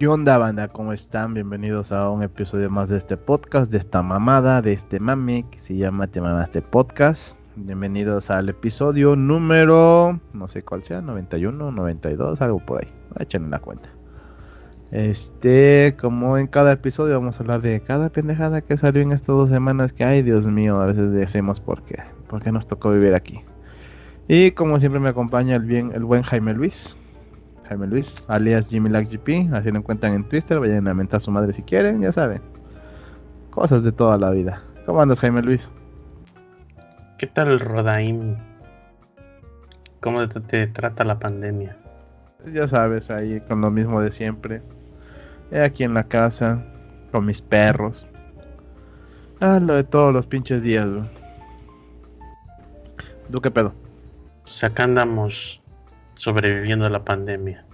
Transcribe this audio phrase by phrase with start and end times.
[0.00, 0.68] ¿Qué onda, banda?
[0.68, 1.34] ¿Cómo están?
[1.34, 5.58] Bienvenidos a un episodio más de este podcast, de esta mamada, de este mame que
[5.58, 7.36] se llama Te Mamaste Podcast.
[7.54, 12.90] Bienvenidos al episodio número, no sé cuál sea, 91, 92, algo por ahí.
[13.18, 13.90] Échenle una cuenta.
[14.90, 19.36] Este, como en cada episodio vamos a hablar de cada pendejada que salió en estas
[19.36, 22.90] dos semanas que, ay Dios mío, a veces decimos por qué, por qué nos tocó
[22.90, 23.42] vivir aquí.
[24.28, 26.96] Y como siempre me acompaña el bien, el buen Jaime Luis.
[27.70, 31.30] Jaime Luis, alias Jimmy GP, así lo encuentran en Twitter, vayan a mentar a su
[31.30, 32.42] madre si quieren, ya saben.
[33.50, 34.60] Cosas de toda la vida.
[34.86, 35.70] ¿Cómo andas, Jaime Luis?
[37.16, 38.34] ¿Qué tal, Rodaim?
[40.00, 41.76] ¿Cómo te, te trata la pandemia?
[42.52, 44.62] Ya sabes, ahí con lo mismo de siempre.
[45.52, 46.64] Aquí en la casa,
[47.12, 48.08] con mis perros.
[49.38, 51.08] Ah, lo de todos los pinches días, güey.
[53.30, 53.72] ¿Tú qué pedo?
[54.42, 55.59] Pues acá andamos
[56.20, 57.64] sobreviviendo a la pandemia.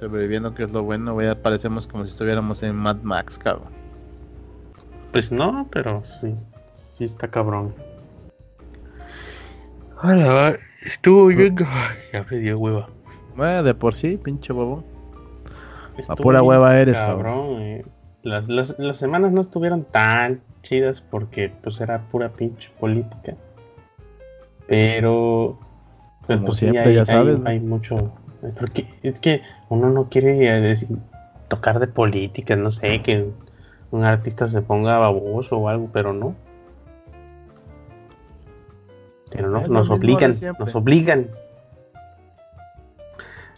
[0.00, 1.32] Sobreviviendo, que es lo bueno, güey.
[1.36, 3.68] Parecemos como si estuviéramos en Mad Max, cabrón.
[5.12, 6.34] Pues no, pero sí,
[6.94, 7.76] sí está cabrón.
[10.02, 11.56] Hola, estuvo bien.
[12.12, 12.88] Ya me dio hueva.
[13.36, 14.82] Bueno, de por sí, pinche bobo.
[16.08, 17.62] A pura hueva eres, cabrón.
[17.62, 17.84] Eh.
[18.24, 23.36] Las, las, las semanas no estuvieron tan chidas porque pues era pura pinche política.
[24.66, 25.60] Pero
[26.26, 27.38] pero pues siempre, hay, ya sabes.
[27.44, 28.12] Hay, mucho.
[28.58, 30.76] Porque es que uno no quiere eh,
[31.48, 33.30] tocar de política, no sé, que
[33.90, 36.34] un artista se ponga baboso o algo, pero no.
[39.30, 41.28] Pero no, nos obligan, nos obligan.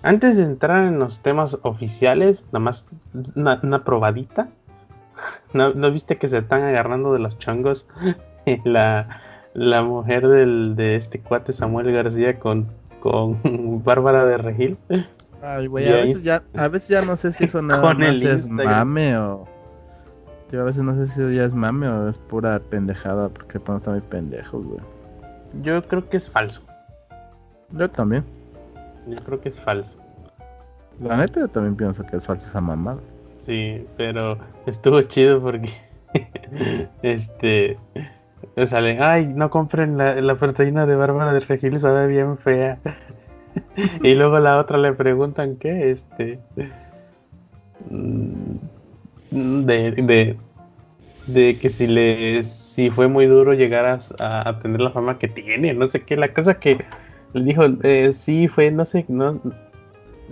[0.03, 2.87] Antes de entrar en los temas oficiales, nada más
[3.35, 4.49] una, probadita.
[5.53, 7.87] ¿No, ¿No, viste que se están agarrando de los chongos
[8.65, 9.21] la,
[9.57, 12.67] la mujer del, de este cuate Samuel García con,
[13.01, 13.39] con
[13.85, 14.77] Bárbara de Regil.
[15.43, 18.49] Ay, güey, a veces, ya, a veces ya no sé si eso nada más es
[18.49, 19.47] mame o...
[20.53, 23.79] a veces no sé si eso ya es mame o es pura pendejada porque pronto
[23.79, 24.81] está muy pendejos, güey.
[25.63, 26.61] Yo creo que es falso.
[27.73, 28.25] Yo también.
[29.07, 29.97] Yo creo que es falso.
[31.01, 32.99] La neta yo también pienso que es falsa esa mamada.
[33.47, 34.37] Sí, pero
[34.67, 35.71] estuvo chido porque
[37.03, 37.79] este
[38.67, 42.79] sale, ay, no compren la, la proteína de Bárbara de Regil, sabe bien fea.
[44.03, 46.39] y luego la otra le preguntan qué, este.
[47.91, 48.57] Mm,
[49.31, 50.37] de, de,
[51.27, 53.87] de que si le si fue muy duro llegar
[54.19, 56.85] a, a, tener la fama que tiene, no sé qué, la cosa que
[57.33, 59.41] le dijo, eh, sí fue, no sé, no,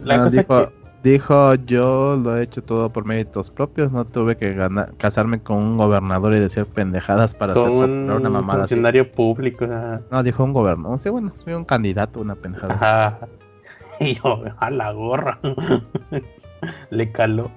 [0.02, 0.68] la cosa que
[1.04, 5.58] Dijo, yo lo he hecho todo por méritos propios, no tuve que ganar, casarme con
[5.58, 8.60] un gobernador y decir pendejadas para hacer una mamada.
[8.60, 9.66] Un funcionario público.
[10.10, 10.98] No, dijo un gobernador.
[11.00, 13.18] Sí, bueno, soy un candidato, una pendejada.
[14.00, 15.38] Y yo, a la gorra.
[16.90, 17.50] Le caló.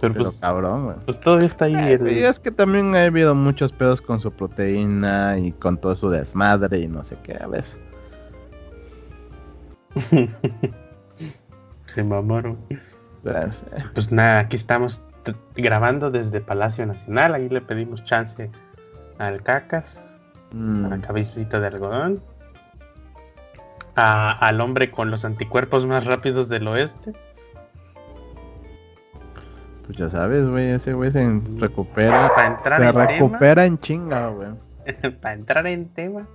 [0.00, 0.96] Pero, pues, cabrón, güey.
[1.06, 1.74] Pues todavía está ahí.
[1.74, 5.96] Eh, y es que también ha habido muchos pedos con su proteína y con todo
[5.96, 7.78] su desmadre y no sé qué, a veces.
[11.88, 12.58] Se mamaron.
[13.94, 15.04] Pues nada, aquí estamos
[15.56, 17.34] grabando desde Palacio Nacional.
[17.34, 18.50] Ahí le pedimos chance
[19.18, 20.00] al Cacas,
[20.52, 20.84] mm.
[20.84, 22.22] a la cabecita de algodón,
[23.94, 27.12] al hombre con los anticuerpos más rápidos del oeste.
[29.86, 32.30] Pues ya sabes, güey, ese güey se recupera.
[32.34, 34.48] Para entrar se recupera en chinga, güey.
[35.22, 36.28] Para entrar en tema,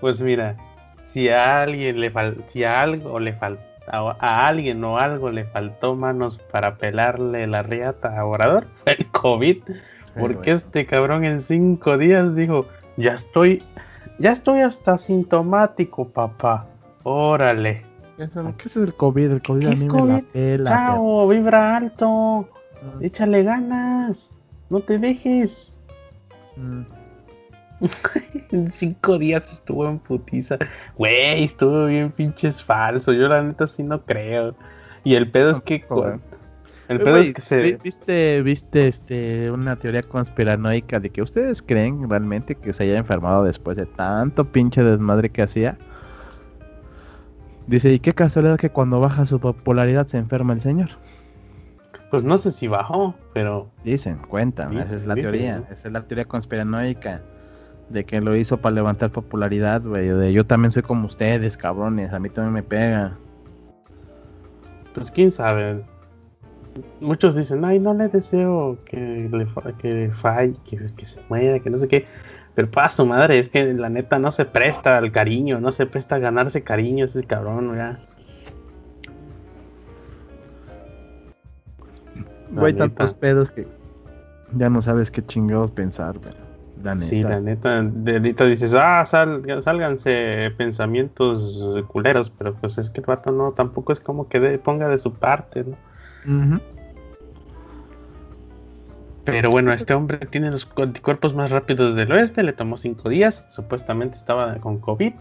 [0.00, 0.56] pues mira,
[1.04, 5.44] si a alguien le fal si a algo le falta a, alguien o algo le
[5.44, 9.58] faltó manos para pelarle la riata a Orador, el COVID,
[10.18, 12.66] porque este cabrón en cinco días dijo,
[12.96, 13.62] ya estoy,
[14.18, 16.66] ya estoy hasta sintomático, papá,
[17.02, 17.84] órale.
[18.16, 18.24] ¿Qué
[18.64, 19.30] es, el COVID?
[19.30, 20.70] El COVID a mí me la pela.
[20.70, 22.98] Chao, vibra alto, ah.
[23.02, 24.30] échale ganas,
[24.70, 25.72] no te dejes.
[26.56, 26.95] Mm.
[27.80, 30.58] En cinco días estuvo en putiza.
[30.96, 33.12] Güey, estuvo bien pinches falso.
[33.12, 34.54] Yo la neta sí no creo.
[35.04, 35.84] Y el pedo es que...
[36.88, 37.78] El pedo es que se...
[37.82, 43.44] ¿Viste, viste este, una teoría conspiranoica de que ustedes creen realmente que se haya enfermado
[43.44, 45.76] después de tanto pinche desmadre que hacía?
[47.66, 50.90] Dice, ¿y qué casualidad que cuando baja su popularidad se enferma el señor?
[52.12, 53.68] Pues no sé si bajó, pero...
[53.82, 57.20] Dicen, cuentan, esa es la teoría, esa es la teoría conspiranoica
[57.88, 60.08] de que lo hizo para levantar popularidad, güey.
[60.08, 62.12] De yo también soy como ustedes, cabrones.
[62.12, 63.16] A mí también me pega.
[64.94, 65.82] Pues quién sabe.
[67.00, 69.46] Muchos dicen, ay, no le deseo que le
[69.78, 72.06] que falle, que, se muera, que no sé qué.
[72.54, 76.16] Pero paso, madre, es que la neta no se presta al cariño, no se presta
[76.16, 78.00] a ganarse cariño ese cabrón, ya.
[82.50, 83.66] Güey, tantos pedos que
[84.54, 86.45] ya no sabes qué chingados pensar, güey.
[86.86, 87.06] La neta.
[87.06, 93.06] Sí, la neta, de dices, ah, sal, sálganse pensamientos culeros, pero pues es que el
[93.06, 96.60] vato no, tampoco es como que ponga de su parte, ¿no?
[99.24, 103.44] Pero bueno, este hombre tiene los anticuerpos más rápidos del oeste, le tomó cinco días,
[103.48, 105.12] supuestamente estaba con COVID,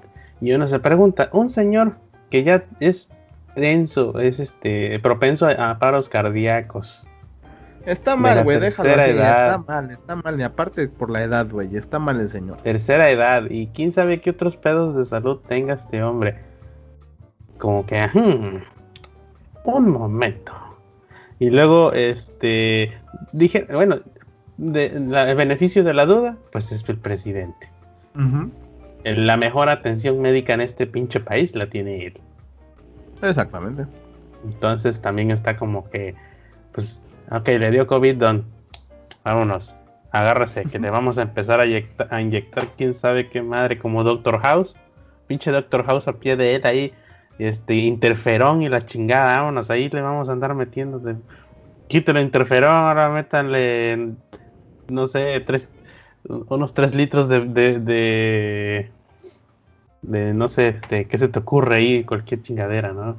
[0.41, 1.95] y uno se pregunta, un señor
[2.29, 3.09] que ya es
[3.55, 7.07] denso, es este propenso a paros cardíacos,
[7.85, 8.89] Está mal, güey, déjalo.
[8.89, 10.39] Está mal, está mal.
[10.39, 12.57] Y aparte por la edad, güey, está mal el señor.
[12.63, 13.43] Tercera edad.
[13.49, 16.39] Y quién sabe qué otros pedos de salud tenga este hombre.
[17.59, 18.63] Como que, hmm,
[19.65, 20.53] un momento.
[21.39, 22.97] Y luego, este,
[23.33, 23.99] dije, bueno,
[24.57, 27.69] de, el beneficio de la duda, pues es el presidente.
[29.03, 32.19] La mejor atención médica en este pinche país la tiene él.
[33.21, 33.85] Exactamente.
[34.45, 36.15] Entonces también está como que,
[36.71, 37.01] pues
[37.31, 38.45] Ok, le dio COVID, Don.
[39.23, 39.77] Vámonos.
[40.11, 41.65] Agárrese, que le vamos a empezar a,
[42.21, 44.75] inyectar, quién sabe qué madre, como Doctor House.
[45.27, 46.93] Pinche Doctor House a pie de él ahí.
[47.37, 50.99] Este, interferón y la chingada, vámonos, ahí le vamos a andar metiendo.
[50.99, 51.15] De...
[51.87, 54.13] Quítelo interferón, ahora métanle,
[54.87, 55.69] no sé, tres,
[56.23, 58.89] unos tres litros de, de,
[60.01, 63.17] de, no sé, de qué se te ocurre ahí, cualquier chingadera, ¿no?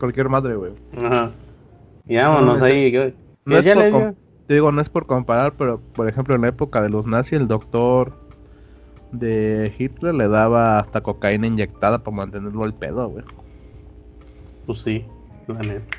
[0.00, 0.72] Cualquier madre, güey.
[0.96, 1.30] Ajá.
[2.06, 2.92] Y vámonos ahí.
[3.44, 4.14] no es por
[4.48, 7.48] digo, no es por comparar, pero por ejemplo en la época de los nazis el
[7.48, 8.12] doctor
[9.12, 13.24] de Hitler le daba hasta cocaína inyectada para mantenerlo al pedo, güey.
[14.66, 15.04] Pues sí,
[15.46, 15.98] la neta.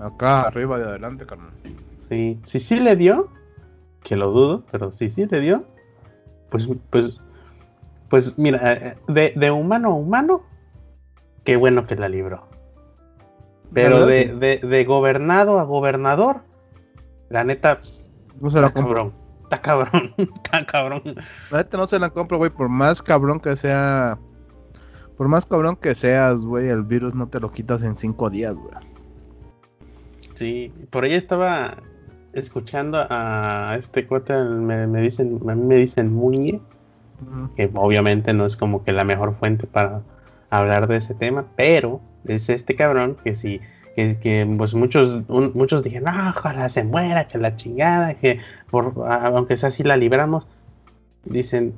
[0.00, 1.50] Acá arriba y adelante, carnal.
[2.08, 3.28] Sí, sí, sí le dio,
[4.02, 5.64] que lo dudo, pero sí, sí le dio.
[6.50, 7.20] Pues, pues,
[8.08, 10.42] pues mira, eh, de, de humano a humano,
[11.44, 12.48] qué bueno que la libró.
[13.72, 16.42] Pero de, de, gobernado a gobernador,
[17.28, 17.80] la neta,
[18.40, 19.12] no se la compro.
[19.42, 21.02] Está cabrón, está cabrón.
[21.50, 24.18] La neta no se la compro, güey, por más cabrón que sea.
[25.16, 28.54] Por más cabrón que seas, güey, el virus no te lo quitas en cinco días,
[28.54, 28.74] güey.
[30.36, 31.78] Sí, por ahí estaba
[32.32, 36.60] escuchando a este cuate, me, dicen, a mí me dicen Muñe,
[37.56, 40.02] que obviamente no es como que la mejor fuente para
[40.50, 43.60] hablar de ese tema, pero es este cabrón que si
[44.20, 48.40] que, pues muchos muchos dijeron, no, ojalá se muera, que la chingada, que
[48.70, 50.46] por, aunque sea así la libramos,
[51.24, 51.74] dicen,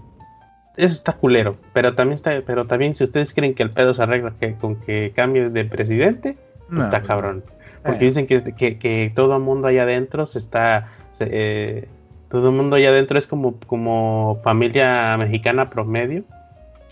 [0.76, 4.02] eso está culero, pero también está, pero también si ustedes creen que el pedo se
[4.02, 6.37] arregla que, con que cambie de presidente,
[6.69, 7.43] pues está cabrón.
[7.82, 8.08] Porque eh.
[8.08, 10.88] dicen que, que, todo el mundo allá adentro se está,
[11.20, 11.88] eh,
[12.28, 16.25] todo el mundo allá adentro es como, como familia mexicana promedio,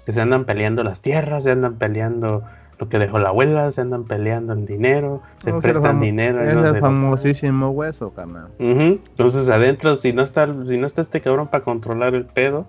[0.09, 2.43] que se andan peleando las tierras, se andan peleando
[2.79, 6.43] lo que dejó la abuela, se andan peleando en dinero, se prestan dinero.
[6.43, 8.49] Es el famosísimo hueso, carnal.
[8.59, 12.65] Entonces adentro, si no está, si no está este cabrón para controlar el pedo,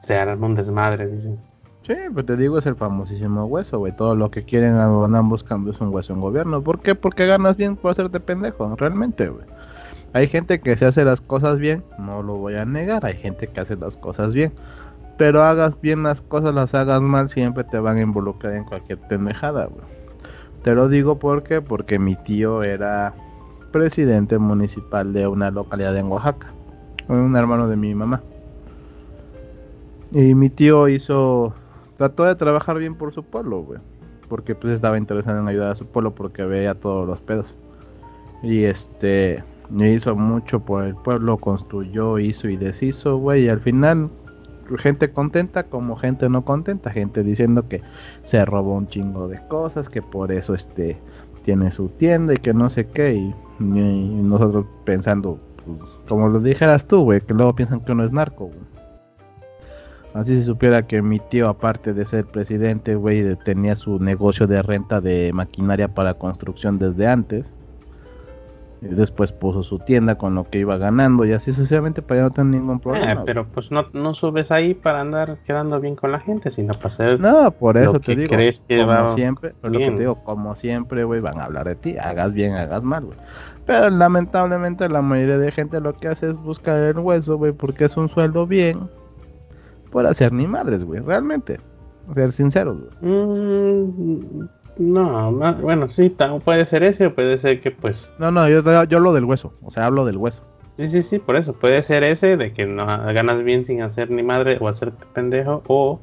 [0.00, 1.38] se harán un desmadre, dicen.
[1.82, 3.94] Sí, pues te digo, es el famosísimo hueso, güey.
[3.94, 6.62] Todo lo que quieren andan buscando es un hueso en gobierno.
[6.62, 6.94] ¿Por qué?
[6.94, 9.44] Porque ganas bien por hacerte pendejo, realmente, güey.
[10.14, 13.04] Hay gente que se hace las cosas bien, no lo voy a negar.
[13.04, 14.52] Hay gente que hace las cosas bien
[15.16, 18.98] pero hagas bien las cosas, las hagas mal, siempre te van a involucrar en cualquier
[18.98, 19.68] pendejada.
[20.62, 23.14] Te lo digo porque, porque mi tío era
[23.72, 26.52] presidente municipal de una localidad en Oaxaca,
[27.08, 28.22] un hermano de mi mamá.
[30.12, 31.54] Y mi tío hizo,
[31.96, 33.80] trató de trabajar bien por su pueblo, güey,
[34.28, 37.54] porque pues estaba interesado en ayudar a su pueblo porque veía todos los pedos.
[38.42, 39.42] Y este,
[39.78, 44.10] hizo mucho por el pueblo, construyó, hizo y deshizo, güey, y al final
[44.78, 47.82] gente contenta como gente no contenta, gente diciendo que
[48.22, 50.98] se robó un chingo de cosas, que por eso este
[51.42, 56.86] tiene su tienda y que no sé qué, y, nosotros pensando, pues, como lo dijeras
[56.86, 58.50] tú, güey, que luego piensan que uno es narco,
[60.14, 64.60] Así se supiera que mi tío, aparte de ser presidente, güey, tenía su negocio de
[64.60, 67.54] renta de maquinaria para construcción desde antes
[68.82, 72.30] después puso su tienda con lo que iba ganando y así sucesivamente para ya no
[72.30, 73.12] tener ningún problema.
[73.12, 76.74] Eh, pero pues no, no subes ahí para andar quedando bien con la gente, sino
[76.74, 77.20] para hacer.
[77.20, 78.34] No, por eso te digo.
[78.34, 81.76] Crees que como siempre, lo que te digo, como siempre, güey, van a hablar de
[81.76, 83.18] ti, hagas bien, hagas mal, güey.
[83.66, 87.84] Pero lamentablemente la mayoría de gente lo que hace es buscar el hueso, güey, porque
[87.84, 88.90] es un sueldo bien
[89.92, 91.58] por hacer ni madres, güey, realmente.
[92.14, 93.12] Ser sinceros, güey.
[93.12, 94.48] Mm,
[94.78, 96.14] no, bueno, sí,
[96.44, 98.10] puede ser ese o puede ser que pues...
[98.18, 100.42] No, no, yo, yo hablo del hueso, o sea, hablo del hueso.
[100.76, 104.10] Sí, sí, sí, por eso, puede ser ese de que no ganas bien sin hacer
[104.10, 106.00] ni madre o hacerte pendejo o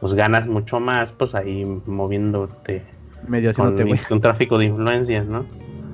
[0.00, 2.82] pues ganas mucho más pues ahí moviéndote
[3.28, 5.44] medio haciéndote con, con tráfico de influencias, ¿no?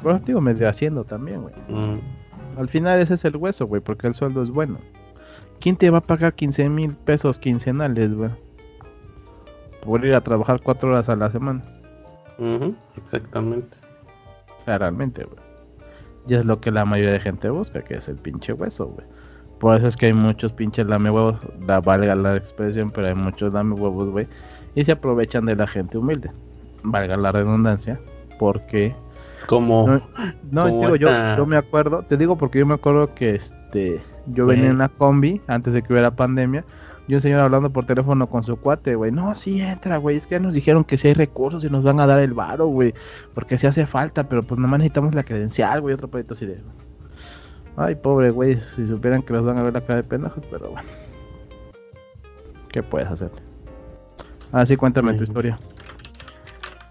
[0.02, 1.54] Por eso digo, medio haciendo también, güey.
[1.68, 2.00] Mm.
[2.56, 4.78] Al final ese es el hueso, güey, porque el sueldo es bueno.
[5.60, 8.30] ¿Quién te va a pagar 15 mil pesos quincenales, güey?
[9.82, 11.62] Por ir a trabajar cuatro horas a la semana.
[12.96, 13.76] Exactamente.
[14.66, 15.38] Realmente, güey.
[16.28, 19.06] Y es lo que la mayoría de gente busca, que es el pinche hueso, güey.
[19.60, 23.14] Por eso es que hay muchos pinches lame huevos, la valga la expresión, pero hay
[23.14, 24.26] muchos lame huevos, güey.
[24.74, 26.30] Y se aprovechan de la gente humilde.
[26.82, 27.98] Valga la redundancia.
[28.38, 28.94] Porque
[29.46, 29.86] Como.
[29.86, 30.02] No,
[30.50, 33.36] no, Como digo, yo, esta- yo me acuerdo, te digo porque yo me acuerdo que
[33.36, 34.72] este yo venía Güey.
[34.72, 36.64] en la combi antes de que hubiera pandemia,
[37.08, 39.12] y un señor hablando por teléfono con su cuate, güey.
[39.12, 40.16] No, sí entra, güey.
[40.16, 42.34] Es que ya nos dijeron que si hay recursos y nos van a dar el
[42.34, 42.94] varo, güey.
[43.32, 45.94] Porque si hace falta, pero pues nomás necesitamos la credencial, güey.
[45.94, 46.60] Otro pedito así de.
[47.76, 48.58] Ay, pobre, güey.
[48.58, 50.88] Si supieran que los van a ver la cara de pendejos, pero bueno.
[52.70, 53.30] ¿Qué puedes hacer?
[54.50, 55.56] Así cuéntame tu historia.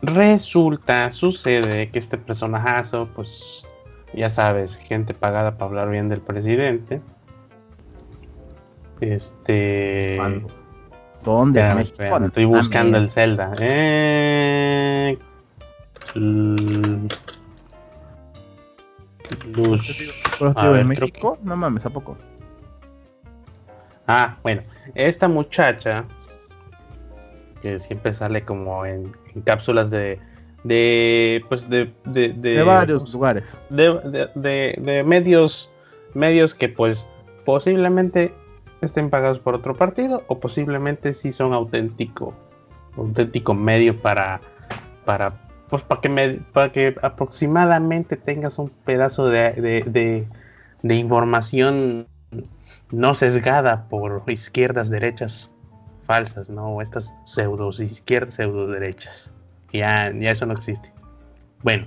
[0.01, 3.63] Resulta, sucede que este personajazo, pues.
[4.13, 7.01] Ya sabes, gente pagada para hablar bien del presidente.
[9.01, 10.15] Este.
[10.17, 10.47] ¿Cuándo?
[11.23, 11.59] ¿Dónde?
[11.59, 11.95] Espérame, México?
[12.03, 13.53] espérame, estoy Ah, buscando el Zelda.
[13.59, 15.17] Eh...
[19.55, 20.25] Luz.
[20.39, 21.37] Pero, A tío, ver, ¿En creo México?
[21.43, 22.15] No mames, ¿a poco?
[24.07, 24.61] Ah, bueno,
[24.93, 26.05] esta muchacha
[27.61, 30.19] que siempre sale como en, en cápsulas de,
[30.63, 33.59] de, pues de, de, de, De varios lugares.
[33.69, 35.71] de, de- de- de medios,
[36.13, 37.07] medios que pues
[37.45, 38.33] posiblemente
[38.85, 42.33] estén pagados por otro partido o posiblemente sí son auténtico,
[42.97, 44.41] auténtico medio para,
[45.05, 45.33] para,
[45.69, 50.27] pues para que me, para que aproximadamente tengas un pedazo de-
[50.81, 52.07] de información
[52.91, 55.51] no sesgada por izquierdas, derechas
[56.05, 56.67] falsas, ¿no?
[56.67, 59.31] O estas pseudo izquierdas, pseudo derechas.
[59.73, 60.91] Ya, ya eso no existe.
[61.63, 61.85] Bueno,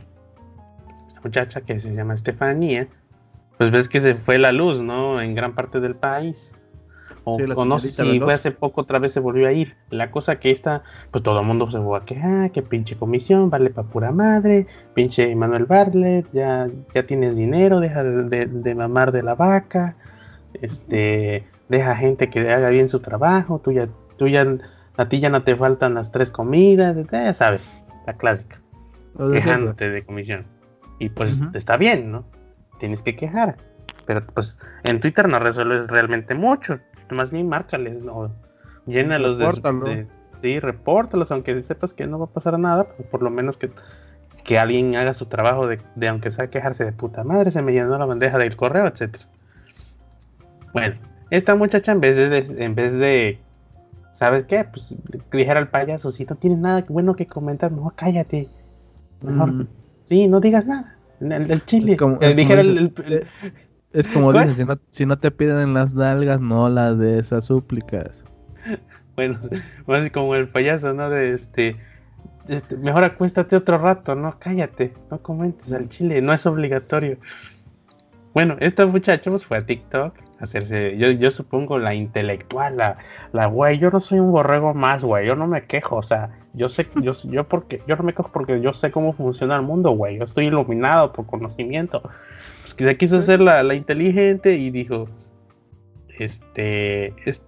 [1.06, 2.88] esta muchacha que se llama Estefanía,
[3.56, 5.20] pues ves que se fue la luz, ¿no?
[5.20, 6.52] En gran parte del país.
[7.30, 8.24] O, Sí, o no sé si Veloz.
[8.24, 9.76] fue hace poco, otra vez se volvió a ir.
[9.90, 13.50] La cosa que esta, pues todo el mundo se fue a quejar, que pinche comisión,
[13.50, 18.74] vale pa' pura madre, pinche Manuel Bartlett, ya, ya tienes dinero, deja de, de- de
[18.74, 19.96] mamar de la vaca,
[20.60, 24.46] este, deja gente que haga bien su trabajo, tú ya, tú ya,
[24.96, 28.60] a ti ya no te faltan las tres comidas, ya sabes, la clásica
[29.32, 30.46] quejándote de comisión.
[31.00, 32.24] Y pues está bien, ¿no?
[32.78, 33.56] Tienes que quejar.
[34.06, 36.78] Pero pues en Twitter no resuelves realmente mucho.
[37.10, 38.30] Más bien márcales, ¿no?
[38.86, 39.84] Llénalos de, Repórtalo.
[39.86, 40.06] de-
[40.42, 43.70] Sí, repórtalos, aunque sepas que no va a pasar nada, pues por lo menos que,
[44.44, 47.72] que alguien haga su trabajo de, de aunque sea quejarse de puta madre, se me
[47.72, 49.24] llenó la bandeja del correo, etcétera.
[50.72, 50.94] Bueno,
[51.30, 53.40] esta muchacha en vez de, en vez de
[54.12, 54.64] ¿sabes qué?
[54.64, 54.94] Pues
[55.32, 58.48] dijera al payaso, si no tienes nada bueno que comentar, mejor cállate.
[59.22, 59.66] Mejor Mm.
[60.04, 60.96] Sí, no digas nada.
[61.20, 61.92] El, el chile.
[61.92, 62.92] Es como- es dijera el-
[63.92, 67.46] Es como dices, si no, si no te piden las nalgas, no las de esas
[67.46, 68.24] súplicas.
[69.16, 69.38] bueno,
[69.86, 71.08] más así como el payaso, ¿no?
[71.08, 71.76] De este,
[72.48, 77.18] este, mejor acuéstate otro rato, no, cállate, no comentes al chile, no es obligatorio.
[78.34, 82.98] Bueno, esta muchacha pues, fue a TikTok a hacerse, yo, yo supongo la intelectual, la,
[83.32, 86.30] la güey, yo no soy un borrego más, güey, yo no me quejo, o sea,
[86.52, 89.62] yo sé, yo, yo porque, yo no me quejo porque yo sé cómo funciona el
[89.62, 92.02] mundo, güey, yo estoy iluminado por conocimiento.
[92.68, 95.08] Pues que se quiso hacer la, la inteligente y dijo,
[96.18, 97.42] este, es-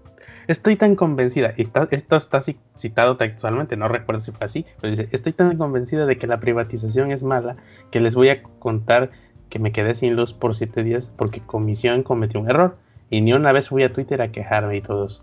[0.49, 4.93] estoy tan convencida, y esto está ci- citado textualmente, no recuerdo si fue así, pero
[4.93, 7.57] dice, estoy tan convencida de que la privatización es mala
[7.91, 9.11] que les voy a contar
[9.51, 12.79] que me quedé sin luz por siete días porque comisión cometió un error
[13.11, 15.23] y ni una vez fui a Twitter a quejarme y todos.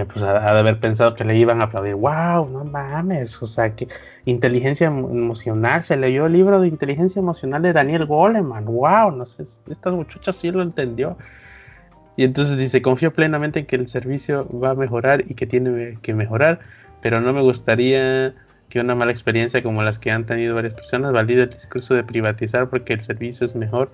[0.00, 1.94] Y pues ha, de haber pensado que le iban a aplaudir.
[1.94, 2.48] ¡Wow!
[2.48, 3.40] No mames.
[3.42, 3.88] O sea, que
[4.24, 5.84] inteligencia emo- emocional.
[5.84, 8.64] Se leyó el libro de inteligencia emocional de Daniel Goleman.
[8.64, 9.12] ¡Wow!
[9.12, 11.16] No sé, esta muchacha sí lo entendió.
[12.16, 15.98] Y entonces dice, confío plenamente en que el servicio va a mejorar y que tiene
[16.00, 16.60] que mejorar,
[17.02, 18.34] pero no me gustaría
[18.68, 22.04] que una mala experiencia como las que han tenido varias personas valide el discurso de
[22.04, 23.90] privatizar porque el servicio es mejor,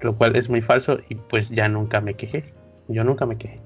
[0.00, 2.52] lo cual es muy falso y pues ya nunca me quejé.
[2.88, 3.60] Yo nunca me quejé.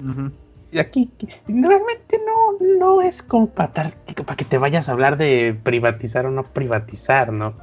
[0.00, 0.45] Y
[0.78, 1.10] aquí
[1.46, 6.30] realmente no, no es como para, para que te vayas a hablar de privatizar o
[6.30, 7.54] no privatizar, ¿no?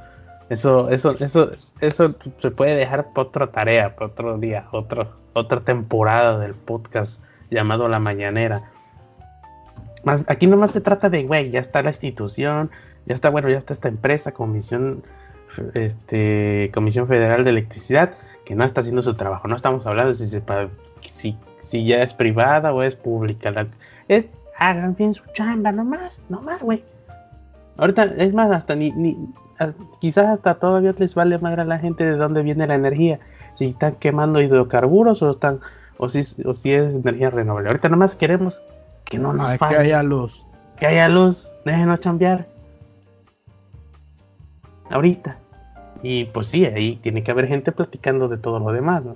[0.50, 6.38] Eso, eso, eso, eso se puede dejar para otra tarea, para otro día, otra temporada
[6.38, 7.20] del podcast
[7.50, 8.70] llamado La Mañanera.
[10.04, 12.70] Más, aquí nomás se trata de, güey, ya está la institución,
[13.06, 15.02] ya está, bueno, ya está esta empresa, Comisión,
[15.72, 19.48] este, Comisión Federal de Electricidad, que no está haciendo su trabajo.
[19.48, 20.42] No estamos hablando si, se
[21.10, 23.50] si, si ya es privada o es pública.
[23.50, 23.66] La,
[24.08, 24.26] es-
[24.58, 26.84] hagan bien su chamba, nomás, nomás, güey.
[27.76, 29.16] Ahorita, es más, hasta ni, ni
[30.00, 33.18] quizás hasta todavía les vale más a la gente de dónde viene la energía.
[33.56, 35.60] Si están quemando hidrocarburos o están
[35.98, 37.68] o si, o si es energía renovable.
[37.68, 38.60] Ahorita nomás queremos
[39.04, 39.76] que no nos falle.
[39.76, 40.44] Que haya luz.
[40.76, 41.48] Que haya luz.
[41.64, 42.46] Déjenos chambear.
[44.90, 45.38] Ahorita.
[46.02, 49.14] Y pues sí, ahí tiene que haber gente platicando de todo lo demás, ¿no?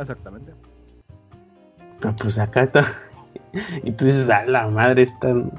[0.00, 0.52] Exactamente.
[2.00, 2.86] Pero pues acá está.
[3.82, 5.52] y tú dices, a la madre, están.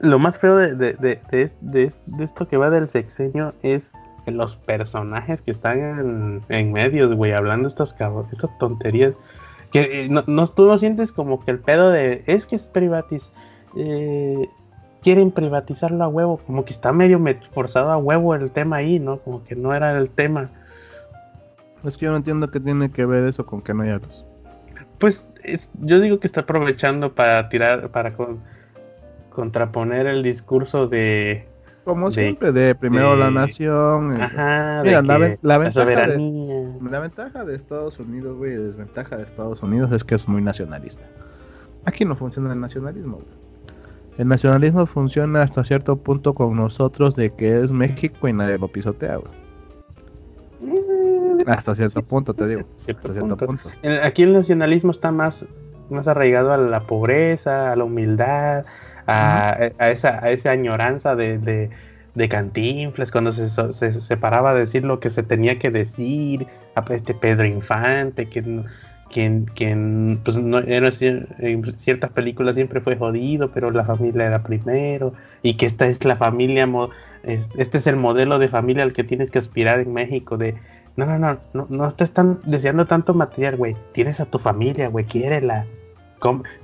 [0.00, 3.92] Lo más feo de, de, de, esto que va del sexenio es
[4.26, 7.96] los personajes que están en, en medios, güey, hablando estas,
[8.32, 9.14] estas tonterías.
[9.72, 12.22] Que eh, no, no, tú no sientes como que el pedo de.
[12.26, 13.30] Es que es privatiz.
[13.76, 14.48] Eh,
[15.02, 16.38] quieren privatizarlo a huevo.
[16.38, 17.20] Como que está medio
[17.52, 19.18] forzado a huevo el tema ahí, ¿no?
[19.18, 20.50] Como que no era el tema.
[21.84, 24.24] Es que yo no entiendo qué tiene que ver eso con que no haya luz.
[24.98, 25.26] Pues
[25.80, 28.14] yo digo que está aprovechando para tirar, para
[29.30, 31.46] contraponer el discurso de.
[31.84, 34.16] Como siempre, de primero la nación.
[34.16, 39.24] Eh, ajá, Mira, la, ventaja de, la ventaja de Estados Unidos, güey, la desventaja de
[39.24, 41.04] Estados Unidos es que es muy nacionalista.
[41.84, 43.44] Aquí no funciona el nacionalismo, güey.
[44.16, 48.68] El nacionalismo funciona hasta cierto punto con nosotros de que es México y nadie lo
[48.68, 49.44] pisotea, güey.
[51.58, 52.62] Hasta cierto punto, te digo.
[52.76, 53.70] Hasta cierto punto.
[54.02, 55.46] Aquí el nacionalismo está más,
[55.90, 58.64] más arraigado a la pobreza, a la humildad,
[59.06, 61.70] a, esa, a esa añoranza de, de,
[62.14, 66.46] de cantinflas, cuando se, se, se, paraba a decir lo que se tenía que decir,
[66.74, 68.64] a este Pedro Infante, que,
[69.10, 75.54] que, pues, no, en ciertas películas siempre fue jodido, pero la familia era primero, y
[75.54, 76.68] que esta es la familia,
[77.22, 80.54] este es el modelo de familia al que tienes que aspirar en México, de
[80.96, 83.76] no, no, no, no, te están deseando tanto material, güey.
[83.92, 85.66] Tienes a tu familia, güey, quiérela.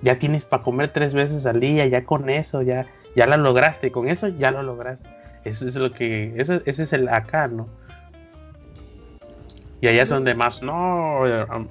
[0.03, 3.91] ya tienes para comer tres veces al día, ya con eso, ya, ya la lograste,
[3.91, 5.09] con eso ya lo lograste.
[5.45, 7.67] Eso es lo que, ese, ese es el acá, ¿no?
[9.81, 11.67] Y allá son de más, no, um,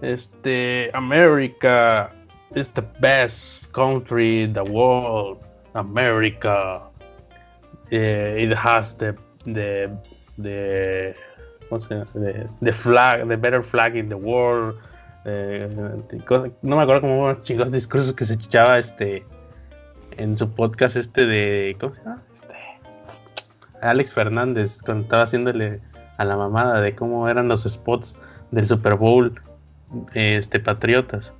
[0.00, 2.10] este, America
[2.54, 5.38] is the best country in the world.
[5.74, 6.80] America,
[7.90, 9.90] eh, it has the, the,
[10.38, 11.14] the
[12.60, 14.74] de, flag, the better flag in the world.
[15.24, 15.68] Eh,
[16.62, 19.24] no me acuerdo como unos chicos discursos que se echaba este
[20.16, 22.22] en su podcast este de ¿cómo se llama?
[22.32, 22.54] Este,
[23.82, 25.80] Alex Fernández cuando estaba haciéndole
[26.16, 28.16] a la mamada de cómo eran los spots
[28.50, 29.40] del Super Bowl
[30.14, 31.32] este patriotas.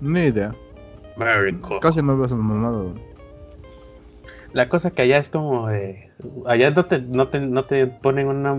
[0.00, 0.54] ni idea.
[1.80, 2.94] Casi no veo esas mamadas.
[4.52, 6.10] La cosa que allá es como de
[6.46, 8.56] allá no te, no te, no te ponen una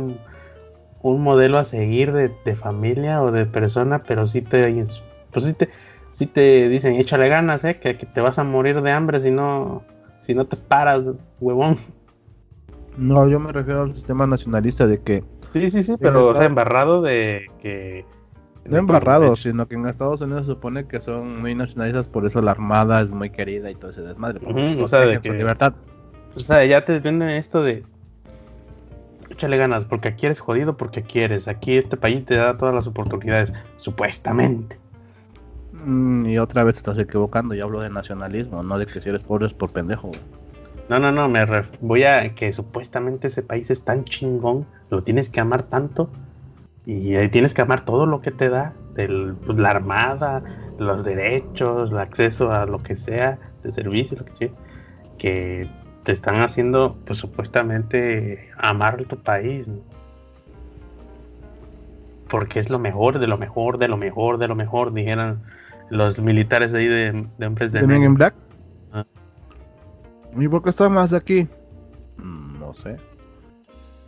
[1.04, 4.86] un modelo a seguir de, familia o de persona, pero sí te,
[5.32, 7.78] pues te, te dicen, échale ganas, ¿eh?
[7.78, 9.84] que, te vas a morir de hambre si no,
[10.22, 11.04] si no te paras,
[11.40, 11.78] huevón.
[12.98, 15.24] No, yo me refiero al sistema nacionalista de que...
[15.52, 18.06] Sí, sí, sí, pero o sea, embarrado de que...
[18.66, 22.42] No embarrado, sino que en Estados Unidos se supone que son muy nacionalistas, por eso
[22.42, 24.40] la armada es muy querida y todo ese desmadre.
[24.82, 25.34] o sea, de que...
[25.34, 25.74] libertad.
[26.36, 27.84] O sea, ya te venden esto de
[29.44, 31.50] échale ganas, porque aquí eres jodido porque quieres.
[31.50, 34.80] Aquí este país te da todas las oportunidades, supuestamente.
[35.74, 39.24] Mm, y otra vez estás equivocando, yo hablo de nacionalismo, no de que si eres
[39.26, 40.12] pobre es por pendejo.
[40.88, 41.46] No, no, no, me
[41.82, 46.10] voy a que supuestamente ese país es tan chingón, lo tienes que amar tanto
[46.86, 50.42] y tienes que amar todo lo que te da, del, pues, la armada,
[50.80, 54.50] los derechos, el acceso a lo que sea, de servicio, lo que sea,
[55.18, 55.70] que
[56.04, 59.66] te están haciendo, pues supuestamente, amar tu país.
[62.30, 65.42] Porque es lo mejor, de lo mejor, de lo mejor, de lo mejor, dijeron
[65.90, 68.34] los militares de ahí de, de Hombres de en Black?
[68.92, 69.06] Ah.
[70.38, 71.48] ¿Y por qué estamos aquí?
[72.18, 72.98] Mm, no sé.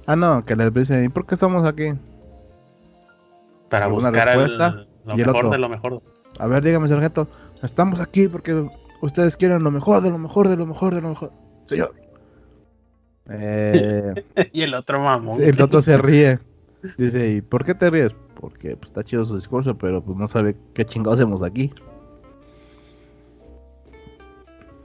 [0.06, 1.94] Ah, no, que les dicen, ¿y por qué estamos aquí?
[3.70, 6.02] Para buscar el, lo mejor de lo mejor.
[6.40, 7.28] A ver, dígame, sargento.
[7.64, 8.68] Estamos aquí porque
[9.02, 11.32] ustedes quieren lo mejor, de lo mejor, de lo mejor, de lo mejor
[11.66, 11.94] señor.
[13.30, 14.14] Eh,
[14.54, 15.42] y el otro mamón.
[15.42, 16.40] el otro se ríe.
[16.98, 18.16] Dice, ¿y por qué te ríes?
[18.40, 21.72] Porque pues, está chido su discurso, pero pues no sabe qué chingados hacemos aquí.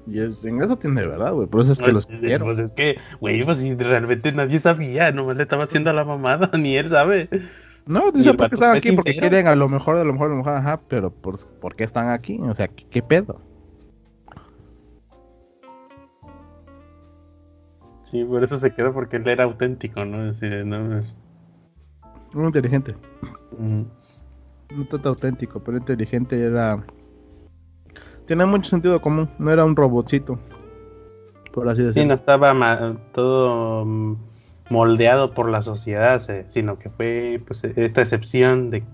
[0.06, 1.46] Y es, en eso tiene verdad, güey.
[1.46, 5.36] Por eso es que los Pues es que, güey, pues si realmente nadie sabía, nomás
[5.36, 7.28] le estaba haciendo la mamada, ni él sabe.
[7.86, 10.38] No, dice porque están aquí, porque quieren a lo mejor, de lo mejor, de lo
[10.38, 12.38] mejor, ajá, pero pues, ¿por qué están aquí?
[12.42, 13.40] O sea, qué pedo?
[18.10, 20.24] Sí, por eso se quedó porque él era auténtico, ¿no?
[20.32, 21.00] decir, no.
[22.32, 22.94] Muy inteligente.
[23.58, 26.82] No tanto auténtico, pero inteligente era...
[28.26, 30.38] Tenía mucho sentido común, no era un robotcito.
[31.52, 32.08] por así Sí, decirlo.
[32.08, 34.16] no estaba ma- todo mm,
[34.70, 38.84] moldeado por la sociedad, sino que fue pues, esta excepción de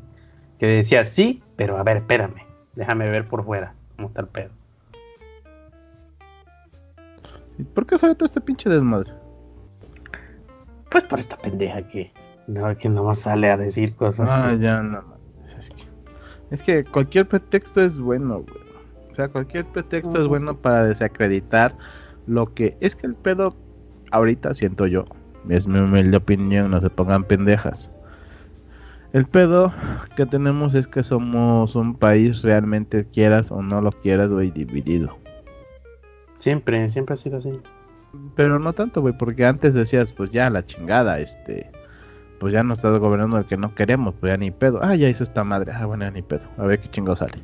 [0.59, 2.43] que decía sí, pero a ver, espérame,
[2.75, 4.51] déjame ver por fuera cómo está el pedo.
[7.59, 9.13] ¿Y ¿Por qué sale todo este pinche desmadre?
[10.91, 12.13] Pues por esta pendeja que,
[12.47, 14.29] no, que nomás sale a decir cosas.
[14.31, 15.03] Ah, que- ya, no
[15.59, 15.85] Es que,
[16.51, 18.67] es que cualquier pretexto es bueno, güey.
[19.11, 21.75] O sea, cualquier pretexto es bueno para desacreditar
[22.27, 23.57] lo que es que el pedo
[24.11, 25.07] ahorita siento yo.
[25.49, 27.91] Es mi humilde opinión, no se pongan pendejas.
[29.13, 29.73] El pedo
[30.17, 35.17] que tenemos es que somos un país realmente quieras o no lo quieras, güey, dividido.
[36.39, 37.51] Siempre, siempre ha sido así.
[38.35, 41.71] Pero no tanto, güey, porque antes decías, pues ya la chingada, este,
[42.41, 44.81] pues ya no estás gobernando el que no queremos, pues ya ni pedo.
[44.83, 46.47] Ah, ya hizo esta madre, ah, bueno, ya ni pedo.
[46.59, 47.35] A ver qué chingo sale.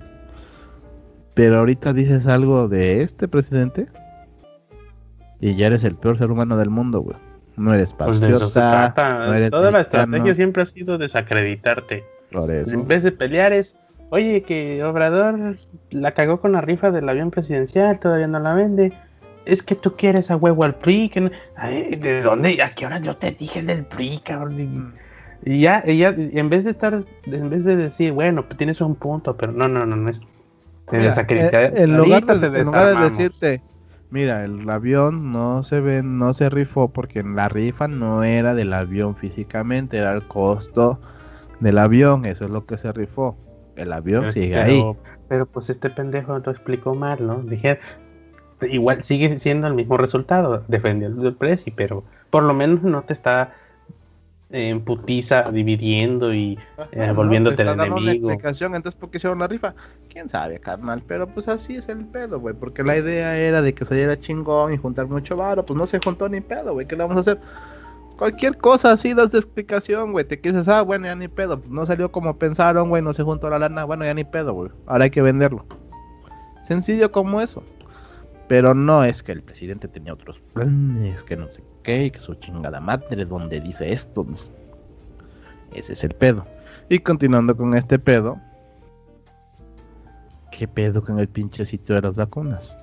[1.35, 3.87] Pero ahorita dices algo de este presidente
[5.41, 7.17] y ya eres el peor ser humano del mundo, güey.
[7.57, 9.27] No eres Pues de eso se patriota, trata.
[9.27, 12.05] no eres Toda la estrategia siempre ha sido desacreditarte.
[12.31, 12.73] por eso.
[12.75, 13.77] En vez de pelear es,
[14.13, 15.57] oye, que Obrador
[15.91, 18.93] la cagó con la rifa del avión presidencial, todavía no la vende.
[19.47, 21.09] Es que tú quieres a huevo al PRI.
[21.09, 22.63] Que no- Ay, ¿De dónde?
[22.63, 24.61] ¿A qué hora yo te dije del PRI, cabrón?
[24.61, 25.03] Y-
[25.45, 28.81] Y ya, y ya, en vez de estar, en vez de decir, bueno, pues tienes
[28.81, 30.21] un punto, pero no, no, no, no es.
[30.89, 33.61] Te Mira, desacredita- eh, en, lugar de, te en lugar de decirte,
[34.11, 38.73] mira, el avión no se ve, no se rifó porque la rifa no era del
[38.73, 41.01] avión físicamente, era el costo
[41.59, 43.37] del avión, eso es lo que se rifó.
[43.77, 44.85] El avión Pero- sigue pero- ahí.
[45.29, 47.39] Pero pues este pendejo lo explicó mal, ¿no?
[47.43, 47.79] Dije,
[48.63, 53.13] igual sigue siendo el mismo resultado, defendiendo el precio, pero por lo menos no te
[53.15, 53.55] está
[54.51, 56.59] eh, en putiza dividiendo y
[56.93, 58.29] eh, No, volviéndote te el dando una enemigo.
[58.31, 59.75] explicación, entonces ¿por qué hicieron la rifa?
[60.11, 63.73] Quién sabe, carnal, pero pues así es el pedo, güey, porque la idea era de
[63.73, 66.95] que saliera chingón y juntar mucho varo, pues no se juntó ni pedo, güey, ¿qué
[66.97, 67.39] le vamos a hacer?
[68.19, 71.71] Cualquier cosa así das de explicación, güey, te quieres, ah, bueno, ya ni pedo, pues
[71.71, 74.71] no salió como pensaron, güey, no se juntó la lana, bueno, ya ni pedo, güey,
[74.87, 75.65] ahora hay que venderlo.
[76.65, 77.63] Sencillo como eso.
[78.49, 82.35] Pero no es que el presidente tenía otros planes, que no sé qué, que su
[82.35, 84.25] chingada madre, donde dice esto.
[84.25, 84.51] pues,
[85.73, 86.45] Ese es el pedo.
[86.91, 88.39] Y continuando con este pedo,
[90.51, 92.79] ¿qué pedo con el pinche sitio de las vacunas?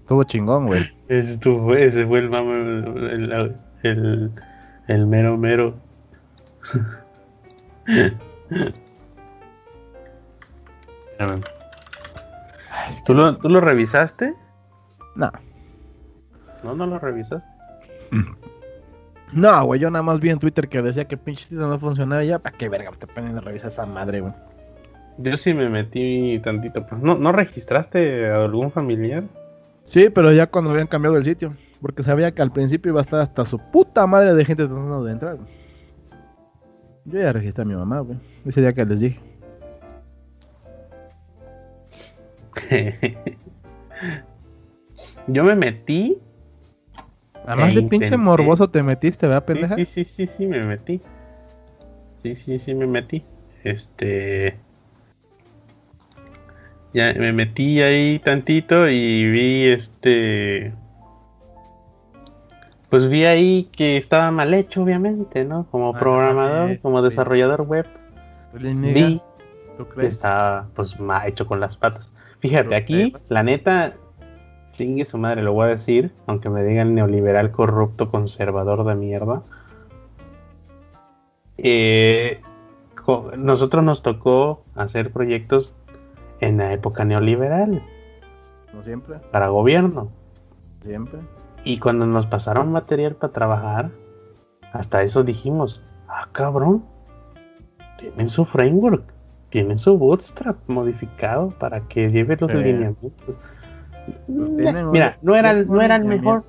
[0.00, 0.90] Estuvo chingón, güey.
[1.08, 5.74] Ese, fue el, mame- el, el, el mero mero.
[11.12, 11.42] Espérame.
[13.04, 14.34] ¿Tú lo, ¿Tú lo revisaste?
[15.14, 15.30] No.
[16.62, 17.46] No, no lo revisaste.
[19.32, 22.28] No, güey, yo nada más vi en Twitter que decía que pinche no funcionaba y
[22.28, 24.32] ya, ¿para qué verga te ponen a revisar esa madre, güey?
[25.18, 26.86] Yo sí me metí tantito.
[26.86, 29.24] Pues, ¿no, ¿No registraste a algún familiar?
[29.84, 33.02] Sí, pero ya cuando habían cambiado el sitio, porque sabía que al principio iba a
[33.02, 35.36] estar hasta su puta madre de gente tratando de entrar.
[35.36, 35.48] güey.
[37.04, 38.16] Yo ya registré a mi mamá, güey,
[38.46, 39.20] ese día que les dije.
[45.26, 46.18] Yo me metí.
[47.46, 48.16] Además E de pinche intenté.
[48.16, 49.76] morboso te metiste, ¿verdad, Sí, pendeja?
[49.76, 51.02] sí, sí, sí, sí, me metí.
[52.22, 53.22] Sí, sí, sí, me metí.
[53.62, 54.56] Este.
[56.94, 60.72] Ya me metí ahí tantito y vi este.
[62.94, 65.66] Pues vi ahí que estaba mal hecho, obviamente, ¿no?
[65.72, 67.04] Como Ah, programador, como sí.
[67.06, 67.86] desarrollador web.
[68.52, 69.20] Vi
[69.76, 72.12] ¿Tú que estaba pues mal hecho con las patas.
[72.38, 73.94] Fíjate, aquí, la neta,
[74.70, 79.42] chingue su madre, lo voy a decir, aunque me digan neoliberal, corrupto, conservador de mierda.
[81.58, 82.40] Eh,
[83.36, 85.74] nosotros nos tocó hacer proyectos
[86.38, 87.82] en la época neoliberal
[88.72, 90.12] No siempre, para gobierno.
[90.80, 91.18] siempre.
[91.64, 93.90] Y cuando nos pasaron material para trabajar,
[94.72, 96.84] hasta eso dijimos, ah, cabrón,
[97.98, 99.04] tienen su framework,
[99.50, 103.12] tienen su bootstrap modificado para que lleve los lineamientos.
[104.26, 106.44] tienen Mira, no era, no era el mejor,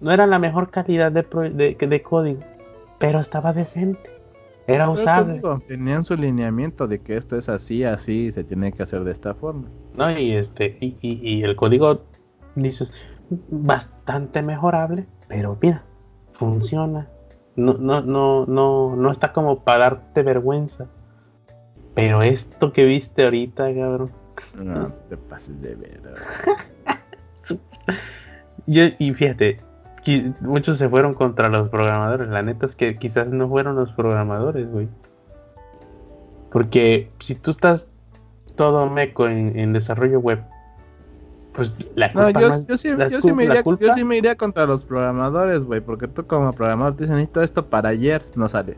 [0.00, 2.40] no era la mejor calidad de, pro- de, de código,
[2.98, 4.08] pero estaba decente,
[4.66, 5.34] era usable.
[5.34, 9.04] digo, Tenían su lineamiento de que esto es así, así, y se tiene que hacer
[9.04, 9.68] de esta forma.
[9.94, 10.10] ¿no?
[10.18, 12.02] Y este, y, y- y el código
[12.54, 12.90] dices
[13.50, 15.82] bastante mejorable, pero mira,
[16.32, 17.08] funciona.
[17.56, 20.86] No, no, no, no, no está como para darte vergüenza.
[21.94, 24.10] Pero esto que viste ahorita, cabrón.
[24.56, 26.00] No te pases de ver.
[28.66, 29.58] Yo- y fíjate,
[30.40, 32.28] muchos se fueron contra los programadores.
[32.28, 34.88] La neta es que quizás no fueron los programadores, güey.
[36.50, 37.88] Porque si tú estás
[38.56, 40.42] todo meco en, en desarrollo web
[41.54, 44.16] Pues la No, culpa yo, más- yo, sí, yo, sí me iría, yo sí me
[44.16, 48.22] iría contra los programadores, güey, porque tú como programador te dicen, necesito esto para ayer,
[48.34, 48.76] no sale.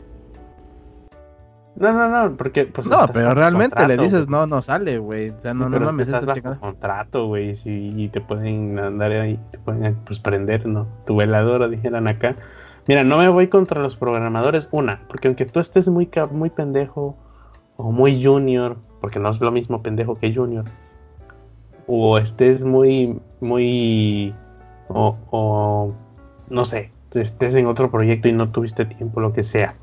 [1.75, 5.29] No, no, no, porque pues no, pero realmente le dices, no, no sale, güey.
[5.29, 8.09] O sea, Sí, no, no pero es que mames, estás bajo contrato, güey, sí, y
[8.09, 10.87] te pueden andar ahí, te pueden pues prender, ¿no?
[11.05, 12.35] Tu veladora, dijeran acá.
[12.87, 17.15] Mira, no me voy contra los programadores, una, porque aunque tú estés muy, muy pendejo
[17.75, 20.65] o muy junior, porque no es lo mismo pendejo que junior,
[21.87, 24.33] o estés muy, muy,
[24.89, 25.95] o, o
[26.49, 29.75] no sé, estés en otro proyecto y no tuviste tiempo, lo que sea.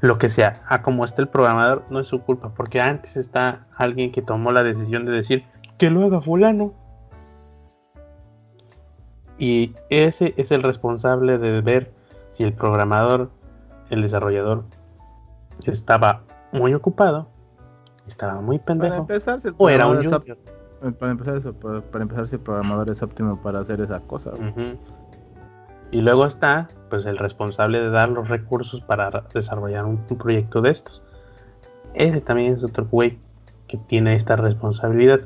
[0.00, 3.66] Lo que sea, a como esté el programador, no es su culpa, porque antes está
[3.76, 5.44] alguien que tomó la decisión de decir
[5.76, 6.72] que lo haga fulano.
[9.36, 11.92] Y ese es el responsable de ver
[12.30, 13.30] si el programador,
[13.90, 14.64] el desarrollador,
[15.64, 17.28] estaba muy ocupado,
[18.06, 20.38] estaba muy pendejo, empezar, si o era un junior.
[20.82, 24.32] Op- para empezar, eso, para, empezar, si el programador es óptimo para hacer esa cosa.
[25.92, 30.70] Y luego está, pues, el responsable de dar los recursos para desarrollar un proyecto de
[30.70, 31.02] estos.
[31.94, 33.18] Ese también es otro güey
[33.66, 35.20] que tiene esta responsabilidad.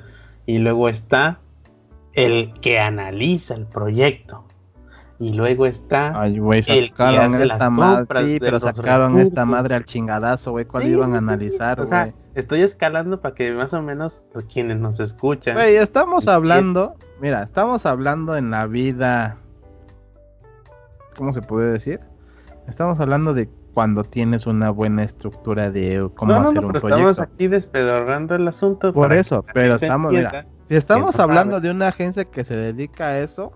[0.46, 1.40] Y luego está
[2.14, 4.44] el que analiza el proyecto.
[5.18, 6.20] Y luego está.
[6.20, 8.24] Ay, güey, El que sacaron hace esta madre.
[8.24, 10.64] Sí, pero sacaron esta madre al chingadazo, güey.
[10.64, 14.24] ¿Cuál Sí, iban sí, a analizar, O sea, estoy escalando para que más o menos
[14.52, 15.54] quienes nos escuchan.
[15.54, 19.36] Güey, estamos hablando, mira, estamos hablando en la vida,
[21.16, 22.00] ¿cómo se puede decir?
[22.66, 26.80] Estamos hablando de cuando tienes una buena estructura de cómo no, hacer no, un pero
[26.80, 27.10] proyecto.
[27.10, 28.92] estamos aquí despedorrando el asunto.
[28.92, 30.46] Por eso, pero estamos, mira.
[30.68, 31.68] Si estamos hablando sabe.
[31.68, 33.52] de una agencia que se dedica a eso,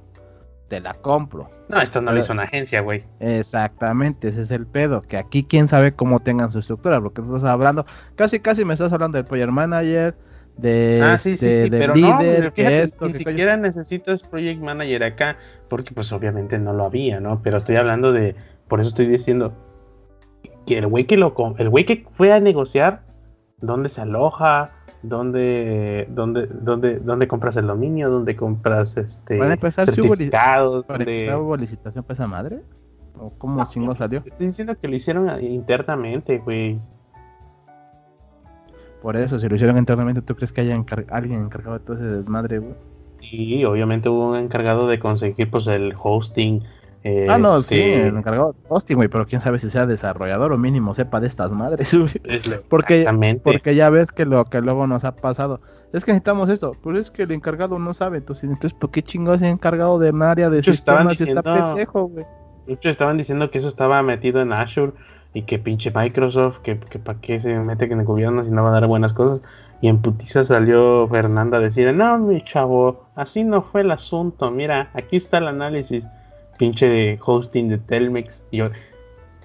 [0.69, 1.51] te la compro.
[1.69, 3.05] No, esto no lo hizo una agencia, güey.
[3.21, 5.03] Exactamente, ese es el pedo.
[5.03, 8.93] Que aquí quién sabe cómo tengan su estructura, porque estás hablando, casi casi me estás
[8.93, 10.15] hablando del Project Manager,
[10.57, 14.23] de, Ah, sí, sí, este, sí, pero no, líder, que fíjate, esto, ni siquiera necesitas
[14.23, 15.37] Project Manager acá,
[15.69, 17.41] porque pues obviamente no lo había, ¿no?
[17.43, 18.35] Pero estoy hablando de,
[18.67, 19.53] por eso estoy diciendo
[20.67, 23.05] que el güey que lo, el güey que fue a negociar,
[23.59, 30.01] dónde se aloja, dónde, dónde, dónde, dónde compras el dominio, dónde compras este empezar, sí
[30.01, 32.63] hubo li- certificados, ¿Para dónde- empezar hubo licitación para esa madre?
[33.21, 34.23] ¿O cómo No, chingo salió?
[34.25, 36.79] Estoy diciendo que lo hicieron internamente, güey.
[39.03, 41.97] Por eso, si lo hicieron internamente, ¿tú crees que haya encar- alguien encargado de todo
[41.97, 42.75] ese desmadre, güey?
[43.21, 46.63] Y obviamente hubo un encargado de conseguir pues el hosting.
[47.29, 50.53] Ah, no, este, sí, el encargado de hosting, güey, pero quién sabe si sea desarrollador
[50.53, 52.11] o mínimo sepa de estas madres, güey.
[52.68, 53.05] Porque-.
[53.42, 55.61] Porque ya ves que lo que luego nos ha pasado.
[55.92, 58.18] Es que necesitamos esto, pero es que el encargado no sabe.
[58.18, 61.66] Entonces, entonces ¿por qué chingados es encargado de un área de sistemas y está diciendo-
[61.75, 62.27] pendejo, güey?
[62.66, 64.92] Muchos estaban diciendo que eso estaba metido en Azure
[65.33, 68.62] y que pinche Microsoft, que, que para qué se mete en el gobierno si no
[68.62, 69.40] va a dar buenas cosas.
[69.81, 74.51] Y en putiza salió Fernanda a decir, no, mi chavo, así no fue el asunto.
[74.51, 76.05] Mira, aquí está el análisis.
[76.59, 78.42] Pinche de hosting de Telmex.
[78.51, 78.66] Y yo,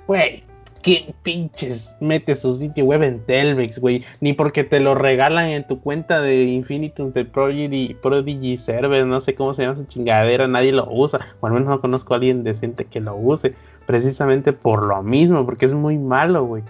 [0.07, 0.43] güey,
[0.81, 4.03] ¿quién pinches mete su sitio web en Telmex, güey?
[4.19, 9.21] Ni porque te lo regalan en tu cuenta de Infinitum de Prodigy, Prodigy Server, no
[9.21, 11.19] sé cómo se llama esa chingadera, nadie lo usa.
[11.39, 13.55] O al menos no conozco a alguien decente que lo use.
[13.85, 16.63] Precisamente por lo mismo, porque es muy malo, güey.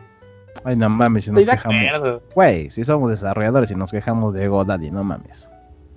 [0.64, 2.22] Ay, no mames, si nos Estoy quejamos.
[2.36, 5.50] Güey, si somos desarrolladores y nos quejamos de GoDaddy, no mames.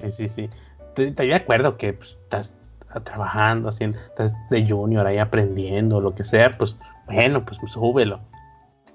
[0.02, 0.48] Sí, sí, sí.
[0.88, 2.56] Estoy, estoy de acuerdo que pues, estás
[3.00, 8.20] trabajando, haciendo, estás de junior ahí aprendiendo, lo que sea, pues bueno, pues súbelo.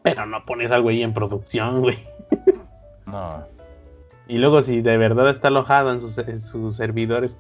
[0.04, 2.00] Pero no pones algo ahí en producción, güey.
[3.06, 3.44] No.
[4.28, 7.38] Y luego si de verdad está alojado en sus, en sus servidores.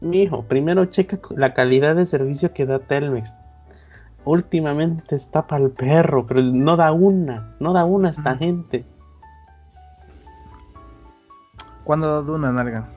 [0.00, 3.34] Mijo, primero checa la calidad de servicio que da Telmex.
[4.24, 8.84] Últimamente está para el perro, pero no da una, no da una esta gente.
[11.84, 12.88] ¿Cuándo ha dado una nalga?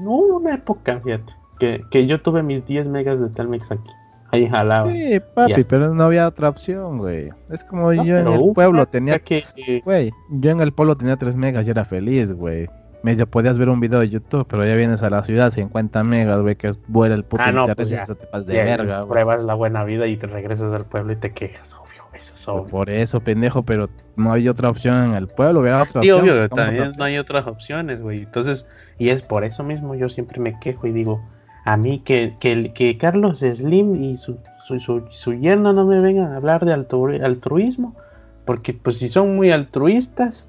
[0.00, 3.90] No hubo una época, fíjate, que, que yo tuve mis 10 megas de Telmex aquí.
[4.32, 4.90] Ahí jalaba.
[4.92, 7.30] Sí, papi, pero no había otra opción, güey.
[7.50, 9.18] Es como No, yo en el pueblo tenía.
[9.18, 12.68] que, que- Güey, yo en el pueblo tenía 3 megas y era feliz, güey.
[13.02, 16.38] Medio podías ver un video de YouTube, pero ya vienes a la ciudad 50 megas,
[16.42, 18.04] güey, que vuela el puto Ah, no, pues ya.
[18.04, 19.08] te pasas de ya verga, güey.
[19.08, 22.46] pruebas la buena vida y te regresas al pueblo y te quejas, obvio, eso es
[22.46, 22.66] obvio.
[22.66, 26.20] Por eso, pendejo, pero no hay otra opción en el pueblo, hubiera otra Sí, opción.
[26.20, 28.24] obvio, buscamos también no hay otras opciones, güey.
[28.24, 28.66] Entonces,
[29.00, 31.22] y es por eso mismo yo siempre me quejo y digo,
[31.64, 34.36] a mí que, que, que Carlos Slim y su,
[34.66, 37.96] su, su, su yerno no me vengan a hablar de altru- altruismo,
[38.44, 40.46] porque pues si son muy altruistas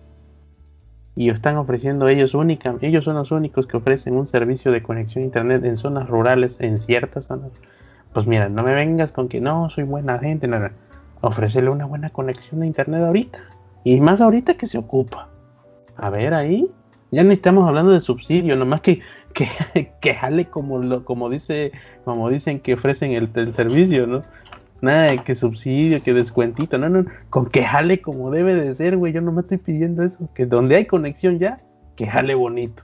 [1.15, 5.21] y están ofreciendo ellos única, ellos son los únicos que ofrecen un servicio de conexión
[5.23, 7.51] a internet en zonas rurales, en ciertas zonas,
[8.13, 10.73] pues mira, no me vengas con que no, soy buena gente, nada,
[11.21, 13.39] ofrécele una buena conexión a internet ahorita,
[13.85, 15.29] y más ahorita que se ocupa.
[15.95, 16.69] A ver ahí,
[17.11, 19.01] Ya no estamos hablando de subsidio, nomás que,
[19.33, 19.49] que,
[20.01, 21.73] que jale como lo, como dice,
[22.05, 24.21] como dicen que ofrecen el, el servicio, ¿no?
[24.81, 28.97] Nada de que subsidio, que descuentito, no, no, con que jale como debe de ser,
[28.97, 29.13] güey.
[29.13, 30.27] Yo no me estoy pidiendo eso.
[30.33, 31.59] Que donde hay conexión ya,
[31.95, 32.83] que jale bonito.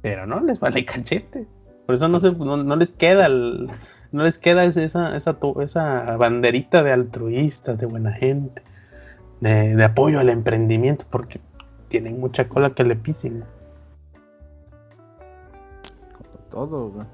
[0.00, 1.46] Pero no les vale cachete.
[1.84, 3.68] Por eso no, se, no, les queda el,
[4.12, 8.62] no les queda esa, esa, esa banderita de altruistas, de buena gente,
[9.40, 11.40] de, de, apoyo al emprendimiento, porque
[11.92, 13.44] tienen mucha cola que le pisen.
[16.16, 17.06] Como todo, güey.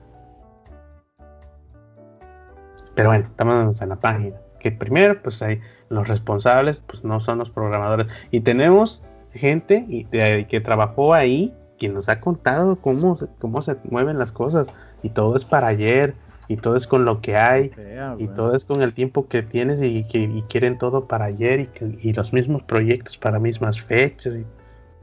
[2.95, 4.37] Pero bueno, estamos en la página.
[4.61, 8.07] Que primero, pues hay los responsables, pues no son los programadores.
[8.31, 13.77] Y tenemos gente y, que trabajó ahí, quien nos ha contado cómo se, cómo se
[13.91, 14.69] mueven las cosas.
[15.03, 16.15] Y todo es para ayer,
[16.47, 17.73] y todo es con lo que hay,
[18.19, 21.69] y todo es con el tiempo que tienes y, que quieren todo para ayer
[22.01, 24.35] y, los mismos proyectos para mismas fechas.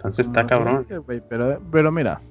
[0.08, 0.86] Entonces está cabrón.
[1.30, 2.22] pero, pero mira,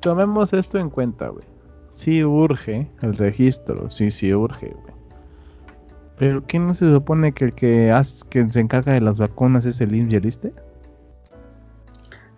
[0.00, 1.52] tomemos esto en cuenta, güey
[1.92, 4.94] sí urge el registro, sí, sí urge, güey.
[6.18, 9.64] Pero ¿quién no se supone que el que, hace, que se encarga de las vacunas
[9.64, 10.40] es el IMSS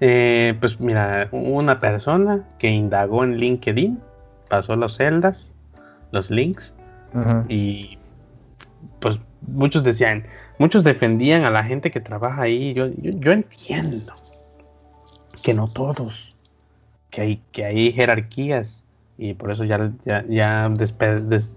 [0.00, 3.98] eh, pues mira, una persona que indagó en LinkedIn,
[4.50, 5.52] pasó las celdas,
[6.10, 6.74] los links,
[7.48, 7.96] y
[9.00, 10.24] pues muchos decían,
[10.58, 12.74] muchos defendían a la gente que trabaja ahí.
[12.74, 14.14] Yo, yo, entiendo
[15.42, 16.34] que no todos,
[17.10, 18.84] que hay, que hay jerarquías
[19.16, 19.92] y por eso ya,
[20.28, 20.68] ya,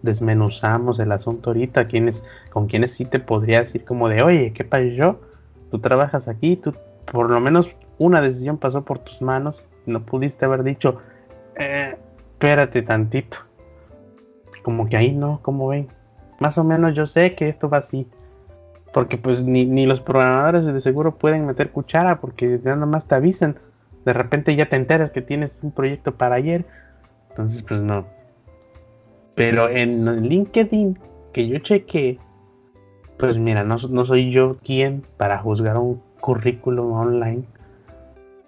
[0.01, 4.63] desmenuzamos el asunto ahorita, quienes, con quienes sí te podría decir como de, oye, ¿qué
[4.63, 5.19] pasó?
[5.71, 6.73] Tú trabajas aquí, tú
[7.11, 10.99] por lo menos una decisión pasó por tus manos, no pudiste haber dicho,
[11.55, 11.97] eh,
[12.33, 13.37] espérate tantito.
[14.61, 15.87] Como que ahí no, como ven.
[16.39, 18.07] Más o menos yo sé que esto va así.
[18.93, 23.15] Porque pues ni, ni los programadores de seguro pueden meter cuchara porque nada más te
[23.15, 23.57] avisan.
[24.05, 26.65] De repente ya te enteras que tienes un proyecto para ayer
[27.37, 28.03] entonces, pues no.
[29.35, 30.97] Pero en LinkedIn,
[31.33, 32.17] que yo chequé,
[33.19, 37.43] pues mira, no, soy yo quien para juzgar un currículum online.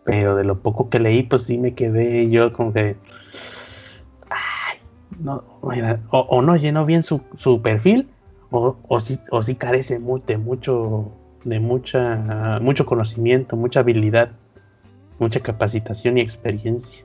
[0.05, 2.95] Pero de lo poco que leí, pues sí me quedé yo como que.
[4.31, 4.79] Ay,
[5.19, 7.21] no, mira, o, no llenó bien su,
[7.61, 8.09] perfil,
[8.51, 11.11] o, o, sí, o sí carece de mucho,
[11.43, 14.31] de mucha, mucho conocimiento, mucha habilidad,
[15.19, 17.03] mucha capacitación y experiencia.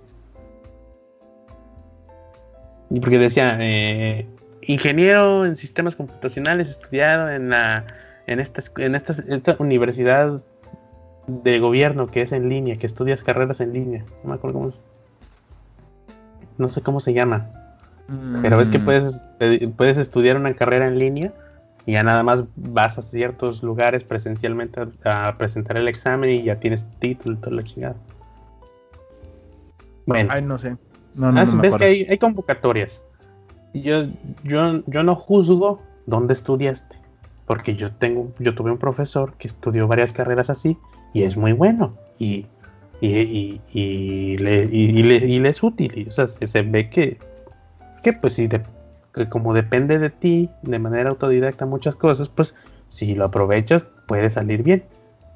[2.88, 4.26] Porque decía, eh,
[4.62, 7.84] ingeniero en sistemas computacionales, estudiado en la
[8.26, 10.42] en esta, en esta, universidad
[11.26, 14.04] de gobierno que es en línea, que estudias carreras en línea.
[14.22, 14.72] No me acuerdo cómo
[16.58, 17.50] No sé cómo se llama.
[18.42, 18.84] Pero ves que mm.
[18.84, 19.24] puedes,
[19.76, 21.32] puedes estudiar una carrera en línea
[21.86, 26.56] y ya nada más vas a ciertos lugares presencialmente a, presentar el examen y ya
[26.56, 27.96] tienes título y todo lo chingado.
[30.06, 30.30] Bueno.
[30.32, 30.76] Ay, no sé.
[31.14, 33.02] No, no, ah, ves que hay, convocatorias.
[33.72, 34.04] Yo,
[34.42, 36.96] yo, yo no juzgo dónde estudiaste,
[37.46, 40.76] porque yo tengo, yo tuve un profesor que estudió varias carreras así
[41.12, 42.46] y es muy bueno y,
[43.00, 46.06] y, y, le, le, es útil.
[46.08, 47.18] o sea, se ve que,
[48.04, 48.48] que pues si
[49.30, 52.54] como depende de ti de manera autodidacta muchas cosas, pues
[52.90, 54.84] si lo aprovechas puede salir bien.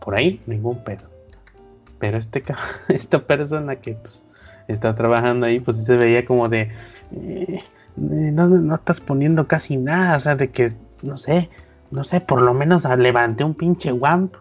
[0.01, 1.09] Por ahí ningún pedo.
[1.99, 2.43] Pero este
[2.89, 4.23] esta persona que pues
[4.69, 6.69] está trabajando ahí, pues se veía como de,
[7.13, 7.61] eh,
[7.97, 11.49] no, estás poniendo casi nada, o sea, de que, no sé,
[11.91, 14.35] no sé, por lo menos levanté un pinche WAMP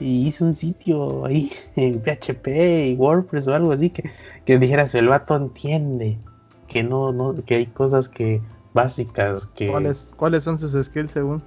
[0.00, 2.48] y hice un sitio ahí en PHP
[2.88, 4.10] y WordPress o algo así que,
[4.46, 6.18] que dijeras, el vato entiende
[6.66, 8.40] que no, no, que hay cosas que
[8.72, 9.68] básicas que...
[9.68, 11.42] ¿Cuáles, ¿Cuáles son sus skills según?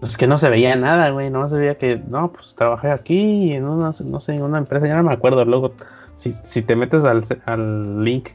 [0.00, 3.52] Pues que no se veía nada, güey, no se veía que, no, pues trabajé aquí
[3.52, 5.72] en una, no sé, en una empresa, ya no me acuerdo, luego
[6.16, 8.30] si, te metes al, link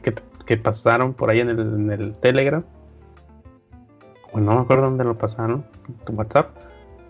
[0.46, 1.50] que, pasaron por ahí en
[1.90, 2.64] el, Telegram,
[4.32, 5.64] o no me acuerdo dónde lo pasaron,
[6.06, 6.56] tu WhatsApp,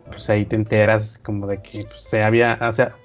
[0.07, 2.97] pues ahí te enteras como de que pues, se había, o sea,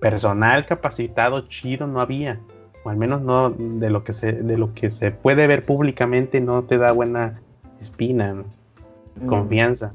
[0.00, 2.40] personal capacitado chido no había,
[2.88, 6.40] o al menos no de lo que se, de lo que se puede ver públicamente
[6.40, 7.34] no te da buena
[7.82, 9.26] espina, mm.
[9.26, 9.92] confianza.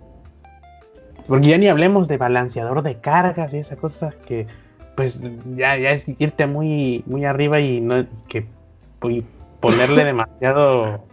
[1.27, 4.45] Porque ya ni hablemos de balanceador de cargas y esa cosa que
[4.95, 5.19] pues
[5.55, 8.45] ya, ya es irte muy, muy arriba y no que
[9.59, 11.03] ponerle demasiado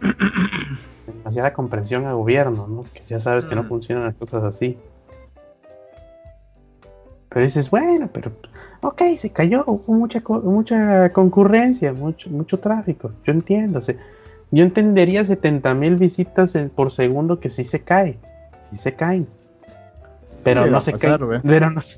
[1.07, 2.81] demasiada comprensión al gobierno, ¿no?
[2.93, 3.67] Que ya sabes que no mm.
[3.67, 4.77] funcionan las cosas así.
[7.29, 8.31] Pero dices, bueno, pero
[8.81, 13.79] ok, se cayó, hubo mucha, mucha concurrencia, mucho, mucho tráfico, yo entiendo.
[14.51, 18.17] yo entendería 70 mil visitas por segundo que sí se cae,
[18.71, 19.27] sí se caen.
[20.43, 21.97] Pero no se cae, pero no se,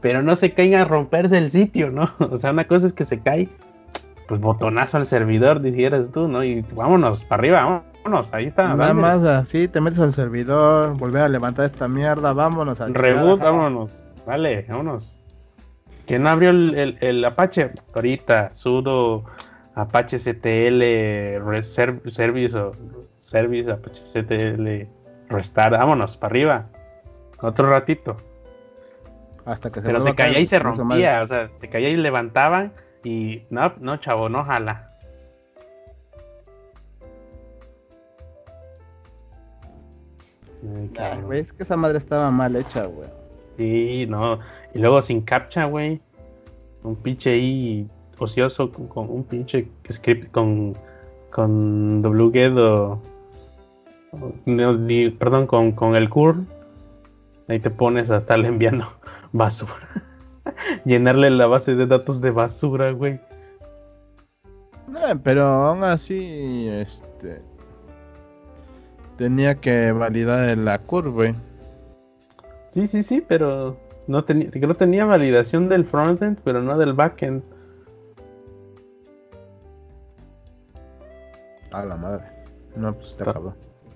[0.00, 2.10] pero no se caiga a romperse el sitio, ¿no?
[2.18, 3.48] O sea, una cosa es que se cae,
[4.26, 6.42] pues botonazo al servidor, dijeras tú, ¿no?
[6.42, 8.74] Y vámonos, para arriba, vámonos, ahí está.
[8.74, 12.80] Nada más así, te metes al servidor, volver a levantar esta mierda, vámonos.
[12.80, 15.20] Al Reboot, vámonos, vale, vámonos.
[16.06, 17.72] ¿Quién abrió el, el, Apache?
[17.94, 19.24] Ahorita, sudo
[19.74, 22.72] Apache CTL Service o
[23.20, 24.88] Service Apache CTL
[25.28, 26.66] Restart, vámonos, para arriba.
[27.40, 28.16] Otro ratito.
[29.44, 32.72] Hasta que se Pero se caía y se rompía, o sea, se caía y levantaban
[33.04, 34.86] y no, no, chavo, no jala.
[41.22, 43.08] güey, es que esa madre estaba mal hecha, güey.
[43.56, 44.38] Sí, no.
[44.74, 46.00] Y luego sin captcha, güey.
[46.82, 47.88] Un pinche ahí
[48.18, 50.76] ocioso con, un pinche script con,
[51.30, 53.00] con wget o.
[55.18, 56.46] perdón, con, con el curl.
[57.48, 58.86] Ahí te pones a estarle enviando
[59.32, 60.04] basura.
[60.84, 63.20] Llenarle la base de datos de basura, güey.
[64.88, 67.42] Eh, pero aún así, este.
[69.16, 71.34] Tenía que validar la curva, güey.
[72.76, 77.42] Sí, sí, sí, pero no tenía, creo tenía validación del frontend, pero no del backend.
[81.70, 82.24] A la madre.
[82.76, 83.54] No, pues está acabó.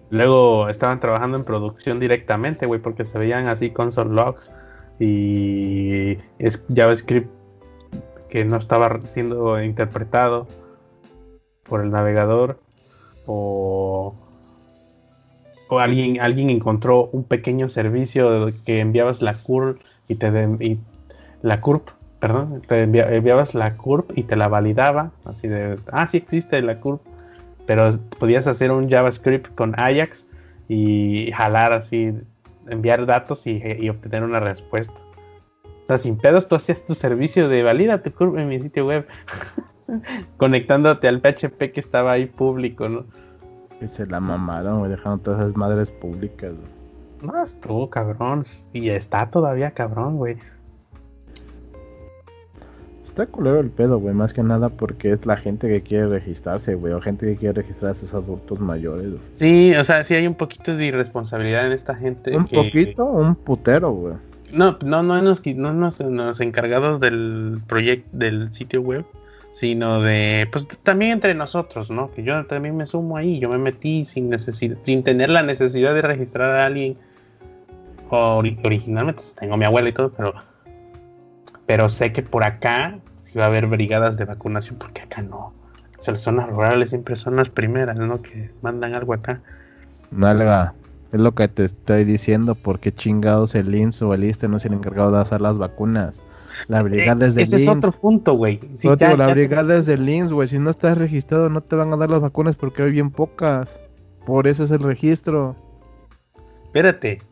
[0.08, 4.50] Luego estaban trabajando en producción directamente, güey, porque se veían así console logs
[4.98, 7.28] y es JavaScript
[8.30, 10.46] que no estaba siendo interpretado
[11.64, 12.58] por el navegador
[13.26, 14.14] o,
[15.70, 20.28] o alguien, alguien encontró un pequeño servicio que enviabas la curl y te
[20.60, 20.78] y
[21.42, 26.18] la curp, perdón, te enviabas la curp y te la validaba, así de, ah, sí
[26.18, 27.00] existe la curp,
[27.66, 30.28] pero podías hacer un JavaScript con Ajax
[30.68, 32.12] y jalar así
[32.68, 34.94] enviar datos y, obtener una respuesta.
[35.64, 38.86] O sea, sin pedos, tú hacías tu servicio de valida tu curva en mi sitio
[38.86, 39.06] web,
[40.36, 43.06] conectándote al PHP que estaba ahí público, ¿no?
[43.80, 46.52] Y se la mamaron, güey, dejaron todas esas madres públicas,
[47.22, 48.44] No, estuvo cabrón.
[48.72, 50.36] Y está todavía cabrón, güey.
[53.04, 56.76] Está culero el pedo, güey, más que nada porque es la gente que quiere registrarse,
[56.76, 59.14] güey, o gente que quiere registrar a sus adultos mayores.
[59.34, 62.36] Sí, o sea, sí hay un poquito de irresponsabilidad en esta gente.
[62.36, 64.14] Un poquito, un putero, güey.
[64.52, 69.04] No, no, no, nos, no nos, los encargados del proyecto del sitio web,
[69.52, 72.10] sino de, pues también entre nosotros, ¿no?
[72.12, 76.02] Que yo también me sumo ahí, yo me metí sin sin tener la necesidad de
[76.02, 76.96] registrar a alguien.
[78.10, 80.34] originalmente tengo a mi abuela y todo, pero
[81.66, 85.52] pero sé que por acá sí va a haber brigadas de vacunación, porque acá no.
[86.00, 88.22] O las zonas rurales siempre son las primeras, ¿no?
[88.22, 89.40] Que mandan algo acá.
[90.10, 90.74] Nalga,
[91.12, 94.64] es lo que te estoy diciendo, porque chingados el IMSS o el ISTE no es
[94.64, 96.22] el encargado de hacer las vacunas.
[96.68, 98.60] La brigada es del Ese es otro punto, güey.
[99.16, 100.48] la brigada es del IMSS, güey.
[100.48, 103.80] Si no estás registrado, no te van a dar las vacunas porque hay bien pocas.
[104.26, 105.56] Por eso es el registro.
[106.66, 107.22] Espérate.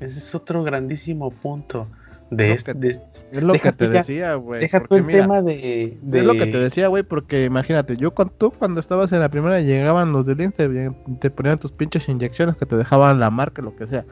[0.00, 1.86] ese es otro grandísimo punto
[2.30, 4.60] de, es lo que te decía, güey.
[4.60, 8.50] Deja el tema de, Es lo que te decía, güey, porque imagínate, yo con tú
[8.50, 12.66] cuando estabas en la primera llegaban los del INSTE, te ponían tus pinches inyecciones que
[12.66, 14.04] te dejaban la marca, lo que sea.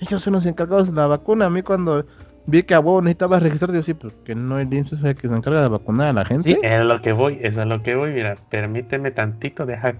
[0.00, 1.46] Ellos son los encargados de la vacuna.
[1.46, 2.04] A mí cuando
[2.46, 5.28] vi que a huevo necesitabas registrar, yo sí, pues que no hay INSTE o que
[5.28, 6.42] se encarga de vacunar a la gente.
[6.42, 9.94] Sí, es lo que voy, eso es lo que voy, mira, permíteme tantito, deja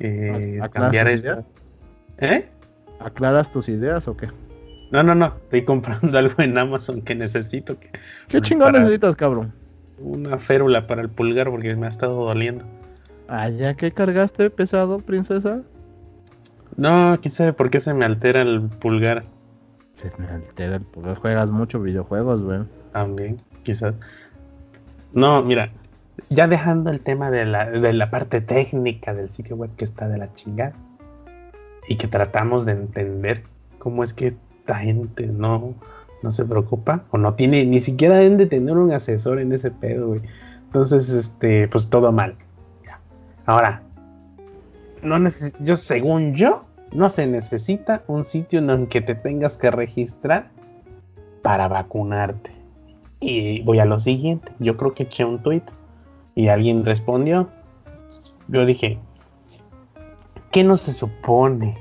[0.00, 1.44] eh, cambiar esto.
[2.18, 2.48] ¿Eh?
[3.00, 4.28] ¿Aclaras tus ideas o qué?
[4.90, 5.34] No, no, no.
[5.44, 7.78] Estoy comprando algo en Amazon que necesito.
[7.78, 7.90] Que,
[8.28, 9.52] ¿Qué chingón necesitas, cabrón?
[9.98, 12.64] Una férula para el pulgar porque me ha estado doliendo.
[13.28, 15.62] Ah, ¿ya qué cargaste pesado, princesa?
[16.76, 19.24] No, quién sabe por qué se me altera el pulgar.
[19.96, 21.16] Se me altera el pulgar.
[21.16, 22.60] Juegas mucho videojuegos, güey.
[22.92, 23.94] También, quizás.
[25.12, 25.70] No, mira,
[26.30, 30.08] ya dejando el tema de la, de la parte técnica del sitio web que está
[30.08, 30.74] de la chingada
[31.88, 33.44] y que tratamos de entender
[33.78, 35.74] cómo es que esta gente no,
[36.22, 39.70] no se preocupa o no tiene, ni siquiera deben de tener un asesor en ese
[39.70, 40.20] pedo, güey.
[40.66, 42.34] Entonces, este, pues todo mal.
[43.46, 43.82] Ahora,
[45.02, 45.16] no
[45.60, 50.50] yo según yo, no se necesita un sitio en el que te tengas que registrar
[51.42, 52.50] para vacunarte.
[53.20, 55.62] Y voy a lo siguiente, yo creo que eché un tweet
[56.34, 57.48] y alguien respondió.
[58.48, 58.98] Yo dije,
[60.50, 61.76] ¿qué no se supone?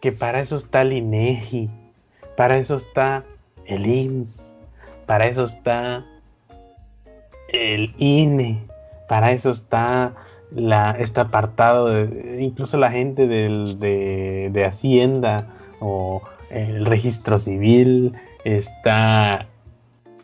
[0.00, 1.68] que para eso está el INEGI,
[2.36, 3.24] para eso está
[3.66, 4.52] el IMSS,
[5.06, 6.04] para eso está
[7.48, 8.62] el INE,
[9.08, 10.14] para eso está
[10.54, 15.46] la, este apartado, de, incluso la gente del, de, Hacienda
[15.80, 19.46] o el registro civil, está,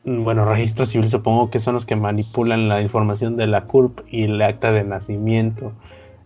[0.05, 4.24] bueno, registro civil supongo que son los que manipulan la información de la CURP y
[4.24, 5.72] el acta de nacimiento,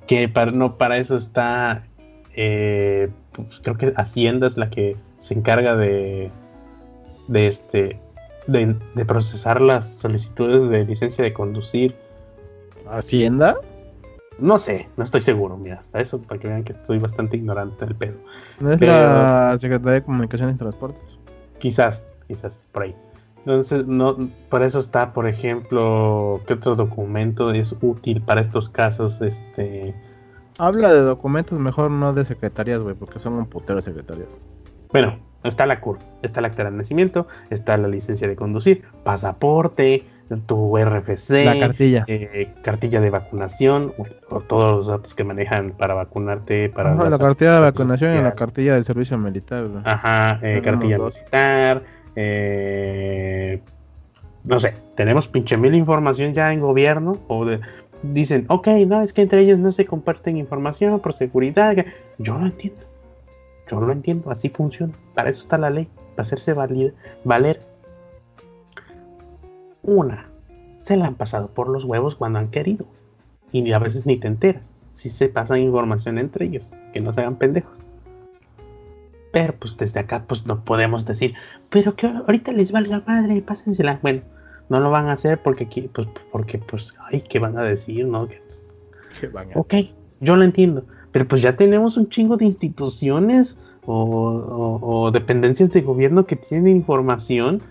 [0.07, 1.85] que para, no, para eso está,
[2.35, 6.31] eh, pues creo que Hacienda es la que se encarga de,
[7.29, 8.01] de este,
[8.47, 11.95] de, de procesar las solicitudes de licencia de conducir.
[12.91, 13.57] ¿Hacienda?
[14.41, 17.85] No sé, no estoy seguro, mira, hasta eso, para que vean que estoy bastante ignorante
[17.85, 18.17] del pedo.
[18.59, 21.19] ¿No es Pero- la Secretaría de Comunicaciones y Transportes?
[21.59, 22.95] Quizás, quizás, por ahí.
[23.39, 24.17] Entonces, no,
[24.51, 29.21] por eso está, por ejemplo, ¿qué otro documento es útil para estos casos?
[29.23, 29.95] Este,
[30.59, 34.29] Habla de documentos, mejor no de secretarías, güey, porque son un putero de secretarías.
[34.93, 40.05] bueno, está la CUR, está el acta de nacimiento, está la licencia de conducir, pasaporte,
[40.39, 42.05] tu RFC, La cartilla.
[42.07, 47.11] eh, cartilla de vacunación, o, o todos los datos que manejan para vacunarte, para Ajá,
[47.11, 49.83] la cartilla de vacunación y la cartilla del servicio militar, güey.
[49.85, 51.15] Ajá, eh, cartilla dos.
[51.17, 51.83] militar,
[52.17, 53.61] eh,
[54.45, 57.61] no sé, tenemos pinche mil información ya en gobierno, o de-
[58.03, 61.77] dicen, ok, no, es que entre ellos no se comparten información por seguridad,
[62.19, 62.81] yo lo entiendo,
[63.71, 66.93] yo lo entiendo, así funciona, para eso está la ley, para hacerse valid-
[67.25, 67.61] valer.
[69.83, 70.27] Una,
[70.81, 72.87] se la han pasado por los huevos cuando han querido,
[73.53, 74.63] y a veces ni te enteras,
[74.95, 77.73] si se pasan información entre ellos, que no se hagan pendejos.
[79.33, 81.35] Pero pues desde acá pues no podemos decir,
[81.69, 83.99] pero que ahorita les valga madre, pásensela.
[84.03, 84.23] Bueno,
[84.69, 88.07] no lo van a hacer porque aquí, pues, porque pues, ay, ¿qué van a decir?
[88.07, 88.27] ¿No?
[88.29, 88.43] Que-
[89.21, 89.75] Que van a- Ok,
[90.21, 90.85] yo lo entiendo.
[91.13, 93.57] Pero pues ya tenemos un chingo de instituciones
[93.87, 97.63] o, o- o dependencias de gobierno que tienen información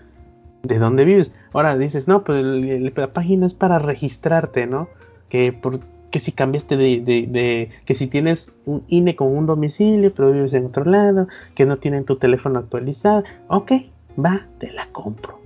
[0.62, 1.32] de dónde vives.
[1.52, 4.88] Ahora dices, no, pues la página es para registrarte, ¿no?
[5.28, 5.80] Que, por,
[6.10, 10.32] que si cambiaste de, de- de- que si tienes un INE con un domicilio, pero
[10.32, 13.24] vives en otro lado, que no tienen tu teléfono actualizado.
[13.48, 13.72] Ok,
[14.24, 15.40] va, te la compro.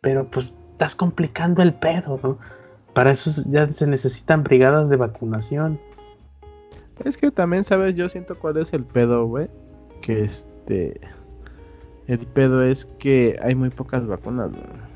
[0.00, 2.38] Pero pues estás complicando el pedo, ¿no?
[2.94, 5.78] Para eso ya se necesitan brigadas de vacunación.
[7.04, 7.94] Es que también, ¿sabes?
[7.94, 9.48] Yo siento cuál es el pedo, güey.
[10.02, 11.00] Que este.
[12.08, 14.89] El pedo es que hay muy pocas vacunas, güey.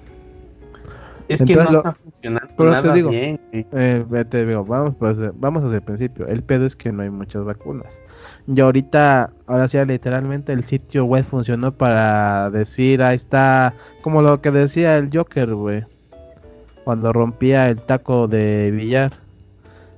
[1.26, 3.40] Es Entonces que no lo- está funcionando pero te digo, bien.
[3.52, 6.26] Eh, te digo, vamos, pues, eh, vamos desde el principio.
[6.26, 7.98] El pedo es que no hay muchas vacunas.
[8.46, 13.72] Y ahorita, ahora sí, literalmente el sitio web funcionó para decir, ahí está,
[14.02, 15.84] como lo que decía el Joker, güey.
[16.84, 19.12] Cuando rompía el taco de billar.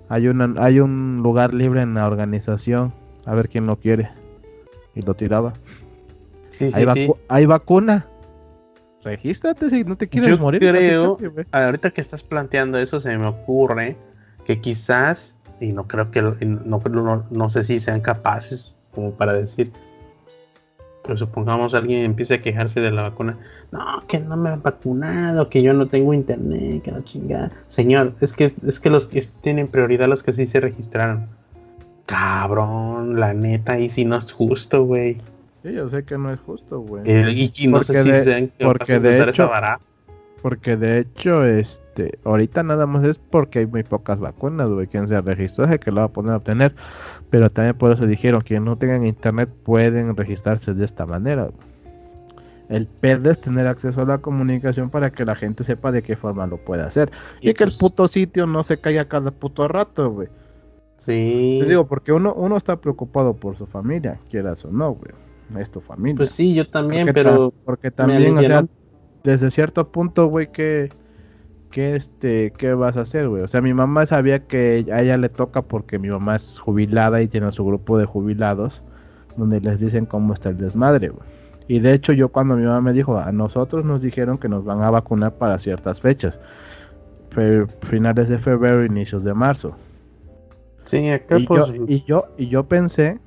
[0.08, 2.92] Hay, una, hay un lugar libre en la organización.
[3.24, 4.10] A ver quién lo quiere.
[4.94, 5.54] Y lo tiraba.
[6.50, 6.88] Sí, sí, hay, sí.
[7.08, 8.06] vacu- hay vacuna.
[9.06, 10.58] Regístrate si no te quieres Yo morir.
[10.60, 11.30] creo- casi.
[11.52, 13.96] Ahorita que estás planteando eso, se me ocurre
[14.44, 19.32] que quizás, y no creo que, no, no, no sé si sean capaces como para
[19.32, 19.70] decir,
[21.04, 23.38] pero supongamos alguien empiece a quejarse de la vacuna,
[23.70, 27.52] no, que no me han vacunado, que yo no tengo internet, que la chingada.
[27.68, 31.28] Señor, es que, es que los que tienen prioridad los que sí se registraron.
[32.06, 35.18] Cabrón, la neta, y si no es justo, güey.
[35.66, 37.02] Sí, yo sé que no es justo, güey.
[37.06, 39.80] Eh, y, no sé Porque si de- sean porque de usar hecho- esa vara.
[40.40, 44.86] Porque de hecho, este, ahorita nada más es porque hay muy pocas vacunas, güey.
[44.86, 46.72] Quien se registró es el que lo va a poder obtener.
[47.30, 51.48] Pero también por eso dijeron que no tengan internet pueden registrarse de esta manera.
[52.68, 56.14] El pedo es tener acceso a la comunicación para que la gente sepa de qué
[56.14, 57.10] forma lo puede hacer.
[57.40, 60.28] Y, que el pues, puto sitio no se caiga cada puto rato, güey.
[60.98, 61.58] Sí.
[61.60, 65.25] Te digo, porque uno, uno está preocupado por su familia, quieras o no, güey.
[65.58, 66.18] Es tu familia.
[66.18, 68.64] Pues sí, yo también, Porque pero ta- porque también, o sea,
[69.24, 70.88] desde cierto punto, güey, que,
[71.70, 73.42] que este, ¿qué vas a hacer, güey?
[73.42, 77.22] O sea, mi mamá sabía que a ella le toca porque mi mamá es jubilada
[77.22, 78.82] y tiene su grupo de jubilados
[79.36, 81.28] donde les dicen cómo está el desmadre, güey.
[81.68, 84.64] Y de hecho, yo cuando mi mamá me dijo, a nosotros nos dijeron que nos
[84.64, 86.40] van a vacunar para ciertas fechas,
[87.30, 89.76] fe- finales de febrero, inicios de marzo.
[90.84, 93.18] sí, acá Y pues, yo, y yo, y yo pensé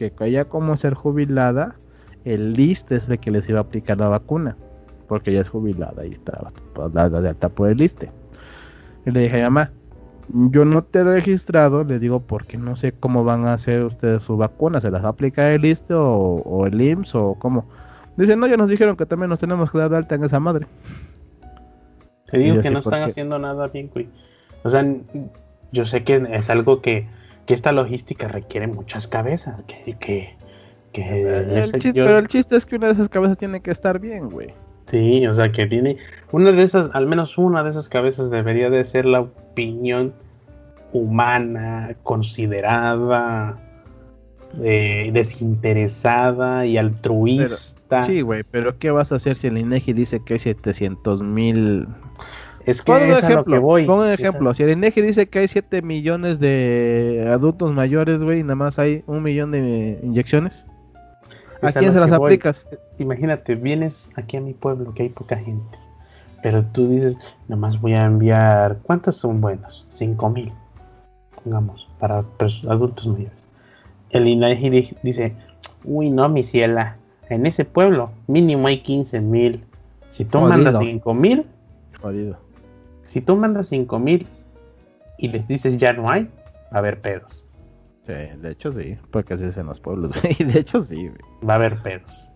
[0.00, 1.74] que ella como ser jubilada,
[2.24, 4.56] el list es el que les iba a aplicar la vacuna.
[5.08, 6.46] Porque ella es jubilada y está
[6.92, 8.10] dada de alta por el liste.
[9.04, 9.70] Y le dije, mamá,
[10.28, 14.22] yo no te he registrado, le digo, porque no sé cómo van a hacer ustedes
[14.22, 17.66] su vacuna, ¿se las va a aplicar el liste o, o el IMSS o cómo?
[18.16, 20.38] Dice, no, ya nos dijeron que también nos tenemos que dar de alta en esa
[20.38, 20.66] madre.
[22.26, 23.10] te digo que no ¿por están qué?
[23.10, 24.08] haciendo nada bien, güey.
[24.62, 24.86] O sea,
[25.72, 27.08] yo sé que es algo que,
[27.50, 30.36] que esta logística requiere muchas cabezas, que, que,
[30.92, 31.22] que
[31.62, 33.98] El chiste- yo- pero el chiste es que una de esas cabezas tiene que estar
[33.98, 34.54] bien, güey.
[34.86, 35.96] sí, o sea, que tiene
[36.30, 40.12] una de esas, al menos una de esas cabezas debería de ser la opinión
[40.92, 43.58] humana, considerada,
[44.62, 48.02] eh, desinteresada y altruista.
[48.04, 51.88] Sí, güey, pero ¿qué vas a hacer si el INEGI dice que hay 700 mil?
[52.70, 53.84] Es que a lo ejemplo, que voy.
[53.86, 54.54] pon un a- ejemplo.
[54.54, 58.78] Si el INEGI dice que hay 7 millones de adultos mayores, güey, y nada más
[58.78, 60.64] hay un millón de inyecciones,
[61.62, 62.26] ¿a a quién se las voy.
[62.28, 62.66] aplicas?
[62.98, 65.78] Imagínate, vienes aquí a mi pueblo que hay poca gente.
[66.42, 67.16] Pero tú dices,
[67.48, 68.78] nomás voy a enviar.
[68.82, 69.86] ¿Cuántos son buenos?
[69.92, 70.52] 5 mil.
[71.42, 72.24] Pongamos, para
[72.68, 73.32] adultos mayores.
[74.10, 75.34] El INAGI di- dice,
[75.84, 76.96] uy, no, mi ciela.
[77.28, 79.64] En ese pueblo mínimo hay 15 mil.
[80.10, 80.48] Si tú Jodido.
[80.48, 81.46] mandas 5 mil,
[82.00, 82.38] Jodido.
[83.10, 84.26] Si tú mandas 5 mil
[85.18, 86.24] y les dices ya no hay,
[86.72, 87.44] va a haber pedos.
[88.06, 90.34] Sí, de hecho sí, porque así es en los pueblos, güey.
[90.52, 91.20] De hecho sí, güey.
[91.48, 92.28] va a haber pedos.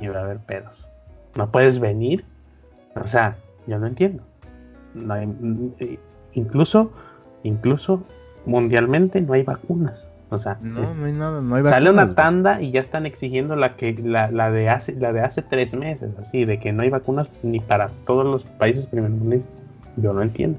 [0.00, 0.88] Y va a haber pedos.
[1.36, 2.24] No puedes venir.
[2.96, 4.22] O sea, yo no entiendo.
[4.94, 5.72] No hay- mm,
[6.32, 6.90] incluso,
[7.42, 8.02] incluso
[8.46, 10.06] mundialmente no hay vacunas.
[10.30, 12.14] O sea, No, es- no hay nada, no hay sale vacunas, una güey.
[12.16, 15.74] tanda y ya están exigiendo la que la, la de hace la de hace tres
[15.74, 19.62] meses, así de que no hay vacunas ni para todos los países primermundistas.
[19.96, 20.58] Yo no entiendo.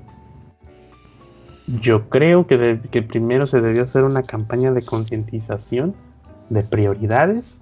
[1.81, 5.95] Yo creo que, de- que primero se debió hacer una campaña de concientización
[6.49, 7.57] de prioridades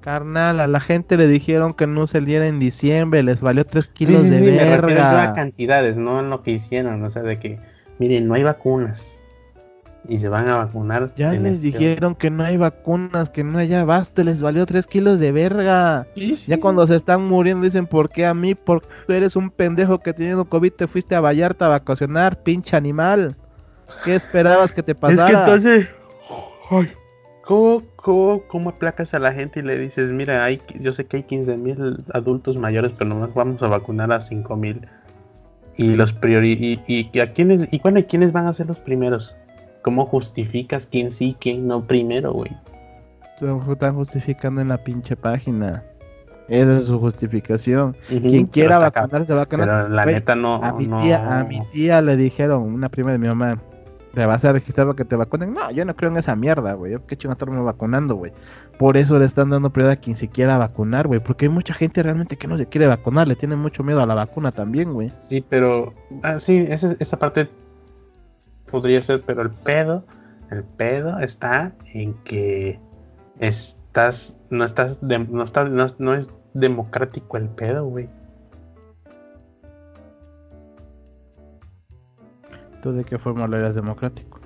[0.00, 3.88] Carnal, a la gente le dijeron que no se diera en diciembre, les valió 3
[3.88, 5.32] kilos Sí, sí, de sí, me refiero yo a verga.
[5.32, 7.58] cantidades, no en lo que hicieron, o sea, de que,
[7.98, 9.24] miren, no hay vacunas
[10.06, 11.10] y se van a vacunar.
[11.16, 14.86] Ya les este- dijeron que no hay vacunas, que no hay abasto, les valió 3
[14.86, 16.06] kilos de verga.
[16.14, 16.60] Sí, sí, Ya sí.
[16.62, 18.54] cuando se están muriendo dicen, ¿por qué a mí?
[18.54, 22.76] Porque tú eres un pendejo que teniendo COVID te fuiste a Vallarta a vacacionar, pinche
[22.76, 23.36] animal.
[24.04, 25.26] ¿Qué esperabas que te Es pasara?
[25.26, 25.88] que entonces,
[26.70, 26.90] ay,
[27.42, 31.18] ¿cómo, cómo, cómo aplacas a la gente y le dices, mira, hay, yo sé que
[31.18, 34.86] hay 15 mil adultos mayores, pero nomás vamos a vacunar a 5 mil?
[35.76, 38.78] Y los priori y, y a quiénes, y bueno, ¿y quiénes van a ser los
[38.80, 39.36] primeros?
[39.88, 42.54] ¿Cómo justificas quién sí, quién no primero, güey?
[43.40, 45.82] Lo están justificando en la pinche página.
[46.46, 47.96] Esa es su justificación.
[48.06, 49.00] Quien quiera está acá.
[49.00, 49.66] vacunarse, va a vacunar.
[49.66, 50.56] Pero la neta no.
[50.62, 53.62] A mi, no- tía, a mi tía le dijeron, una prima de mi mamá,
[54.12, 55.54] ¿te vas a registrar para que te vacunen?
[55.54, 56.92] No, yo no creo en esa mierda, güey.
[56.92, 58.32] Yo qué chingo estarme vacunando, güey.
[58.78, 61.20] Por eso le están dando prioridad a quien se quiera vacunar, güey.
[61.20, 64.06] Porque hay mucha gente realmente que no se quiere vacunar, le tiene mucho miedo a
[64.06, 65.10] la vacuna también, güey.
[65.22, 65.94] Sí, pero.
[66.22, 67.48] Ah, sí, esa, esa parte
[68.70, 70.04] podría ser, pero el pedo.
[70.50, 72.78] El pedo está en que
[73.40, 74.36] estás.
[74.50, 74.98] No estás.
[75.06, 78.08] de- no, estás no, no es democrático el pedo, güey.
[82.82, 84.38] ¿Tú de qué forma lo eres democrático?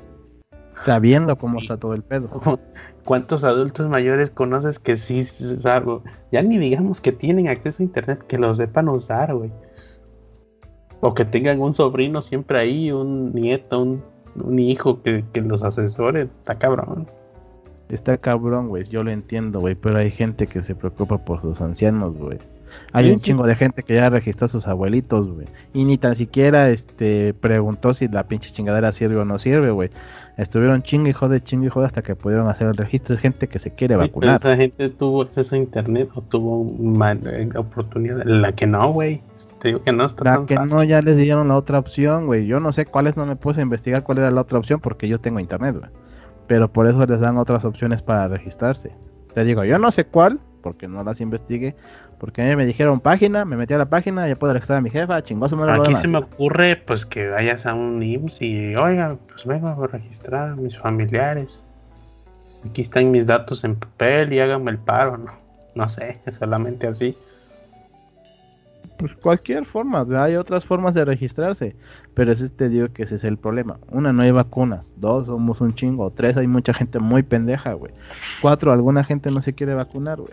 [0.85, 2.29] Sabiendo cómo está todo el pedo.
[3.05, 6.01] ¿Cuántos adultos mayores conoces que sí, s- saben?
[6.33, 9.53] Ya ni digamos que tienen acceso a internet, que lo sepan usar, güey.
[11.01, 14.03] O que tengan un sobrino siempre ahí, un nieto, un,
[14.37, 16.23] un hijo que, que los asesore.
[16.23, 17.07] Está cabrón.
[17.89, 18.85] Está cabrón, güey.
[18.85, 19.75] Yo lo entiendo, güey.
[19.75, 22.39] Pero hay gente que se preocupa por sus ancianos, güey.
[22.93, 23.25] Hay Sí, un sí.
[23.27, 25.47] chingo de gente que ya registró a sus abuelitos, güey.
[25.75, 29.91] Y ni tan siquiera este preguntó si la pinche chingadera sirve o no sirve, güey.
[30.39, 33.47] Estuvieron chingue y jode, chingue y jode hasta que pudieron hacer el registro de gente
[33.49, 34.37] que se quiere Sí, pero vacunar.
[34.37, 36.67] esa gente tuvo acceso a internet o tuvo
[37.27, 38.25] eh, oportunidad.
[38.25, 39.21] La que no, güey.
[39.63, 40.77] Te digo que no está La tan que fácil.
[40.77, 42.47] no, ya les dieron la otra opción, güey.
[42.47, 45.07] Yo no sé cuáles, no me puse a investigar cuál era la otra opción porque
[45.07, 45.91] yo tengo internet, güey.
[46.49, 48.91] Pero por eso les dan otras opciones para registrarse.
[49.35, 51.77] Te digo, yo no sé cuál, porque no las investigué.
[52.19, 54.83] Porque a mí me dijeron página, me metí a la página, ya puedo registrar a
[54.83, 56.03] mi jefa, chingoso me lo Aquí demás.
[56.03, 60.51] se me ocurre pues que vayas a un IMSS y oiga, pues vengo a registrar
[60.51, 61.63] a mis familiares.
[62.69, 65.33] Aquí están mis datos en papel y háganme el paro, no,
[65.77, 67.15] no sé, solamente así.
[69.03, 71.75] Pues cualquier forma, hay otras formas de registrarse.
[72.15, 73.81] Pero ese te digo que ese es el problema.
[73.91, 74.93] Una, no hay vacunas.
[74.95, 76.13] Dos, somos un chingo.
[76.13, 77.93] Tres, hay mucha gente muy pendeja, güey.
[78.41, 80.33] Cuatro, alguna gente no se quiere vacunar, güey.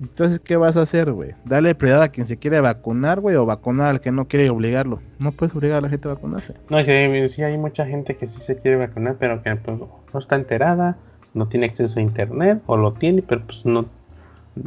[0.00, 1.32] Entonces, ¿qué vas a hacer, güey?
[1.44, 5.00] Darle prioridad a quien se quiere vacunar, güey, o vacunar al que no quiere obligarlo.
[5.18, 6.54] No puedes obligar a la gente a vacunarse.
[6.70, 10.18] No, sí, sí hay mucha gente que sí se quiere vacunar, pero que pues, no
[10.18, 10.96] está enterada,
[11.34, 13.84] no tiene acceso a internet, o lo tiene, pero pues no.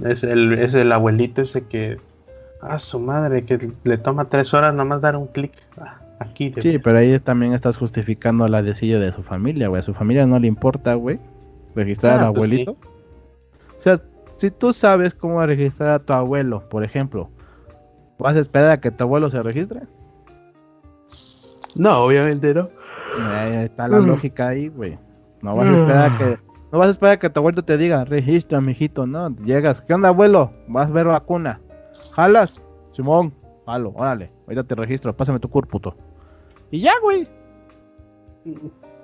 [0.06, 1.98] Es el, es el abuelito ese que.
[2.62, 5.54] Ah, su madre, que le toma tres horas nomás dar un clic.
[5.80, 6.50] Ah, aquí.
[6.50, 9.80] de- Sí, pero ahí también estás justificando la decisión de su familia, güey.
[9.80, 11.20] A su familia no le importa, güey,
[11.76, 12.72] registrar Ah, al pues abuelito.
[13.78, 14.02] O sea,
[14.36, 17.30] si tú sabes cómo registrar a tu abuelo, por ejemplo,
[18.18, 19.82] ¿vas a esperar a que tu abuelo se registre?
[21.76, 22.70] No, obviamente no.
[23.32, 24.08] Ahí está la Mm.
[24.08, 24.98] lógica ahí, güey.
[25.42, 26.40] No vas a esperar a que
[26.72, 29.94] no vas a esperar a que tu abuelo te diga, registra, mijito, no, llegas, ¿qué
[29.94, 30.52] onda, abuelo?
[30.68, 31.60] Vas a ver vacuna.
[32.14, 32.62] ¿Jalas?
[32.92, 33.34] Simón,
[33.66, 35.96] jalo, órale, ahorita te registro, pásame tu CUR, puto.
[36.72, 37.28] Y ya, güey.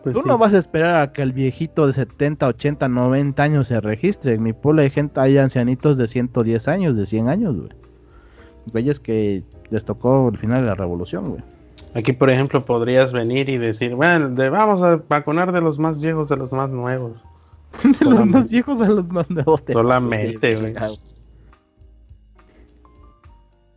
[0.04, 0.28] Pues Tú sí.
[0.28, 4.34] no vas a esperar a que el viejito de 70, 80, 90 años se registre.
[4.34, 7.70] En mi pueblo hay gente, hay ancianitos de 110 años, de 100 años, güey.
[8.74, 11.42] Güeyes que les tocó el final de la revolución, güey.
[11.96, 16.00] Aquí, por ejemplo, podrías venir y decir, bueno, de- vamos a vacunar de los más
[16.02, 17.14] viejos a los más nuevos.
[18.00, 19.64] De los más viejos a los más nuevos.
[19.64, 20.74] te Solamente, güey.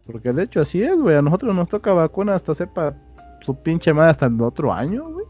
[0.07, 1.17] Porque de hecho así es, güey.
[1.17, 2.95] A nosotros nos toca vacuna hasta sepa
[3.41, 5.27] su pinche madre hasta el otro año, güey.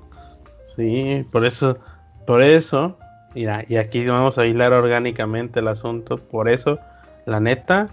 [0.76, 1.78] Sí, por eso,
[2.26, 2.98] por eso,
[3.34, 6.78] mira, y aquí vamos a hilar orgánicamente el asunto, por eso,
[7.24, 7.86] la neta,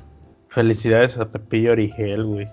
[0.49, 2.47] felicidades a Pepillo Origel, güey.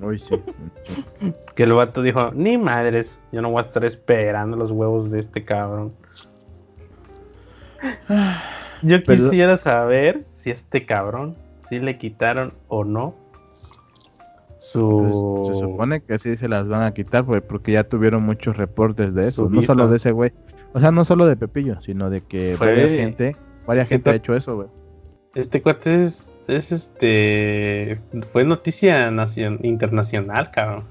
[0.00, 0.34] Uy, sí.
[1.54, 5.20] Que el vato dijo, ni madres, yo no voy a estar esperando los huevos de
[5.20, 5.92] este cabrón.
[8.82, 11.36] Yo Pero- quisiera saber si este cabrón,
[11.68, 13.14] si le quitaron o no
[14.58, 15.44] su...
[15.46, 19.14] Pues, se supone que sí se las van a quitar, porque ya tuvieron muchos reportes
[19.14, 19.48] de eso.
[19.48, 20.32] No solo de ese güey.
[20.74, 23.36] O sea, no solo de Pepillo, sino de que Fue- varias gente,
[23.66, 24.68] varias gente Gente- ha hecho eso, güey.
[25.34, 28.00] Este cuate es, es este...
[28.32, 30.84] Fue noticia nacion- internacional, cabrón.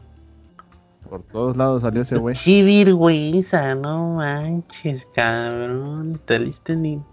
[1.09, 2.35] Por todos lados salió ese güey.
[2.43, 6.19] Qué vergüenza, no manches, cabrón.
[6.27, 7.03] Saliste en,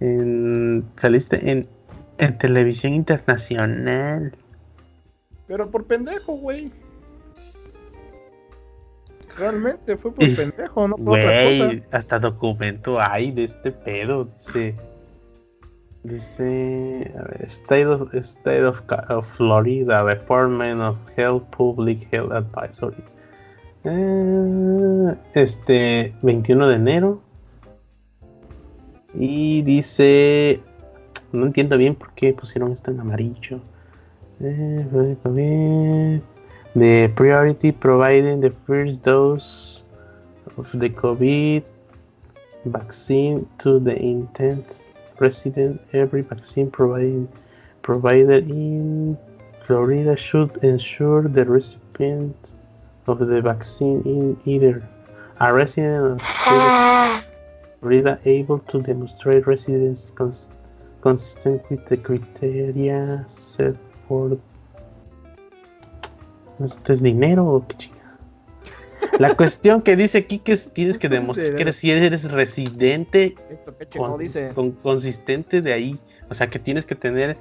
[0.00, 1.68] en- saliste en,
[2.18, 4.34] en televisión internacional.
[5.46, 6.72] Pero por pendejo, güey.
[9.38, 11.66] Realmente fue por pendejo, no por otra cosa.
[11.66, 14.24] Güey, hasta documento hay de este pedo.
[14.24, 14.74] Dice.
[16.04, 17.10] Dice.
[17.18, 23.02] A ver, State of, State of, of Florida, Department of Health, Public Health Advisory.
[23.84, 26.14] Eh, este.
[26.22, 27.22] 21 de enero.
[29.14, 30.60] Y dice.
[31.32, 33.60] No entiendo bien por qué pusieron esto en amarillo.
[34.40, 36.20] Eh.
[36.74, 39.84] The priority providing the first dose
[40.56, 41.62] of the COVID
[42.64, 44.83] vaccine to the intent
[45.18, 45.80] resident.
[45.92, 47.28] Every vaccine providing,
[47.82, 49.18] provided in
[49.64, 52.52] Florida should ensure the recipient
[53.06, 54.86] of the vaccine in either
[55.40, 57.24] a resident of
[57.80, 60.50] Florida able to demonstrate residence cons-
[61.00, 63.76] consistent with the criteria set
[64.08, 64.38] for
[66.62, 67.93] ¿Esto es dinero o qué?
[69.18, 71.62] La cuestión que dice aquí que es- tienes que demostrar que dinero.
[71.62, 73.34] eres, si eres residente
[74.54, 75.98] con- consistente de ahí.
[76.30, 77.36] O sea que tienes que tener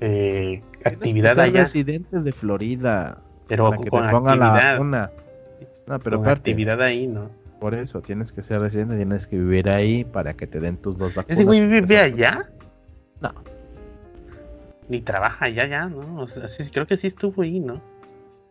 [0.00, 3.18] eh, que actividad ser allá, residente de Florida.
[3.48, 5.10] pero para que con te pongan la vacuna.
[5.86, 7.30] No, pero con aparte, actividad ahí, ¿no?
[7.60, 10.98] por eso tienes que ser residente, tienes que vivir ahí para que te den tus
[10.98, 11.36] dos vacunas.
[11.38, 12.48] ¿Ese güey vive allá?
[13.20, 13.32] No.
[14.88, 16.20] Ni trabaja allá, ya, ¿no?
[16.20, 17.80] O sea, sí, creo que sí estuvo ahí, ¿no?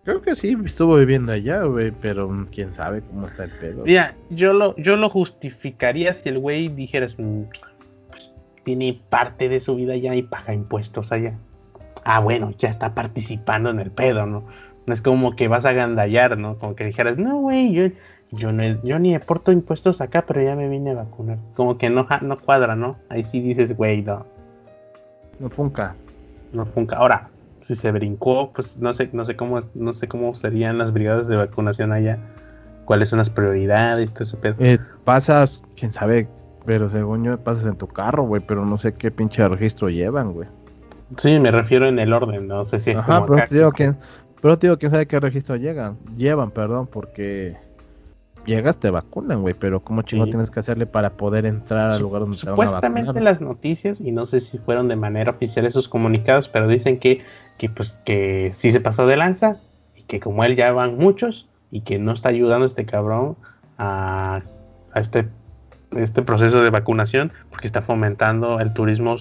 [0.05, 3.83] Creo que sí, estuvo viviendo allá, güey, pero mm, quién sabe cómo está el pedo.
[3.85, 7.41] Mira, yo lo, yo lo justificaría si el güey dijeras, "Mm,
[8.09, 8.31] pues,
[8.63, 11.33] tiene parte de su vida allá y paga impuestos allá.
[12.03, 14.45] Ah, bueno, ya está participando en el pedo, ¿no?
[14.85, 16.59] No es como que vas a gandallar, ¿no?
[16.59, 17.85] Como que dijeras, no, güey, yo,
[18.31, 21.39] yo, no, yo ni aporto impuestos acá, pero ya me vine a vacunar.
[21.55, 22.97] Como que no, no cuadra, ¿no?
[23.09, 24.23] Ahí sí dices, güey, no,
[25.39, 25.95] No funca.
[26.53, 26.97] no nunca.
[26.97, 27.29] Ahora,
[27.65, 31.27] si se brincó, pues no sé, no sé cómo, no sé cómo serían las brigadas
[31.27, 32.19] de vacunación allá.
[32.85, 34.13] ¿Cuáles son las prioridades?
[34.13, 34.55] Todo ese pedo.
[34.59, 36.27] Eh, pasas, quién sabe,
[36.65, 40.33] pero según yo pasas en tu carro, güey, pero no sé qué pinche registro llevan,
[40.33, 40.47] güey.
[41.17, 43.71] Sí, me refiero en el orden, no sé si es Ajá, como pero te digo
[43.71, 43.97] que- quién,
[44.41, 47.55] pero te digo quién sabe qué registro llegan, llevan, perdón, porque
[48.45, 50.31] llegas te vacunan, güey, pero cómo chingo Sí.
[50.31, 53.23] tienes que hacerle para poder entrar al lugar donde te van a Supuestamente vacunar.
[53.23, 57.21] las noticias, y no sé si fueron de manera oficial esos comunicados, pero dicen que,
[57.57, 59.57] que pues que sí se pasó de lanza,
[59.95, 63.35] y que como él ya van muchos, y que no está ayudando este cabrón
[63.77, 64.39] a,
[64.93, 65.27] a este,
[65.95, 69.17] este proceso de vacunación, porque está fomentando el turismo,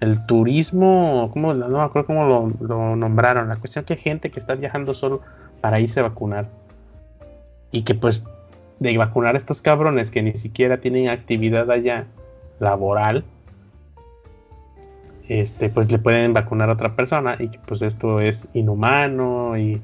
[0.00, 4.30] el turismo, ¿cómo, no me acuerdo cómo lo, lo nombraron, la cuestión que hay gente
[4.30, 5.20] que está viajando solo
[5.60, 6.48] para irse a vacunar.
[7.70, 8.26] Y que pues
[8.80, 12.06] de vacunar a estos cabrones que ni siquiera tienen actividad allá
[12.58, 13.24] laboral,
[15.28, 19.80] este, pues le pueden vacunar a otra persona y que pues esto es inhumano y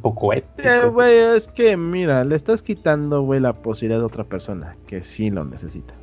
[0.00, 0.68] poco ético.
[0.68, 5.02] Eh, güey, es que mira, le estás quitando, güey, la posibilidad de otra persona que
[5.02, 5.94] sí lo necesita.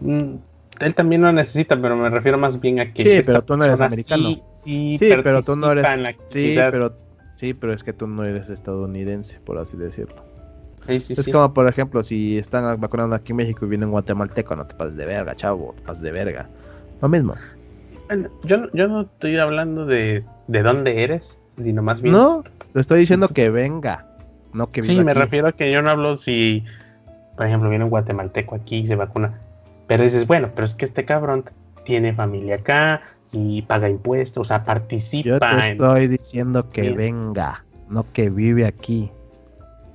[0.00, 0.34] Mm,
[0.80, 3.64] Él también lo necesita, pero me refiero más bien a que Sí, pero tú no
[3.64, 4.28] eres americano.
[4.30, 5.86] Sí, sí, Sí, pero tú no eres-
[6.28, 6.92] Sí, pero
[7.36, 10.22] sí, pero es que tú no eres estadounidense, por así decirlo.
[10.86, 11.30] Sí, sí, es sí.
[11.32, 14.74] como, por ejemplo, si están vacunando aquí en México y viene un guatemalteco, no te
[14.74, 16.48] pases de verga, chavo, te pases de verga.
[17.02, 17.34] Lo mismo.
[18.44, 22.42] Yo, no- yo no estoy hablando de, de dónde eres, sino más bien No,
[22.74, 24.06] le estoy diciendo que venga.
[24.52, 25.20] No que Sí, viva me aquí.
[25.20, 26.64] refiero a que yo no hablo si,
[27.36, 29.38] por ejemplo, viene un guatemalteco aquí y se vacuna.
[29.86, 31.44] Pero dices, bueno, pero es que este cabrón
[31.84, 33.02] tiene familia acá
[33.32, 35.72] y paga impuestos, o sea, Yo participa te en...
[35.72, 36.96] estoy diciendo que Bien.
[36.96, 39.10] venga, no que vive aquí.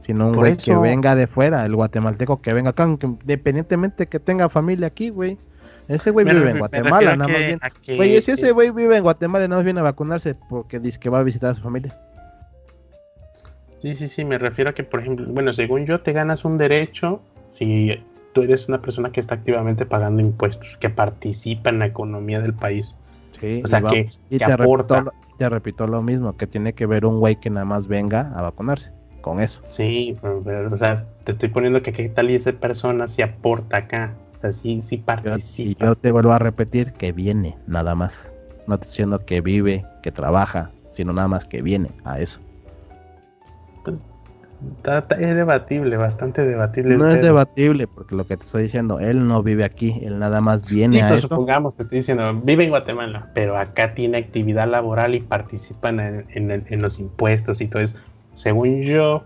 [0.02, 4.50] Sino un güey que venga de fuera, el guatemalteco que venga acá, independientemente que tenga
[4.50, 5.38] familia aquí, güey.
[5.88, 7.60] Ese güey vive en Guatemala, nada más bien.
[7.82, 11.00] que- Güey, si ese güey vive en Guatemala nada más viene a vacunarse porque dice
[11.00, 11.98] que va a visitar a su familia.
[13.80, 16.58] Sí, sí, sí, me refiero a que, por ejemplo, bueno, según yo, te ganas un
[16.58, 17.22] derecho
[17.52, 22.40] si tú eres una persona que está activamente pagando impuestos, que participa en la economía
[22.40, 22.96] del país.
[23.40, 24.96] Sí, O sea, y que- y que te aporta.
[25.02, 28.32] repito, te repito lo mismo, que tiene que ver un güey que nada más venga
[28.36, 28.92] a vacunarse.
[29.20, 29.62] Con eso.
[29.70, 33.22] Sí, pero- pero, o sea, te estoy poniendo que qué tal y esa persona si
[33.22, 34.12] aporta acá,
[34.44, 35.86] sea, sí, sí participa.
[35.86, 38.34] yo te vuelvo a repetir que viene, nada más.
[38.68, 42.40] No te estoy diciendo que vive, que trabaja, sino nada más que viene a eso.
[44.78, 46.96] Está- es debatible, bastante debatible.
[46.96, 50.40] No es debatible, porque lo que te estoy diciendo, él no vive aquí, él nada
[50.40, 51.28] más viene Sí, a pues, eso.
[51.28, 56.26] supongamos, te estoy diciendo, vive en Guatemala, pero acá tiene actividad laboral y participan en,
[56.52, 57.98] en en los impuestos y todo eso.
[58.36, 59.26] Según yo,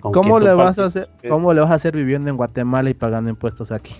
[0.00, 3.30] ¿Cómo le vas a hacer, cómo le vas a hacer viviendo en Guatemala y pagando
[3.30, 3.94] impuestos aquí?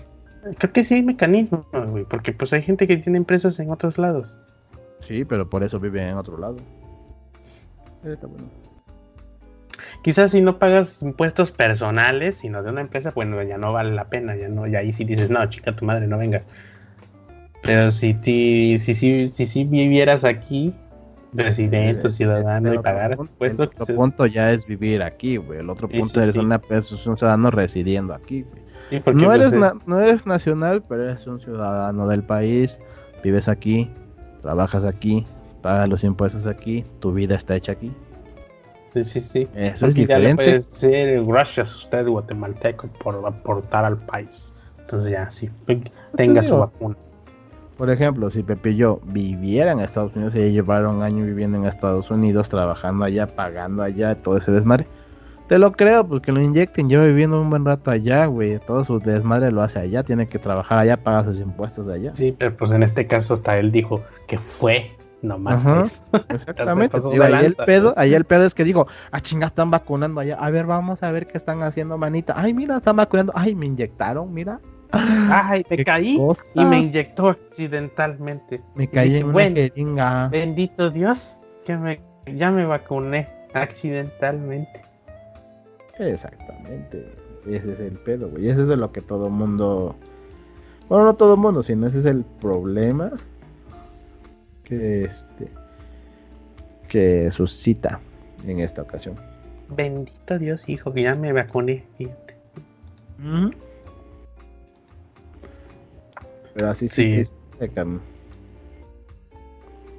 [0.57, 3.97] Creo que sí hay mecanismos, güey, porque pues hay gente que tiene empresas en otros
[3.97, 4.35] lados.
[5.07, 6.57] Sí, pero por eso vive en otro lado.
[8.03, 8.45] Está bueno.
[10.03, 14.05] Quizás si no pagas impuestos personales, sino de una empresa, bueno, ya no vale la
[14.05, 16.43] pena, ya no, ya ahí sí dices, no, chica, tu madre, no vengas.
[17.63, 20.73] Pero si ti, si, si, si, si vivieras aquí,
[21.33, 25.59] residente, Eh, ciudadano, y pagaras impuestos, El otro quizás- punto ya es vivir aquí, güey.
[25.59, 28.61] El otro punto es una persona, un ciudadano residiendo aquí, güey.
[28.89, 32.79] Sí, No eres, es- na- no eres nacional, pero eres un ciudadano del país,
[33.23, 33.89] vives aquí,
[34.41, 35.25] trabajas aquí,
[35.61, 37.91] pagas los impuestos aquí, tu vida está hecha aquí.
[38.93, 39.47] Sí, sí, sí.
[39.53, 40.35] Eso es ya le diferente.
[40.35, 44.51] puede decir gracias usted, guatemalteco, por aportar al país.
[44.79, 45.49] Entonces ya, sí,
[46.15, 46.95] tenga su vacuna.
[47.77, 51.57] Por ejemplo, si Pepe y yo viviera en Estados Unidos y llevara un año viviendo
[51.57, 54.87] en Estados Unidos, trabajando allá, pagando allá, todo ese desmadre,
[55.47, 58.99] te lo creo, porque lo inyecten, lleva viviendo un buen rato allá, güey, todo su
[58.99, 62.11] desmadre lo hace allá, tiene que trabajar allá, pagar sus impuestos de allá.
[62.15, 64.91] Sí, pero pues en este caso hasta él dijo que fue,
[65.21, 66.03] nomás pues.
[66.29, 66.97] Exactamente.
[66.97, 67.65] digo, de ahí el lanza.
[67.65, 70.35] pedo, ahí el pedo es que digo, ah chinga, están vacunando allá.
[70.35, 72.33] A ver, vamos a ver qué están haciendo, manita.
[72.35, 73.31] Ay, mira, están vacunando.
[73.35, 74.59] Ay, me inyectaron, mira.
[74.91, 76.45] Ay, me caí cosas.
[76.53, 78.61] y me inyectó accidentalmente.
[78.75, 80.27] Me caí dije, en una bueno, jeringa.
[80.29, 82.01] Bendito Dios, que me,
[82.33, 84.86] ya me vacuné accidentalmente.
[85.99, 87.05] Exactamente.
[87.47, 88.49] Ese es el pedo, güey.
[88.49, 89.95] Ese es de lo que todo mundo.
[90.89, 93.11] Bueno, no todo mundo, sino ese es el problema
[94.63, 95.47] que este
[96.87, 97.99] que suscita
[98.45, 99.15] en esta ocasión.
[99.69, 101.83] Bendito Dios, hijo, que ya me vacuné.
[106.53, 107.25] Pero así Sí.
[107.25, 107.31] sí.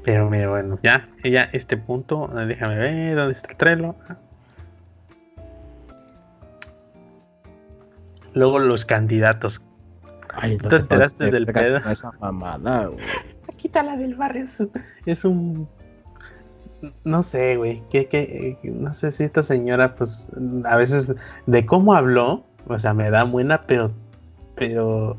[0.05, 3.95] Pero mira, bueno, ya, ya este punto, déjame ver dónde está el Trello.
[8.35, 9.65] Luego los candidatos.
[10.35, 11.79] Ay, ¿Tú te enteraste del pedo?
[11.91, 13.05] Esa mamada, güey.
[13.57, 14.63] Quítala del barrio, es,
[15.07, 15.69] es un...
[17.03, 18.21] No sé, güey, que, que,
[18.63, 20.29] eh, no sé si esta señora, pues,
[20.65, 21.11] a veces,
[21.47, 23.91] de cómo habló, o sea, me da buena, pero,
[24.55, 25.17] pero,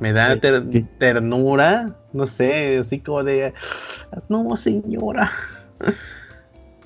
[0.00, 0.40] me da ¿Qué?
[0.40, 0.84] ter- ¿Qué?
[0.98, 3.54] ternura, no sé, así como de,
[4.28, 5.30] no, señora.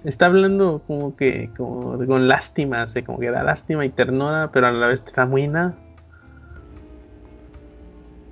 [0.04, 4.68] Está hablando como que, como con lástima, sea, como que da lástima y ternura, pero
[4.68, 5.74] a la vez te da buena.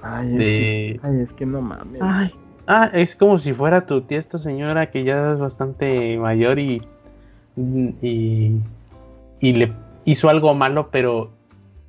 [0.03, 2.01] Ay, es, De- que, ay, es que no mames.
[2.01, 2.33] Ay,
[2.67, 6.83] ah, es como si fuera tu tía esta señora que ya es bastante mayor y,
[7.57, 8.61] y,
[9.41, 9.73] y le
[10.05, 11.31] hizo algo malo, pero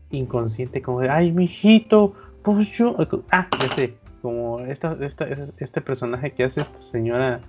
[0.09, 2.95] inconsciente, como de, ay, mijito, pues yo,
[3.31, 5.27] ah, ya sé, como esta, esta,
[5.59, 7.41] este personaje que hace esta señora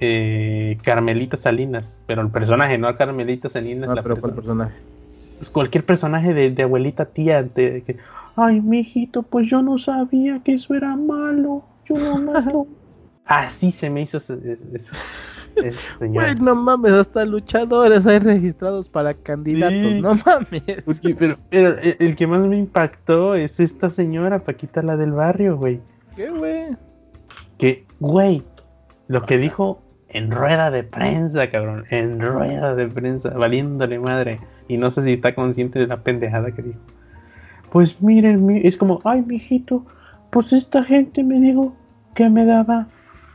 [0.00, 4.88] eh, Carmelita Salinas, pero el personaje, no Carmelita Salinas, No, la pero ¿cuál persona personaje?
[5.38, 7.96] pues, cualquier personaje de, de abuelita tía de que
[8.36, 12.66] ay mijito pues yo no sabía que eso era malo yo nomás lo
[13.26, 14.94] así se me hizo señor
[16.00, 20.00] Güey, no mames, hasta luchadores hay registrados para candidatos, Sí.
[20.00, 20.62] no mames.
[20.84, 25.12] Porque- pero, pero el, el que más me impactó es esta señora Paquita la del
[25.12, 25.80] barrio güey
[26.16, 26.76] ¿Qué, güey?
[27.58, 28.42] que güey
[29.08, 29.80] lo que dijo
[30.10, 34.38] en rueda de prensa cabrón en rueda de prensa valiéndole madre
[34.68, 36.78] y no sé si está consciente de la pendejada que dijo
[37.70, 39.84] pues miren mi- es como ay mijito
[40.30, 41.74] pues esta gente me dijo
[42.14, 42.86] que me daba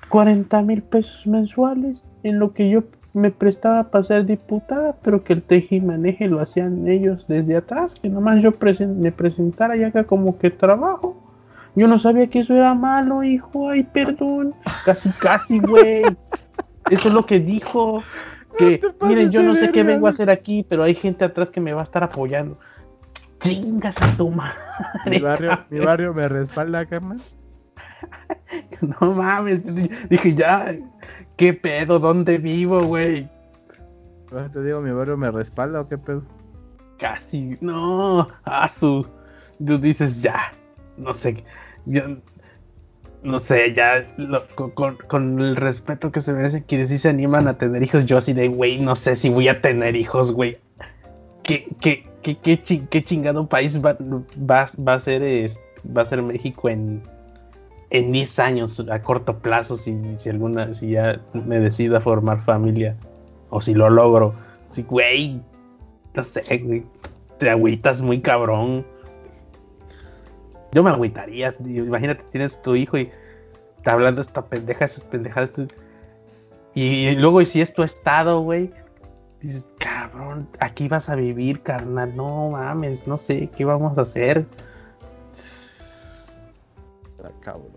[0.09, 5.33] 40 mil pesos mensuales en lo que yo me prestaba para ser diputada, pero que
[5.33, 8.51] el teje y maneje lo hacían ellos desde atrás, que nomás yo
[8.95, 11.15] me presentara y haga como que trabajo.
[11.75, 14.55] Yo no sabía que eso era malo, hijo, ay, perdón.
[14.83, 16.03] Casi, casi, güey.
[16.89, 18.03] Eso es lo que dijo.
[18.57, 21.59] Que, miren, yo no sé qué vengo a hacer aquí, pero hay gente atrás que
[21.59, 22.59] me va a estar apoyando.
[23.39, 24.55] Chingas a tu madre.
[25.07, 27.21] Mi barrio, mi barrio me respalda, carnal.
[28.99, 29.61] No mames,
[30.09, 30.75] dije ya,
[31.37, 31.99] ¿qué pedo?
[31.99, 33.29] ¿Dónde vivo, güey?
[34.51, 36.23] Te digo, mi barrio me respalda o qué pedo.
[36.97, 39.05] Casi, no, a su.
[39.65, 40.51] Tú dices ya,
[40.97, 41.43] no sé,
[41.85, 42.01] yo
[43.23, 44.05] no sé, ya
[45.07, 48.33] con, el respeto que se merece quienes sí se animan a tener hijos, yo así
[48.33, 50.57] de, güey, no sé si voy a tener hijos, güey.
[51.43, 52.37] ¿Qué, qué, qué,
[52.89, 55.51] qué, chingado país va, va, va, a ser,
[55.85, 57.01] va a ser México en,
[57.89, 62.43] en 10 años, a corto plazo, si, si, alguna, si ya me decido a formar
[62.43, 62.95] familia,
[63.49, 64.33] o si lo logro?
[64.71, 65.41] Sí, güey,
[66.13, 66.83] no sé, güey,
[67.39, 68.85] te agüitas muy cabrón.
[70.73, 71.55] Yo me agüitaría.
[71.59, 73.09] Imagínate, tienes tu hijo y
[73.77, 75.51] está hablando esta pendeja, esas pendejadas.
[76.73, 78.71] Y, luego, y si es tu estado, güey,
[79.41, 82.15] dices, cabrón, aquí vas a vivir, carnal.
[82.15, 84.45] No mames, no sé, ¿qué vamos a hacer?
[87.17, 87.71] Está cabrón.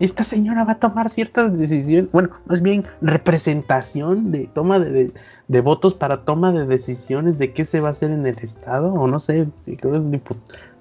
[0.00, 5.12] Esta señora va a tomar ciertas decisiones, bueno, más bien representación de toma de,
[5.48, 8.92] de, votos para toma de decisiones de qué se va a hacer en el estado,
[8.92, 10.04] o no sé, creo que es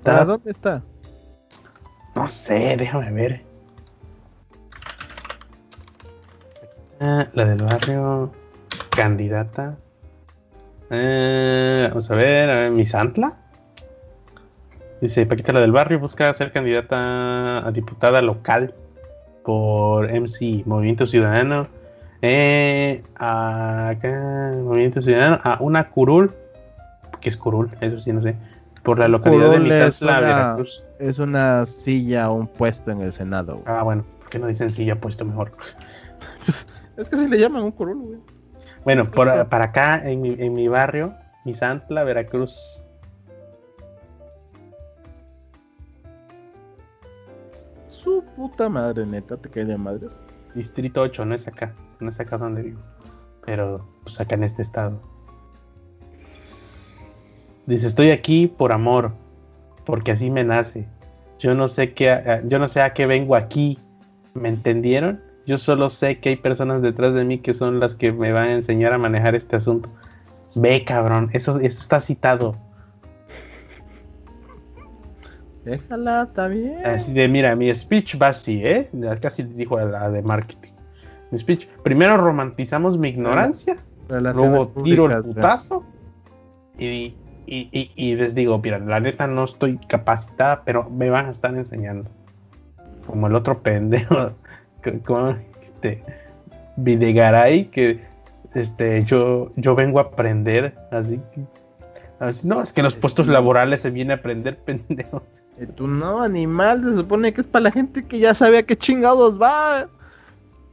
[0.03, 0.83] ¿Para dónde está?
[2.15, 3.41] No sé, déjame ver.
[6.99, 8.31] Ah, la del barrio.
[8.89, 9.77] Candidata.
[10.89, 13.33] Eh, vamos a ver, a ver, Misantla.
[15.01, 18.73] Dice Paquita la del barrio busca ser candidata a diputada local
[19.43, 21.67] por MC Movimiento Ciudadano.
[22.21, 26.33] Eh, acá, Movimiento Ciudadano, a una curul.
[27.19, 27.69] ¿Qué es curul?
[27.81, 28.35] Eso sí, no sé
[28.83, 30.85] por la localidad de Misantla, Veracruz.
[30.99, 33.63] Es una silla o un puesto en el Senado.
[33.65, 35.53] Ah, bueno, ¿por qué no dicen silla puesto mejor?
[36.97, 38.19] es que si le llaman un curul, güey.
[38.83, 41.13] Bueno, por, para acá, en mi, en mi barrio,
[41.45, 42.83] Misantla, Veracruz.
[47.87, 50.21] Su puta madre, neta, te cae de madres.
[50.53, 52.81] Distrito 8, no es acá, no es acá donde vivo.
[53.45, 55.12] Pero, pues acá en este estado.
[57.65, 59.11] Dice, estoy aquí por amor,
[59.85, 60.85] porque así me nace.
[61.39, 63.77] Yo no sé qué, yo no sé a qué vengo aquí.
[64.33, 65.21] ¿Me entendieron?
[65.45, 68.47] Yo solo sé que hay personas detrás de mí que son las que me van
[68.47, 69.89] a enseñar a manejar este asunto.
[70.55, 72.55] Ve, cabrón, eso, está citado.
[75.65, 76.85] Déjala, está bien.
[76.85, 78.89] Así de, mira, mi speech va así, ¿eh?
[79.21, 80.71] Casi dijo la de marketing.
[81.31, 81.67] Mi speech.
[81.83, 83.77] Primero romantizamos mi ignorancia.
[84.09, 85.83] luego tiro el putazo.
[86.77, 87.15] Y,
[87.45, 92.09] y, les digo, mira, la neta no estoy capacitada, pero me van a estar enseñando.
[93.05, 94.31] Como el otro pendejo,
[95.05, 96.03] como este,
[96.77, 98.01] Videgaray, que
[98.53, 101.19] este, yo, yo vengo a aprender, así
[102.43, 105.23] no, es que los puestos laborales se viene a aprender, pendejo.
[105.59, 108.63] Y tú no, animal, se supone que es para la gente que ya sabe a
[108.63, 109.87] qué chingados va.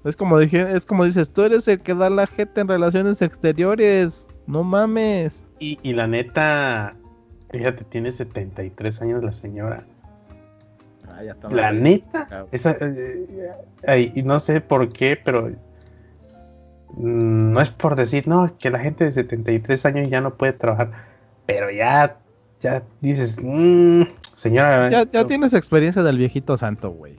[0.05, 3.21] Es como dije, es como dices, tú eres el que da la gente en relaciones
[3.21, 4.27] exteriores.
[4.47, 5.47] No mames.
[5.63, 6.93] Y, la neta,
[7.51, 9.85] fíjate, tiene 73 años la señora.
[11.13, 15.51] Ah, ya está la neta, esa, eh, y no sé por qué, pero
[16.95, 20.55] mm, no es por decir, no, que la gente de 73 años ya no puede
[20.55, 20.93] trabajar,
[21.45, 22.17] pero ya,
[22.61, 24.05] ya dices, mmm,
[24.37, 24.89] señora.
[24.89, 27.19] Ya, tienes experiencia del viejito santo, güey.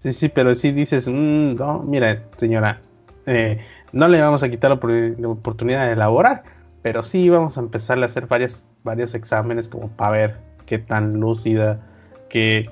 [0.00, 2.80] Sí, sí, pero sí dices, mmm, no, mira, señora,
[3.24, 3.58] eh,
[3.92, 6.55] no le vamos a quitar la, oportunidad de elaborar,
[6.86, 11.18] pero sí vamos a empezar a hacer varias, varios exámenes como para ver qué tan
[11.18, 11.80] lúcida,
[12.28, 12.70] qué,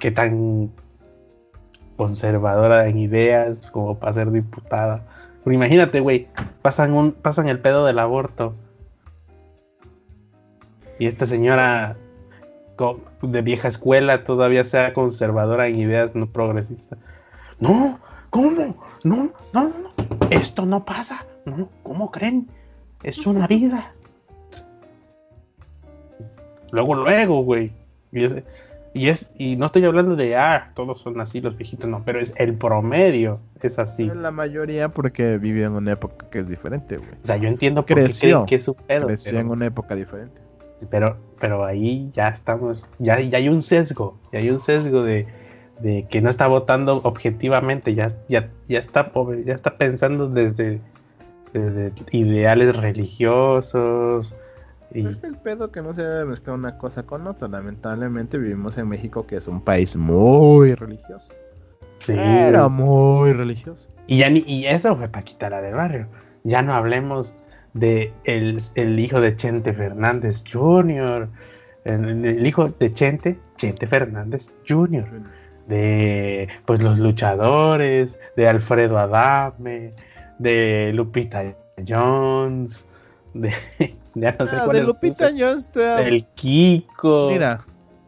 [0.00, 0.72] qué tan
[1.96, 5.04] conservadora en ideas como para ser diputada.
[5.44, 6.26] Pero imagínate, güey,
[6.62, 8.56] pasan, pasan el pedo del aborto.
[10.98, 11.96] Y esta señora
[13.22, 16.98] de vieja escuela todavía sea conservadora en ideas no progresistas.
[17.60, 18.74] No, ¿Cómo?
[19.04, 19.72] No, no, no,
[20.30, 21.24] Esto no pasa.
[21.44, 22.48] No, ¿cómo creen?
[23.02, 23.92] Es una vida.
[26.70, 27.72] Luego, luego, güey.
[28.12, 28.34] Y es,
[28.92, 32.20] y es, y no estoy hablando de, ah, todos son así los viejitos, no, pero
[32.20, 34.06] es el promedio, es así.
[34.06, 37.10] La mayoría porque vive en una época que es diferente, güey.
[37.22, 39.06] O sea, yo entiendo por creció, que es su pedo.
[39.06, 40.40] Creció en una época diferente.
[40.90, 45.26] Pero, pero ahí ya estamos, ya, ya hay un sesgo, ya hay un sesgo de,
[45.80, 50.80] de que no está votando objetivamente, ya, ya, ya está pobre, ya está pensando desde,
[51.52, 54.34] desde ideales religiosos.
[54.92, 55.06] Y...
[55.06, 57.48] Es el pedo que no se debe mezclar una cosa con otra.
[57.48, 61.26] Lamentablemente vivimos en México, que es un país muy religioso.
[61.98, 62.12] Sí.
[62.12, 63.80] Era muy religioso.
[64.06, 66.08] Y, ya ni, y eso fue para quitarla del barrio.
[66.42, 67.34] Ya no hablemos
[67.74, 71.28] de el, el hijo de Chente Fernández Jr.,
[71.84, 75.06] el, el, hijo de Chente, Chente Fernández Jr.,
[75.68, 79.92] de pues los luchadores, de Alfredo Adame,
[80.40, 81.54] de Lupita
[81.86, 82.84] Jones,
[83.34, 83.52] de
[84.14, 87.30] ya no sé ah, de Lupita Jones del Kiko.
[87.30, 87.64] Mira,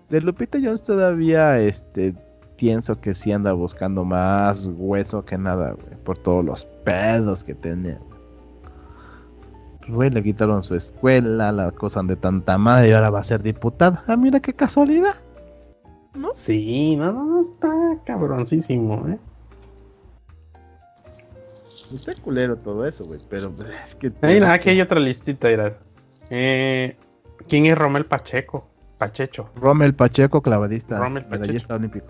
[0.08, 2.14] de Lupita Jones todavía este
[2.56, 7.54] pienso que sí anda buscando más hueso que nada, güey, por todos los pedos que
[7.54, 8.00] tenía.
[9.88, 13.42] Güey, le quitaron su escuela, la cosa de tanta madre y ahora va a ser
[13.42, 14.04] diputada.
[14.06, 15.16] Ah, mira qué casualidad.
[16.14, 16.30] ¿No?
[16.34, 17.72] Sí, no, no, está
[18.04, 19.18] cabroncísimo, ¿eh?
[21.94, 24.12] Está culero todo eso, güey, pero pues, es que...
[24.22, 25.78] Mira, aquí hay otra listita, mira.
[26.30, 26.96] Eh,
[27.48, 28.68] ¿Quién es Romel Pacheco?
[28.98, 29.50] Pachecho.
[29.56, 30.98] Romel Pacheco, clavadista.
[30.98, 31.74] Romel Pacheco.
[31.74, 32.06] olímpico.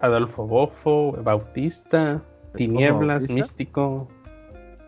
[0.00, 2.22] Adolfo Bofo, Bautista,
[2.54, 4.08] Tinieblas, Místico.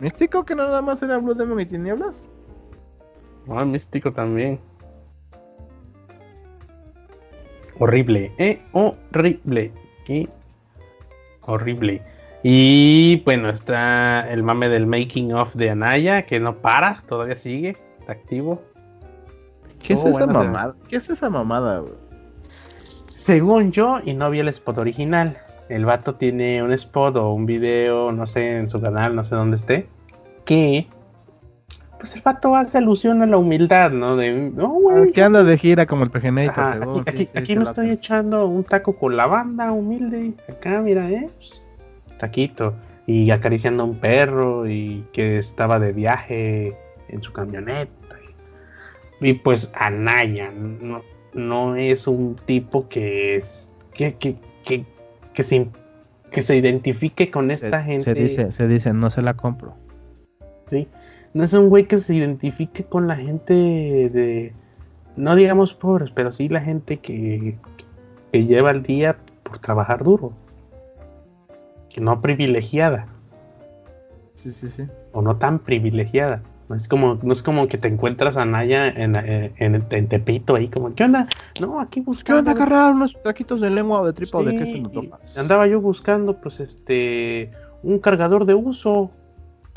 [0.00, 2.26] ¿Místico que nada más era Blue Demon y Tinieblas?
[3.48, 4.60] Ah, Místico también.
[7.78, 9.72] Horrible, eh, horrible.
[10.04, 10.28] ¿Qué?
[11.42, 12.02] Horrible.
[12.42, 17.76] Y bueno, está el mame del making of de Anaya, que no para, todavía sigue,
[17.98, 18.62] está activo.
[19.82, 20.74] ¿Qué es esa mamada?
[20.88, 21.82] ¿Qué es esa mamada,
[23.16, 27.46] Según yo, y no vi el spot original, el vato tiene un spot o un
[27.46, 29.88] video, no sé, en su canal, no sé dónde esté,
[30.44, 30.86] que
[31.98, 34.16] pues el vato hace alusión a la humildad, ¿no?
[34.16, 35.10] De, no, güey.
[35.12, 39.16] Que anda de gira como el Pegenator, Aquí, aquí, me estoy echando un taco con
[39.16, 40.32] la banda, humilde.
[40.48, 41.28] Acá, mira, ¿eh?
[42.18, 42.74] Taquito.
[43.06, 46.76] Y acariciando a un perro y que estaba de viaje
[47.08, 47.90] en su camioneta.
[49.20, 51.02] Y pues Anaya no,
[51.32, 54.84] no es un tipo que es que, que, que,
[55.32, 55.68] que se,
[56.30, 58.04] que se identifique con esta gente.
[58.04, 59.74] Se dice, se dice, no se la compro.
[60.68, 60.86] Sí
[61.34, 64.52] no es un güey que se identifique con la gente de,
[65.16, 67.56] no digamos pobres, pero sí la gente que,
[68.32, 70.32] que lleva el día por trabajar duro.
[72.00, 73.06] No privilegiada.
[74.34, 74.84] Sí, sí, sí.
[75.12, 76.42] O no tan privilegiada.
[76.68, 80.68] No es como, no es como que te encuentras a Naya en, en, Tepito ahí,
[80.68, 81.26] como, ¿qué onda?
[81.60, 82.44] No, aquí buscando.
[82.44, 85.38] ¿Qué onda, agarrar unos traquitos de lengua o de tripa o de queso no tomas?
[85.38, 87.50] Andaba yo buscando, pues, este,
[87.82, 89.10] un cargador de uso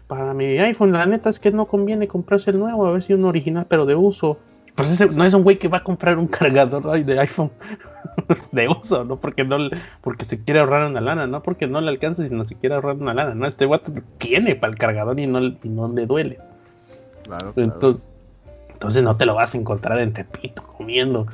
[0.07, 3.13] para mi iPhone, la neta es que no conviene comprarse el nuevo, a ver si
[3.13, 4.37] un original, pero de uso.
[4.75, 7.51] Pues ese no es un güey que va a comprar un cargador de iPhone
[8.51, 9.57] de uso, no porque no
[10.01, 12.95] porque se quiere ahorrar una lana, no porque no le alcance, sino se quiere ahorrar
[12.95, 13.35] una lana.
[13.35, 16.39] No, este guato tiene para el cargador y no, no le duele.
[17.23, 18.05] Claro, Entonces,
[18.73, 21.27] entonces no te lo vas a encontrar en Tepito comiendo.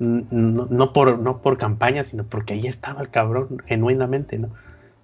[0.00, 4.48] No, no, por, no por campaña, sino porque ahí estaba el cabrón, genuinamente, ¿no?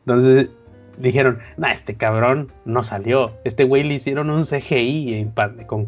[0.04, 0.50] Entonces,
[0.98, 3.32] dijeron, nah, este cabrón no salió.
[3.44, 5.32] Este güey le hicieron un CGI en,
[5.66, 5.86] con,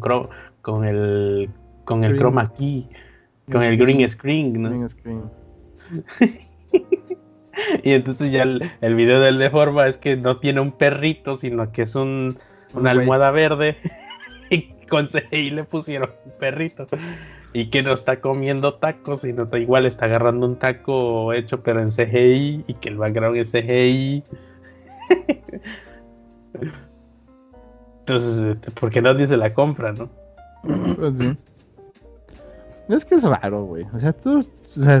[0.61, 1.49] con el
[1.85, 2.89] con el chroma key,
[3.51, 4.69] con el green screen, ¿no?
[4.69, 5.23] Green screen.
[7.83, 11.71] y entonces ya el, video del de forma es que no tiene un perrito, sino
[11.71, 12.37] que es un,
[12.73, 13.77] una almohada verde.
[14.49, 16.87] y con CGI le pusieron un perrito.
[17.53, 21.81] Y que no está comiendo tacos, sino está igual está agarrando un taco hecho pero
[21.81, 24.23] en CGI y que el background es CGI.
[27.99, 30.09] Entonces, este, porque nadie se la compra, ¿no?
[30.63, 31.17] Pues
[32.89, 33.85] Es que es raro, güey.
[33.93, 34.45] O sea, tú,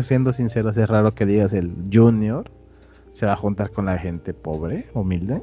[0.01, 2.49] siendo sincero, es raro que digas el junior
[3.13, 5.41] se va a juntar con la gente pobre, humilde.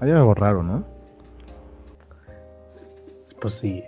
[0.00, 0.84] Hay algo raro, ¿no?
[3.40, 3.84] Pues sí.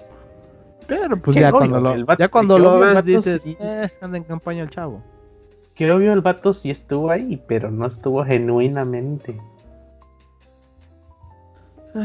[0.87, 4.71] Pero pues ya cuando, lo, ya cuando lo ves dices, eh, anda en campaña el
[4.71, 5.03] chavo.
[5.75, 9.41] Que obvio el vato sí estuvo ahí, pero no estuvo genuinamente.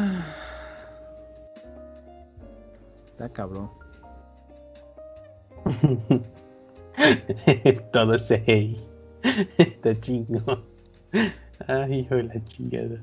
[3.05, 3.69] Está cabrón.
[7.91, 8.85] Todo ese hey.
[9.57, 10.63] Está chingo.
[11.67, 12.97] Ay, hijo de la chingada.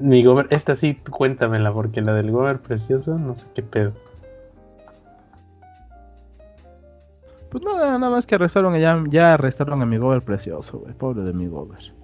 [0.00, 3.92] Mi gober, esta sí, cuéntamela, porque la del gober precioso, no sé qué pedo.
[7.50, 10.92] Pues nada, nada más que arrestaron, ya, ya arrestaron a mi gober precioso, güey.
[10.92, 11.94] Pobre de mi gober.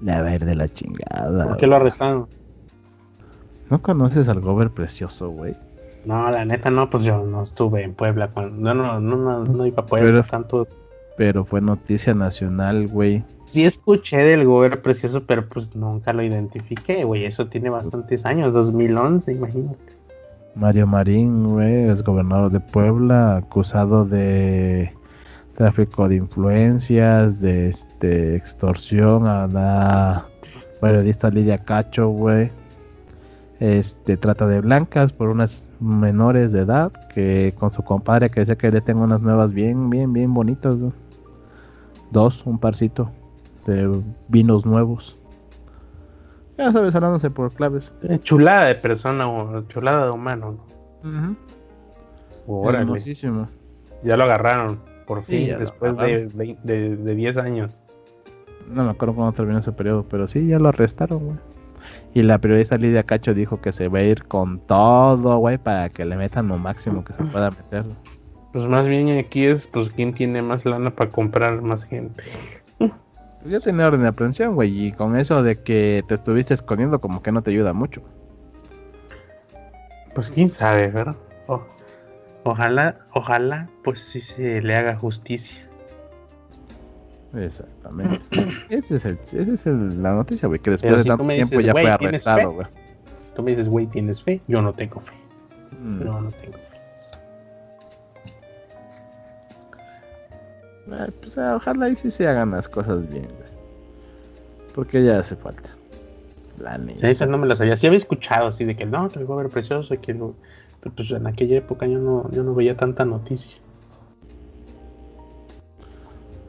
[0.00, 1.44] La verde la chingada.
[1.44, 2.26] ¿Por qué lo arrestaron?
[3.70, 5.54] ¿No conoces al Gober precioso, güey?
[6.04, 8.28] No, la neta no, pues yo no estuve en Puebla.
[8.28, 10.66] Cuando, no, no, no, no, iba a Puebla tanto.
[11.16, 13.22] Pero fue noticia nacional, güey.
[13.44, 17.26] Sí escuché del gobierno precioso, pero pues nunca lo identifiqué, güey.
[17.26, 20.00] Eso tiene bastantes años, 2011, imagínate.
[20.56, 24.92] Mario Marín, güey, es gobernador de Puebla, acusado de
[25.54, 30.26] tráfico de influencias, de este extorsión a la
[30.80, 32.50] periodista Lidia Cacho, güey.
[33.60, 38.56] Este trata de blancas por unas menores de edad que con su compadre que dice
[38.56, 40.76] que le tengo unas nuevas bien, bien, bien bonitas.
[42.10, 43.10] Dos, un parcito
[43.66, 45.16] de vinos nuevos.
[46.56, 47.92] Ya sabes, hablándose por claves.
[48.02, 51.36] Eh, chulada de persona o chulada de humano, ¿no?
[54.02, 57.80] Ya lo agarraron, por fin, después de, de, 10 años.
[58.68, 61.36] No me acuerdo cuándo terminó ese periodo, pero sí, ya lo arrestaron, güey.
[62.12, 65.88] Y la periodista Lidia Cacho dijo que se va a ir con todo, güey, para
[65.90, 67.84] que le metan lo máximo que se pueda meter.
[68.52, 72.24] Pues más bien aquí es, pues, quién tiene más lana para comprar más gente.
[72.78, 77.00] Pues ya tenía orden de aprehensión, güey, y con eso de que te estuviste escondiendo,
[77.00, 78.02] como que no te ayuda mucho.
[80.14, 81.16] Pues quién sabe, ¿verdad?
[82.42, 85.69] ojalá, ojalá, pues sí se le haga justicia.
[87.34, 88.24] Exactamente.
[88.70, 92.52] esa es, el, es la noticia, güey, que después de tanto tiempo ya fue arrestado,
[92.52, 92.66] güey.
[93.34, 94.40] Tú me dices, güey, ¿tienes fe?
[94.48, 95.14] Yo no tengo fe.
[95.80, 96.04] Mm.
[96.04, 96.70] No, no tengo fe.
[101.20, 103.50] pues ojalá y sí se hagan las cosas bien, güey.
[104.74, 105.70] Porque ya hace falta.
[106.58, 107.08] La neta.
[107.08, 107.76] Esas no me las había.
[107.76, 110.14] Sí había escuchado así de que no, que el ver precioso, que.
[110.14, 113.56] Pero pues en aquella época yo no, yo no veía tanta noticia.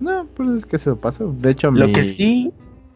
[0.02, 1.32] No, pues es que se pasó.
[1.32, 2.52] De hecho, lo que sí.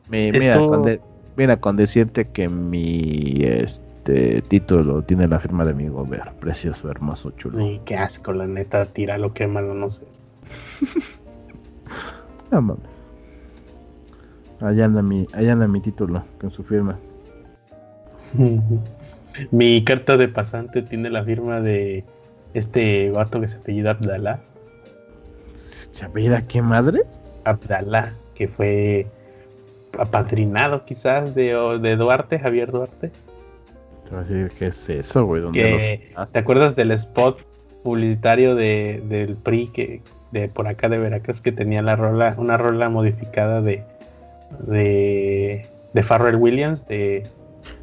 [0.10, 1.00] mira, con
[1.38, 6.34] mira, con decirte que mi este título tiene la firma de mi gobierno.
[6.40, 7.64] Precioso, hermoso, chulo.
[7.64, 10.04] Ay, qué asco, la neta, tira lo que malo, no sé.
[12.52, 12.84] no mames.
[14.60, 16.98] Allá anda mi, allá anda mi título con su firma.
[19.52, 22.04] mi carta de pasante tiene la firma de
[22.56, 24.40] este vato que se apellida Abdalá.
[25.96, 27.22] ¿Sabida qué madres?
[27.46, 29.08] Abdalá, que fue
[29.98, 33.12] apadrinado quizás de, de Duarte, Javier Duarte.
[34.04, 35.42] Te voy a decir, ¿qué es eso, güey?
[35.54, 37.40] ¿Te acuerdas del spot
[37.82, 40.02] publicitario de, del PRI que
[40.32, 43.84] de por acá de Veracruz que tenía la rola, una rola modificada de
[44.68, 47.24] de, de Farrell Williams de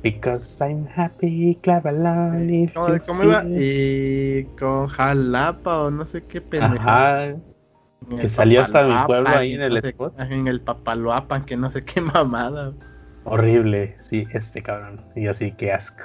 [0.02, 1.93] Because I'm happy, clava
[3.06, 3.44] ¿Cómo iba?
[3.44, 7.36] Y con Jalapa o no sé qué pendeja.
[8.16, 10.19] Que salió hasta mi pueblo ahí en el spot.
[10.20, 12.73] En el Papaloapan, que no sé qué mamada.
[13.24, 15.01] Horrible, sí, este cabrón.
[15.15, 16.03] Y así, qué asco.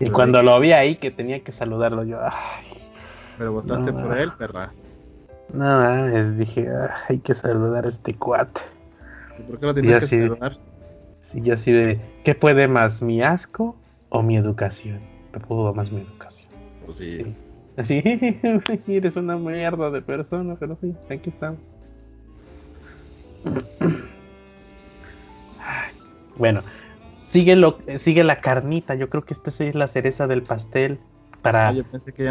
[0.00, 2.66] y cuando lo vi ahí, que tenía que saludarlo, yo, ay.
[3.38, 4.72] Pero votaste por él, perra.
[5.52, 6.68] No, es, dije,
[7.08, 8.60] hay que saludar a este cuate.
[9.38, 10.58] ¿Y por qué lo tenías que saludar?
[11.22, 13.76] Sí, yo así de, ¿qué puede más, mi asco
[14.10, 15.00] o mi educación?
[15.32, 16.48] Me pudo más mi educación.
[16.84, 17.34] Pues sí.
[17.76, 18.02] Así,
[18.86, 21.58] eres una mierda de persona, pero sí, aquí estamos.
[26.36, 26.62] Bueno,
[27.26, 28.94] sigue, lo, sigue la carnita.
[28.94, 30.98] Yo creo que esta es la cereza del pastel
[31.42, 31.74] para, ah,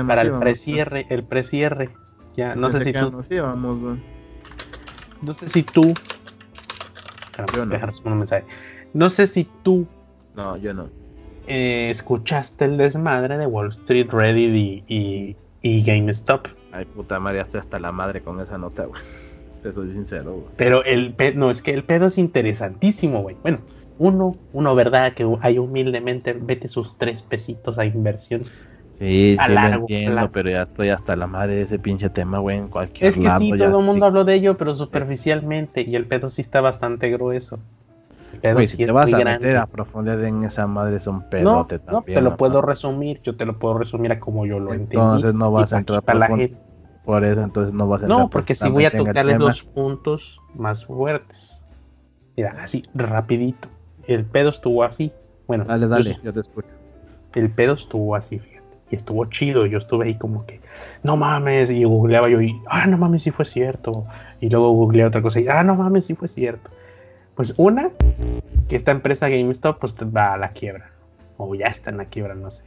[0.08, 1.06] para el precierre.
[1.10, 1.90] El precierre.
[2.36, 3.12] Ya, no sé si tú.
[5.22, 5.94] no sé si tú.
[8.04, 8.16] no.
[8.16, 8.46] mensaje.
[8.94, 9.88] No sé si tú.
[10.36, 11.03] No, yo no
[11.48, 16.48] eh, escuchaste el desmadre de Wall Street, Reddit y, y, GameStop.
[16.72, 19.02] Ay, puta madre, hasta la madre con esa nota, güey.
[19.62, 20.46] Te soy sincero, güey.
[20.58, 23.36] Pero el pedo, no, es que el pedo es interesantísimo, güey.
[23.42, 23.60] Bueno,
[23.98, 25.14] uno, uno, ¿verdad?
[25.14, 28.44] Que hay humildemente, vete sus tres pesitos a inversión.
[29.00, 32.58] Sí, sí, lo entiendo, pero ya estoy hasta la madre de ese pinche tema, güey,
[32.58, 36.06] en cualquier Es que sí, todo el mundo habló de ello, pero superficialmente, y el
[36.06, 37.60] pedo sí está bastante grueso
[38.66, 42.16] si te vas a meter a profundidad en esa madre es un pedote no, también.
[42.16, 44.98] No, te lo puedo resumir, yo te lo puedo resumir a como yo lo entendí.
[44.98, 46.30] Entonces no vas a entrar por, la
[47.06, 50.42] por eso, entonces no vas a entrar No, porque si voy a tocarle dos puntos
[50.54, 51.64] más fuertes.
[52.36, 53.68] Mira, así, rapidito.
[54.08, 55.12] El pedo estuvo así.
[55.48, 56.68] Bueno, dale, dale, yo, te escucho.
[57.36, 58.64] El pedo estuvo así, fíjate.
[58.90, 59.66] Y estuvo chido.
[59.66, 60.62] Yo estuve ahí como que,
[61.04, 61.70] no mames.
[61.70, 64.06] Y googleaba yo y, ah, no mames, sí fue cierto.
[64.40, 66.72] Y luego googleé otra cosa y, ah, no mames, sí fue cierto.
[67.36, 67.90] Pues una,
[68.70, 70.92] que esta empresa GameStop pues va a la quiebra.
[71.38, 72.64] O ya está en la quiebra, no sé.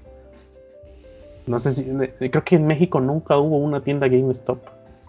[1.46, 1.84] No sé si.
[1.84, 4.58] Creo que en México nunca hubo una tienda GameStop.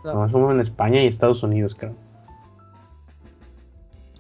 [0.04, 0.26] No.
[0.26, 1.94] hubo en España y Estados Unidos, creo.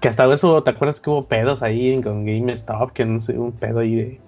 [0.01, 2.91] Que hasta eso, ¿te acuerdas que hubo pedos ahí con GameStop?
[2.91, 4.19] Que no sé, un pedo ahí de.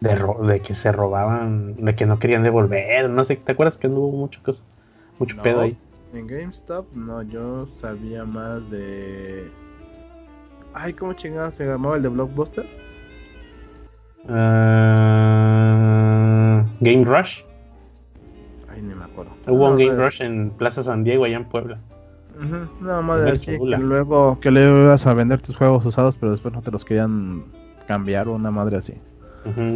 [0.00, 3.78] de, ro- de que se robaban, de que no querían devolver, no sé, ¿te acuerdas
[3.78, 4.62] que no hubo mucho cosa,
[5.18, 5.42] mucho No.
[5.42, 5.76] pedo ahí?
[6.14, 9.50] En GameStop, no, yo sabía más de.
[10.78, 12.66] Ay, ¿cómo chingado se llamaba el de Blockbuster?
[14.98, 17.40] Ah, Game Rush,
[18.68, 19.32] Ay, ni me acuerdo.
[19.46, 21.78] hubo No, un Game no, Rush en Plaza San Diego allá en Puebla.
[22.38, 23.80] Ujú, Nada más En de que celular.
[23.80, 27.44] luego que le ibas a vender tus juegos usados, pero después no te los querían
[27.88, 28.92] cambiar o una madre así.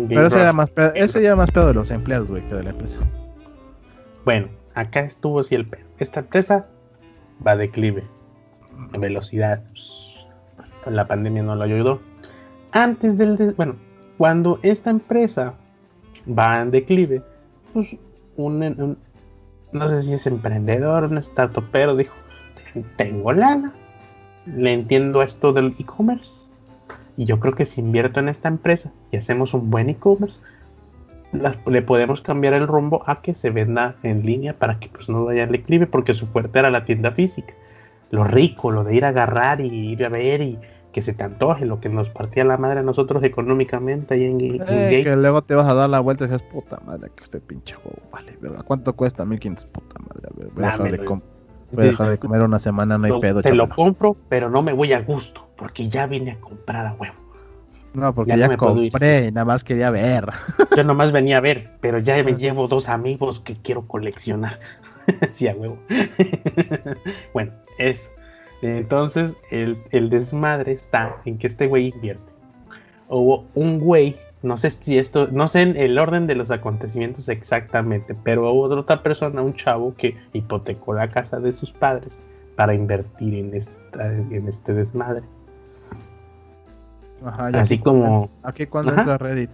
[0.09, 2.65] Pero ese era más pedo, ese era más pedo de los empleados, güey, que de
[2.65, 2.99] la empresa.
[4.27, 5.87] Bueno, acá estuvo sí el pedo.
[5.99, 6.67] Esta empresa
[7.47, 8.05] va a declive,
[8.99, 9.63] velocidad.
[10.87, 12.01] La pandemia no lo ayudó.
[12.73, 13.75] Antes del, des- bueno,
[14.19, 15.55] cuando esta empresa
[16.27, 17.23] va en declive,
[17.73, 17.97] pues
[18.37, 18.97] un,
[19.73, 22.15] no sé si es emprendedor, un startupero, dijo,
[22.97, 23.73] tengo lana,
[24.47, 26.45] le entiendo esto del e-commerce,
[27.17, 30.41] y yo creo que si invierto en esta empresa y hacemos un buen e-commerce,
[31.67, 35.25] le podemos cambiar el rumbo a que se venda en línea para que pues no
[35.25, 37.55] vaya al declive porque su fuerte era la tienda física.
[38.11, 40.59] Lo rico, lo de ir a agarrar y ir a ver y
[40.93, 44.41] que se te antoje, lo que nos partía la madre a nosotros económicamente ahí en,
[44.41, 47.23] en Eh, que luego te vas a dar la vuelta y dices, puta madre, que
[47.23, 48.63] este pinche juego vale, verga.
[48.65, 49.25] ¿Cuánto cuesta?
[49.25, 50.29] 1500, puta madre.
[50.29, 51.21] A ver, voy a dejar de, com-
[51.71, 53.41] voy a dejar de comer una semana, no hay Lo- pedo.
[53.43, 53.77] te lo chaval.
[53.77, 57.15] compro, pero no me voy a gusto porque ya vine a comprar a huevo.
[57.95, 60.29] No, porque ya ya, no compré y nada más quería ver.
[60.77, 64.59] Yo nomás venía a ver, pero ya me llevo dos amigos que quiero coleccionar.
[65.31, 65.79] sí, a huevo.
[67.35, 68.11] bueno, eso.
[68.63, 72.23] Entonces, el, el desmadre está en que este güey invierte.
[73.09, 77.29] Hubo un güey, no sé si esto, no sé en el orden de los acontecimientos
[77.29, 82.19] exactamente, pero hubo otra persona, un chavo, que hipotecó la casa de sus padres
[82.57, 85.23] para invertir en, esta, en este desmadre.
[87.25, 89.01] Ajá, y Así aquí- como Aquí cuando Ajá.
[89.03, 89.51] entra Reddit.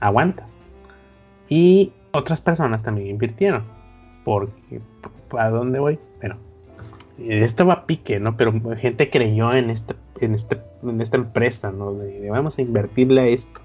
[0.00, 0.44] aguanta.
[1.48, 3.62] Y otras personas también invirtieron.
[4.24, 4.80] Porque,
[5.38, 5.98] ¿a dónde voy?
[6.20, 6.36] Bueno,
[7.18, 8.36] eh, esto va a pique, ¿no?
[8.36, 11.92] Pero gente creyó en, este, en, este, en esta empresa, ¿no?
[11.94, 13.60] De, de vamos a invertirle a esto.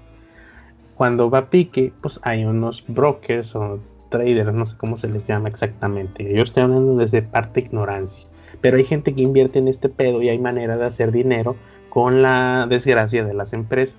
[0.94, 5.26] Cuando va a pique, pues hay unos brokers o traders, no sé cómo se les
[5.26, 6.32] llama exactamente.
[6.32, 8.26] Yo estoy hablando desde parte ignorancia.
[8.60, 11.56] Pero hay gente que invierte en este pedo y hay manera de hacer dinero
[11.88, 13.96] con la desgracia de las empresas,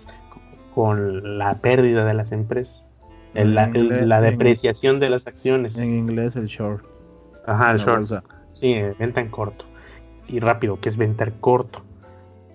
[0.73, 2.86] con la pérdida de las empresas,
[3.34, 5.77] el- la, En el- inglés- la en- depreciación de las acciones.
[5.77, 6.86] En inglés el short.
[7.45, 8.23] Ajá, el short.
[8.56, 9.65] Sí, venta en corto.
[10.27, 11.84] Y rápido, que es venta en corto.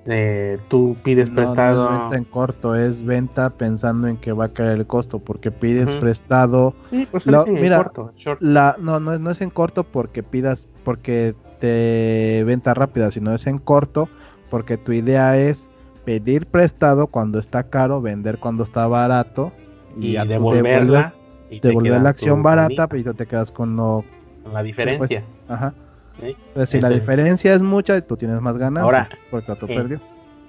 [0.07, 1.89] Eh, tú pides No, prestado.
[1.91, 5.19] No es venta en corto, es venta pensando en que va a caer el costo,
[5.19, 6.75] porque pides prestado.
[6.91, 8.41] Sí, pues Lo- en mira, corto, short.
[8.43, 13.47] La, no, no, no es en corto porque pidas, porque te venta rápida, sino es
[13.47, 14.09] en corto
[14.51, 15.71] porque tu idea es
[16.05, 19.53] pedir prestado cuando está caro, vender cuando está barato
[20.01, 21.15] Y devolverla.
[21.51, 24.03] y te devolver la acción barata, bonita, pero te quedas con lo.
[24.43, 25.23] con la diferencia.
[25.49, 25.75] Ajá.
[26.21, 26.37] ¿Sí?
[26.49, 28.83] Entonces, si la diferencia es mucha, tú tienes más ganas.
[28.83, 30.01] Ahora, porque otro eh, perdió.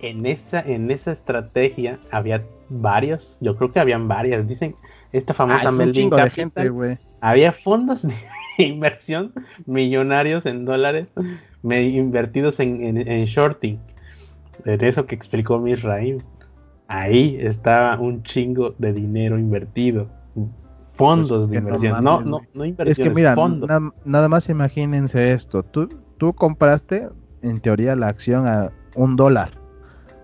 [0.01, 4.47] En esa, en esa estrategia había varios, yo creo que habían varias.
[4.47, 4.75] Dicen,
[5.11, 6.71] esta Ah, famosa un Melvin Capital, gente,
[7.21, 8.13] había fondos de
[8.65, 9.31] inversión
[9.65, 11.07] millonarios en dólares
[11.61, 13.77] me- invertidos en, en, en shorting.
[14.65, 16.17] En eso que explicó Misraim.
[16.87, 20.07] Ahí estaba un chingo de dinero invertido.
[21.05, 22.03] Fondos Pues, de no inversión.
[22.03, 23.67] No, no, no Es inversiones, que mira, fondos.
[23.69, 25.63] na- nada más imagínense esto.
[25.63, 25.87] Tú,
[26.17, 27.09] tú compraste,
[27.41, 29.49] en teoría, la acción a un dólar.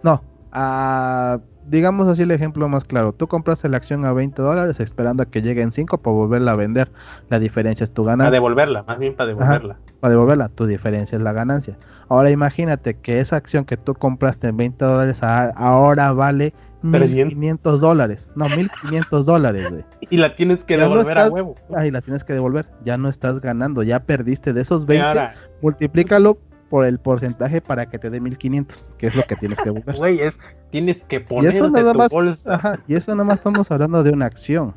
[0.04, 0.22] No,
[0.52, 3.14] a, digamos así el ejemplo más claro.
[3.14, 6.52] Tú compraste la acción a 20 dólares esperando a que llegue en 5 para volverla
[6.52, 6.92] a vender.
[7.30, 8.32] La diferencia es tu Para ganancia.
[8.32, 9.78] devolverla, más bien para devolverla.
[10.00, 11.78] Para devolverla, tu diferencia es la ganancia.
[12.10, 16.77] Ahora imagínate que esa acción que tú compraste en 20 dólares ahora vale 300.
[16.82, 18.32] 1500 dólares.
[18.36, 19.84] No, 1500 dólares, güey.
[20.10, 21.56] Y la tienes que Ya no devolver a huevo.
[21.76, 22.68] Ahí la tienes que devolver.
[22.86, 25.04] Ya no estás ganando, ya perdiste de esos 20.
[25.04, 26.38] Y ahora, multiplícalo
[26.70, 29.96] por el porcentaje para que te dé 1500, que es lo que tienes que devolver.
[29.96, 30.38] güey, es,
[30.70, 32.56] tienes que y ponerte eso nada tu más, bolsa.
[32.56, 34.76] ajá, y eso nada más estamos hablando de una acción.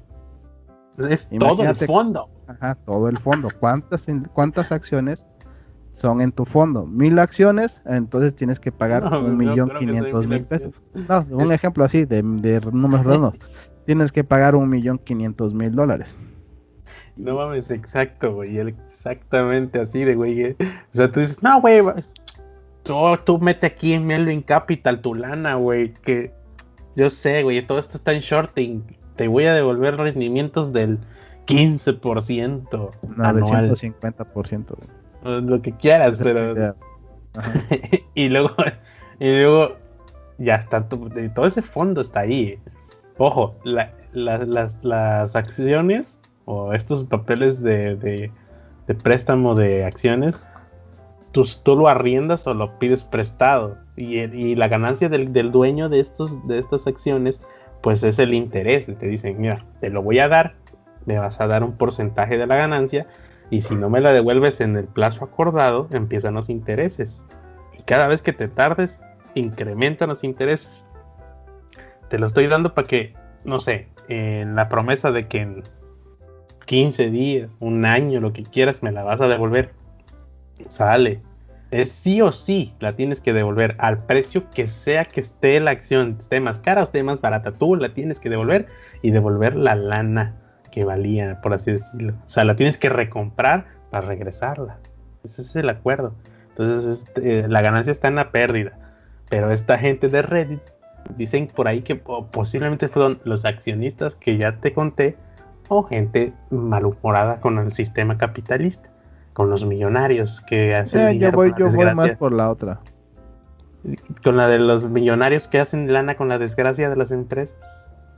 [1.08, 2.28] Es todo el fondo.
[2.46, 3.48] Ajá, todo el fondo.
[3.58, 5.26] ¿Cuántas, cuántas acciones
[6.00, 6.86] son en tu fondo?
[6.86, 10.80] Mil acciones, entonces tienes que pagar No, un no millón quinientos mil pesos.
[10.94, 13.34] No, un Es- ejemplo así de, de números redondos.
[13.86, 16.18] tienes que pagar un millón quinientos mil dólares.
[17.16, 18.58] No mames, exacto, güey.
[18.58, 20.40] Exactamente así de güey.
[20.42, 20.56] eh.
[20.60, 21.82] O sea, tú dices, no, güey.
[22.82, 22.94] Tú,
[23.24, 25.92] tú mete aquí en Melvin Capital tu lana, güey.
[25.92, 26.32] Que
[26.96, 27.60] yo sé, güey.
[27.60, 28.82] Todo esto está en shorting.
[29.16, 30.98] Te voy a devolver rendimientos del
[31.46, 33.68] 15% No, anual.
[33.68, 34.66] del 150%.
[34.76, 34.88] güey.
[35.22, 36.74] Lo que quieras, pero.
[38.14, 38.54] y luego,
[39.18, 39.76] y luego
[40.38, 42.58] ya está de- todo ese fondo está ahí.
[43.18, 48.30] Ojo, las, acciones o estos papeles de,
[49.02, 50.34] préstamo de acciones,
[51.32, 53.76] tú, tú, lo arriendas o lo pides prestado.
[53.96, 57.42] Y, la ganancia del, dueño de, estos, de estas acciones,
[57.82, 58.86] pues es el interés.
[58.86, 60.54] Te dicen, mira, te lo voy a dar,
[61.04, 63.06] me vas a dar un porcentaje de la ganancia.
[63.50, 67.22] Y si no me la devuelves en el plazo acordado, empiezan los intereses.
[67.76, 69.00] Y cada vez que te tardes,
[69.34, 70.84] incrementan los intereses.
[72.08, 73.14] Te lo estoy dando para que,
[73.44, 75.62] no sé, en la promesa de que en
[76.66, 79.72] 15 días, un año, lo que quieras, me la vas a devolver.
[80.68, 81.20] Sale.
[81.72, 85.70] Es sí o sí la tienes que devolver al precio que sea que esté la
[85.70, 87.52] acción, esté más cara o esté más barata.
[87.52, 88.66] Tú la tienes que devolver
[89.02, 90.34] y devolver la lana
[90.70, 92.14] que valía, por así decirlo.
[92.26, 94.78] O sea, la tienes que recomprar para regresarla.
[95.24, 96.14] Ese es el acuerdo.
[96.50, 98.72] Entonces, este, la ganancia está en la pérdida.
[99.28, 100.60] Pero esta gente de Reddit
[101.16, 105.16] dicen por ahí que posiblemente fueron los accionistas que ya te conté
[105.68, 108.90] o gente malhumorada con el sistema capitalista,
[109.32, 112.80] con los millonarios que hacen eh, dinero yo voy, yo más por la otra.
[114.22, 117.56] Con la de los millonarios que hacen lana con la desgracia de las empresas.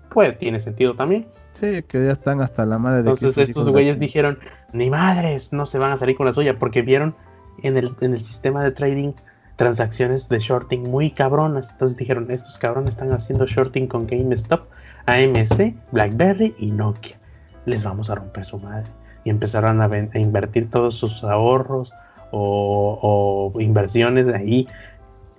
[0.09, 1.27] Pues tiene sentido también.
[1.62, 4.40] Sí, que ya están hasta la madre de Entonces estos güeyes dijeron,
[4.72, 7.14] ni madres, no se van a salir con la suya, porque vieron
[7.62, 9.12] en el, en el sistema de trading
[9.55, 11.70] transacciones de shorting muy cabronas.
[11.70, 14.62] Entonces dijeron, estos cabrones están haciendo shorting con GameStop,
[15.06, 17.16] AMC, BlackBerry y Nokia.
[17.64, 18.90] Les vamos a romper su madre.
[19.22, 21.93] Y empezaron a, invertir todos sus ahorros
[22.32, 24.66] o, inversiones ahí.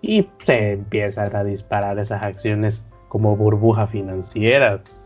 [0.01, 5.02] Y se empiezan a disparar esas acciones como burbuja financieras.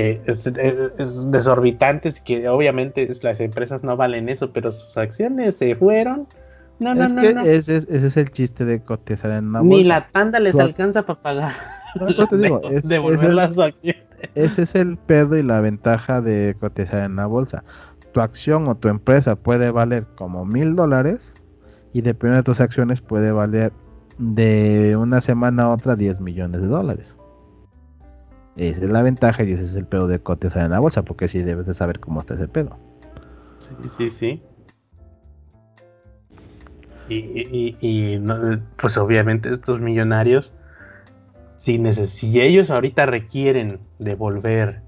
[0.00, 6.26] Que es, desorbitantes, que obviamente las empresas no valen eso, pero sus acciones se fueron
[6.80, 9.76] no, no, es no, que Ese, es, el chiste de cotizar en una bolsa.
[9.76, 11.52] Ni la tanda les alcanza para pagar.
[12.84, 14.02] devolver las acciones.
[14.34, 17.64] Ese es el pedo y la ventaja de cotizar en la bolsa.
[18.12, 21.34] Tu acción o tu empresa puede valer como mil dólares
[21.92, 23.72] y dependiendo de tus acciones puede valer
[24.16, 27.16] de una semana a otra 10 millones de dólares.
[28.60, 31.28] Esa es la ventaja y ese es el pedo de cotizar en la bolsa, porque
[31.28, 32.76] sí debes de saber cómo está ese pedo.
[33.80, 34.42] Sí, sí, sí.
[37.08, 38.18] Y,
[38.76, 40.52] pues obviamente estos millonarios,
[41.56, 44.82] si, si ellos ahorita requieren devolver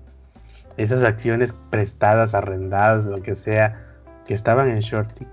[0.76, 3.86] esas acciones prestadas, arrendadas, lo que sea,
[4.26, 5.26] que estaban en shorting,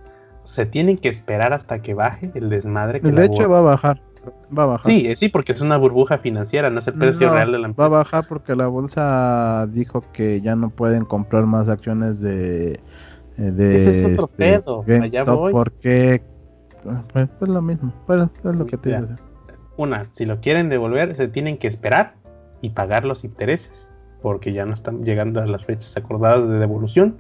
[0.46, 3.02] se tienen que esperar hasta que baje el desmadre.
[3.02, 4.02] Que de hecho va a bajar.
[4.58, 4.86] Va a bajar.
[4.86, 7.68] Sí, eh, sí, porque es una burbuja financiera, no es el precio real de la
[7.68, 7.88] empresa.
[7.90, 12.80] Va a bajar porque la bolsa dijo que ya no pueden comprar más acciones de,
[13.38, 14.84] de Ese es otro este, pedo.
[15.02, 15.52] Allá voy.
[15.52, 16.22] Porque
[17.14, 19.08] pues, pues, lo mismo, pero es lo que te digo.
[19.78, 22.16] Una, si lo quieren devolver, se tienen que esperar
[22.62, 23.88] y pagar los intereses,
[24.22, 27.18] porque ya no están llegando a las fechas acordadas de devolución.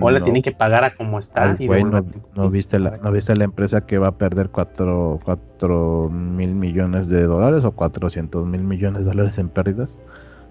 [0.00, 1.56] O la tienen que pagar a como está.
[1.58, 7.08] y no, viste la, ¿No viste la empresa que va a perder 4, mil millones
[7.08, 9.98] de dólares o 400 mil millones de dólares en pérdidas?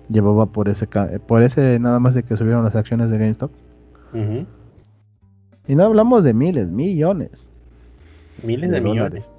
[0.09, 3.51] Llevaba por ese, por ese nada más de que subieron las acciones de GameStop.
[5.67, 7.49] Y no hablamos de miles, millones.
[8.43, 9.31] Miles de, millones.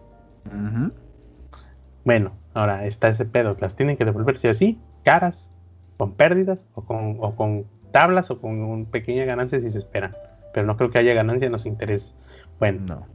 [2.04, 5.50] Bueno, ahora está ese pedo, las tienen que devolver sí o sí, caras,
[5.98, 10.10] con pérdidas, o con, o con tablas, o con un pequeña ganancia si se esperan.
[10.52, 12.14] Pero no creo que haya ganancia en los intereses.
[12.58, 13.06] Bueno, no.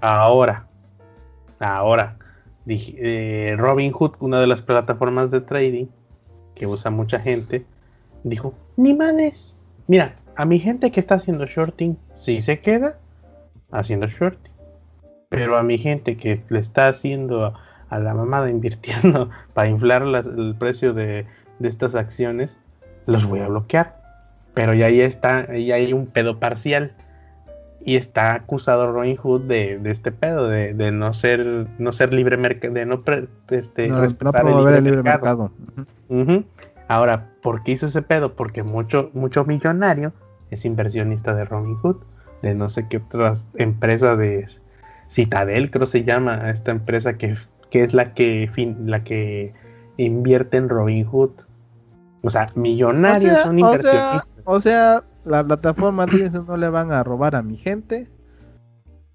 [0.00, 0.66] ahora,
[1.60, 2.16] ahora,
[2.66, 5.86] eh, Robin Hood, una de las plataformas de trading
[6.54, 7.64] que usa mucha gente,
[8.22, 12.98] dijo, ni manes, mira, a mi gente que está haciendo shorting, si se queda
[13.70, 14.52] haciendo shorting.
[15.28, 17.54] Pero a mi gente que le está haciendo
[17.88, 21.26] a la mamada invirtiendo para inflar el precio de,
[21.60, 22.56] estas acciones,
[23.06, 24.03] los voy a bloquear.
[24.54, 26.92] Pero ya ahí está, ahí hay un pedo parcial.
[27.86, 32.72] Y está acusado Robin Hood de, este pedo, de, no ser, no ser libre mercado,
[32.72, 33.02] de no,
[33.50, 35.50] este, respetar el libre, mercado.
[36.88, 38.34] Ahora, ¿por qué hizo ese pedo?
[38.36, 40.14] Porque mucho, mucho millonario
[40.50, 41.96] es inversionista de Robin Hood,
[42.40, 44.46] de no sé qué otras empresas de
[45.08, 47.36] Citadel, creo se llama esta empresa que,
[47.70, 48.50] es la que,
[48.84, 49.52] la que
[49.96, 51.30] invierte en Robinhood.
[52.22, 54.28] O sea, millonarios son inversionistas.
[54.44, 58.08] O sea, la plataforma dice no le van a robar a mi gente.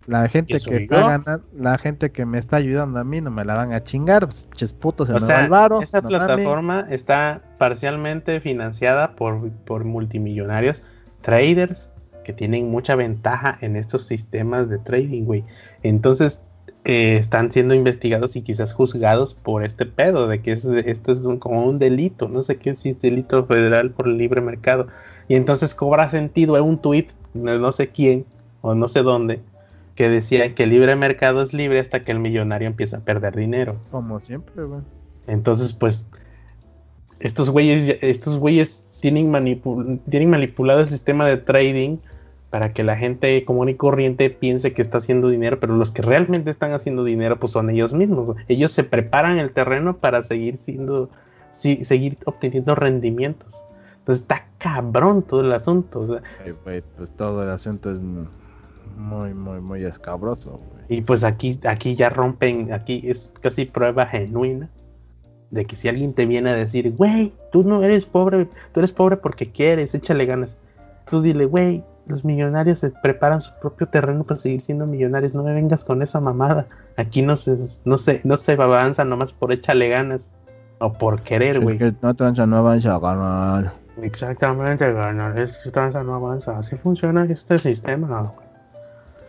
[0.08, 3.54] La gente que está la gente que me está ayudando a mí no me la
[3.54, 5.48] van a chingar, pues, putos se o sea,
[5.82, 10.82] Esa plataforma está parcialmente financiada por, por multimillonarios,
[11.22, 11.92] traders
[12.24, 15.44] que tienen mucha ventaja en estos sistemas de trading, güey.
[15.84, 16.44] Entonces,
[16.86, 21.22] eh, están siendo investigados y quizás juzgados por este pedo de que es, esto es
[21.40, 24.88] como un delito, no sé qué si es delito federal por el libre mercado.
[25.30, 28.26] Y entonces cobra sentido en un tuit de no sé quién
[28.62, 29.40] o no sé dónde
[30.00, 33.36] que decía que el libre mercado es libre hasta que el millonario empieza a perder
[33.36, 33.76] dinero.
[33.92, 34.80] Como siempre, güey.
[35.28, 36.08] Entonces, pues,
[37.20, 39.30] estos güeyes, estos güeyes tienen,
[40.10, 41.98] tienen manipulado el sistema de trading
[42.50, 46.02] para que la gente común y corriente piense que está haciendo dinero, pero los que
[46.02, 48.38] realmente están haciendo dinero pues son ellos mismos.
[48.48, 51.10] Ellos se preparan el terreno para seguir siendo,
[51.58, 53.66] seguir obteniendo rendimientos.
[54.00, 56.20] Entonces está cabrón todo el asunto.
[56.64, 56.84] pues
[57.16, 60.58] todo el asunto es muy, muy, muy escabroso.
[60.88, 64.70] Y pues aquí, aquí ya rompen, aquí es casi prueba genuina
[65.52, 68.92] de que si alguien te viene a decir, güey, tú no eres pobre, tú eres
[68.92, 70.58] pobre porque quieres, échale ganas.
[71.10, 75.34] Tú dile, güey, los millonarios se preparan su propio terreno para seguir siendo millonarios.
[75.34, 76.68] No me vengas con esa mamada.
[76.98, 80.32] Aquí no se, no se, no se avanza nomás por échale ganas.
[80.80, 81.78] O por querer, güey.
[82.02, 83.74] no tranza, no avanza, ganar.
[84.04, 85.38] Exactamente, ganar.
[85.40, 86.58] Es tranza, no avanza.
[86.58, 88.26] Así funciona este sistema,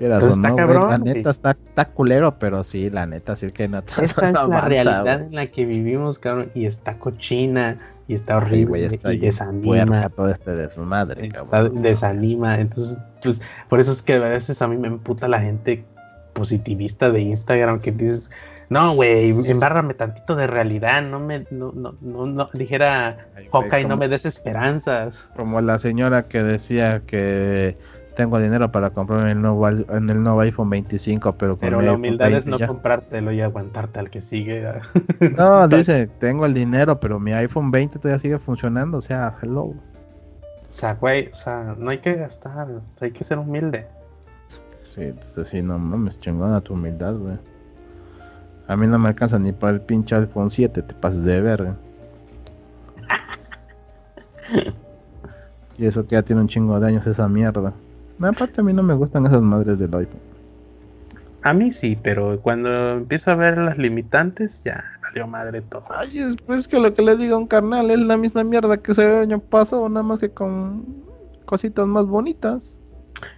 [0.00, 4.28] está cabrón, la neta está, está, culero, pero sí, la neta sí que no Esa
[4.28, 7.76] es la realidad en la que vivimos, cabrón, y está cochina,
[8.08, 10.08] y está horrible, y desanima.
[10.08, 14.76] todo este desmadre, está, Desanima, entonces, pues, por eso es que a veces a mí
[14.76, 15.84] me emputa la gente
[16.32, 18.30] positivista de Instagram que dices,
[18.70, 23.26] no, güey, embárrame tantito de realidad, no me, no, no, no, no dijera
[23.80, 25.24] y no me des esperanzas.
[25.34, 27.76] Como la señora que decía que
[28.14, 32.30] tengo dinero para comprarme el nuevo, en el nuevo iPhone 25, pero Pero la humildad
[32.30, 34.64] es no comprártelo y aguantarte al que sigue.
[35.36, 39.62] no, dice, tengo el dinero, pero mi iPhone 20 todavía sigue funcionando, o sea, hello.
[39.62, 39.76] O
[40.70, 42.68] sea, güey, o sea, no hay que gastar,
[43.00, 43.88] hay que ser humilde.
[44.94, 47.36] Sí, entonces sí, no mames, chingona tu humildad, güey.
[48.70, 51.74] A mí no me alcanza ni para el pinche iPhone 7, te pases de verga.
[55.76, 57.72] y eso que ya tiene un chingo de años esa mierda.
[58.22, 60.20] Aparte a mí no me gustan esas madres del iPhone.
[61.42, 65.82] A mí sí, pero cuando empiezo a ver las limitantes, ya valió madre todo.
[65.90, 68.76] Ay, es pues que lo que le digo a un carnal es la misma mierda
[68.76, 70.84] que se ve el año pasado, nada más que con
[71.44, 72.70] cositas más bonitas.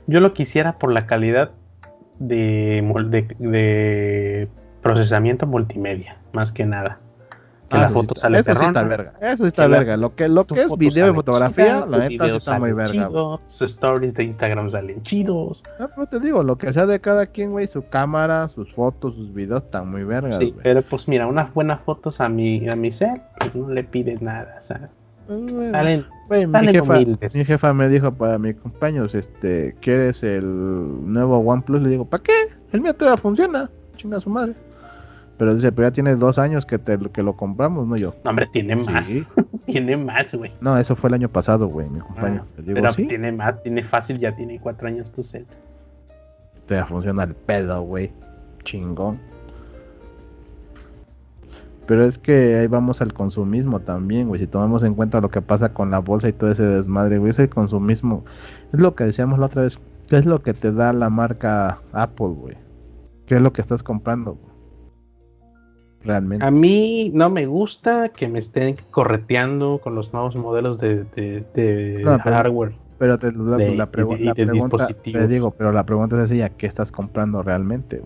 [0.06, 1.52] Yo lo quisiera por la calidad
[2.18, 2.82] de,
[3.38, 4.48] de
[4.82, 6.98] procesamiento multimedia, más que nada
[7.78, 9.12] la foto sale Eso sí está verga.
[9.20, 9.96] Eso está verga.
[9.96, 13.08] Lo que, lo que es video y fotografía, la neta sí está muy verga.
[13.46, 15.62] sus stories de Instagram salen chidos.
[15.78, 19.14] No, pero te digo, lo que sea de cada quien, güey, su cámara, sus fotos,
[19.14, 20.38] sus videos están muy vergas.
[20.38, 23.84] Sí, pero pues mira, unas buenas fotos a mi, a mi ser, pues no le
[23.84, 24.90] pide nada, ¿sabes?
[25.70, 26.98] salen, mi, jefa,
[27.32, 30.44] mi jefa me dijo para mis compañeros, este, ¿quieres el
[31.10, 31.80] nuevo OnePlus?
[31.80, 32.32] Le digo, ¿para qué?
[32.72, 33.70] El mío todavía funciona.
[33.96, 34.54] Chinga su madre.
[35.38, 38.14] Pero dice, pero ya tiene dos años que, te, que lo compramos, no yo.
[38.24, 39.08] No, hombre, tiene más.
[39.66, 40.52] tiene más, güey.
[40.60, 42.44] No, eso fue el año pasado, güey, mi compañero.
[42.46, 45.46] Ah, pero tiene más, tiene fácil, ya tiene cuatro años tu cel.
[46.66, 48.12] Te funciona el pedo, güey.
[48.64, 49.18] Chingón.
[51.86, 54.40] Pero es que ahí vamos al consumismo también, güey.
[54.40, 57.30] Si tomamos en cuenta lo que pasa con la bolsa y todo ese desmadre, güey,
[57.30, 58.24] ese consumismo.
[58.72, 59.80] Es lo que decíamos la otra vez.
[60.08, 62.56] ¿Qué es lo que te da la marca Apple, güey?
[63.26, 64.34] ¿Qué es lo que estás comprando?
[64.34, 64.51] Güey?
[66.04, 66.44] Realmente.
[66.44, 72.72] A mí no me gusta que me estén correteando con los nuevos modelos de, hardware.
[72.98, 74.32] Pero te, la, pregunta,
[75.02, 78.00] te digo, pero la pregunta es sencilla, ¿qué estás comprando realmente,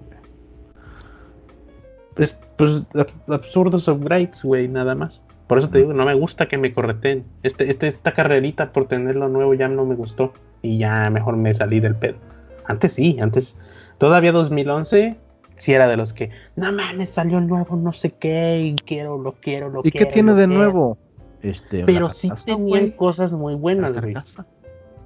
[2.14, 2.86] Pues, pues
[3.28, 5.22] absurdos upgrades, güey, nada más.
[5.46, 7.24] Por eso te digo, no me gusta que me correten.
[7.42, 10.32] Este, este, esta carrerita por tenerlo nuevo ya no me gustó.
[10.62, 12.16] Y ya mejor me salí del pedo.
[12.64, 13.54] Antes sí, antes.
[13.98, 15.16] Todavía 2011
[15.56, 19.32] si era de los que, no mames, salió nuevo, no sé qué, y quiero, lo
[19.32, 19.96] quiero, lo quiero.
[19.96, 20.98] ¿Y qué tiene de nuevo?
[21.42, 24.14] Este, pero sí tenían cosas muy buenas, güey.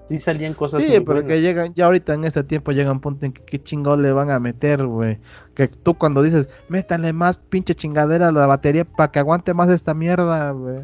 [0.09, 3.27] Sí salían cosas sí, pero que llegan, ya ahorita en este tiempo llega un punto
[3.27, 5.19] en que qué chingón le van a meter, güey.
[5.55, 9.71] Que tú cuando dices, métanle más pinche chingadera a la batería para que aguante más
[9.71, 10.81] esta mierda, güey.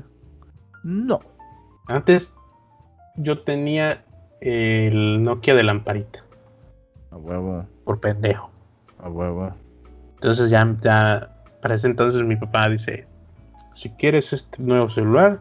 [0.84, 1.18] No.
[1.88, 2.34] Antes
[3.16, 4.04] yo tenía
[4.40, 6.24] el Nokia de lamparita.
[7.10, 7.66] A huevo.
[7.84, 8.50] Por pendejo.
[9.06, 9.54] A huevo.
[10.14, 11.30] Entonces ya, ya,
[11.62, 13.06] para ese entonces mi papá dice,
[13.76, 15.38] si quieres este nuevo celular,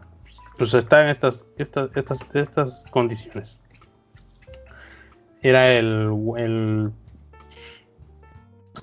[0.56, 3.60] pues está en estas, estas, estas, estas condiciones.
[5.42, 6.92] Era el, el,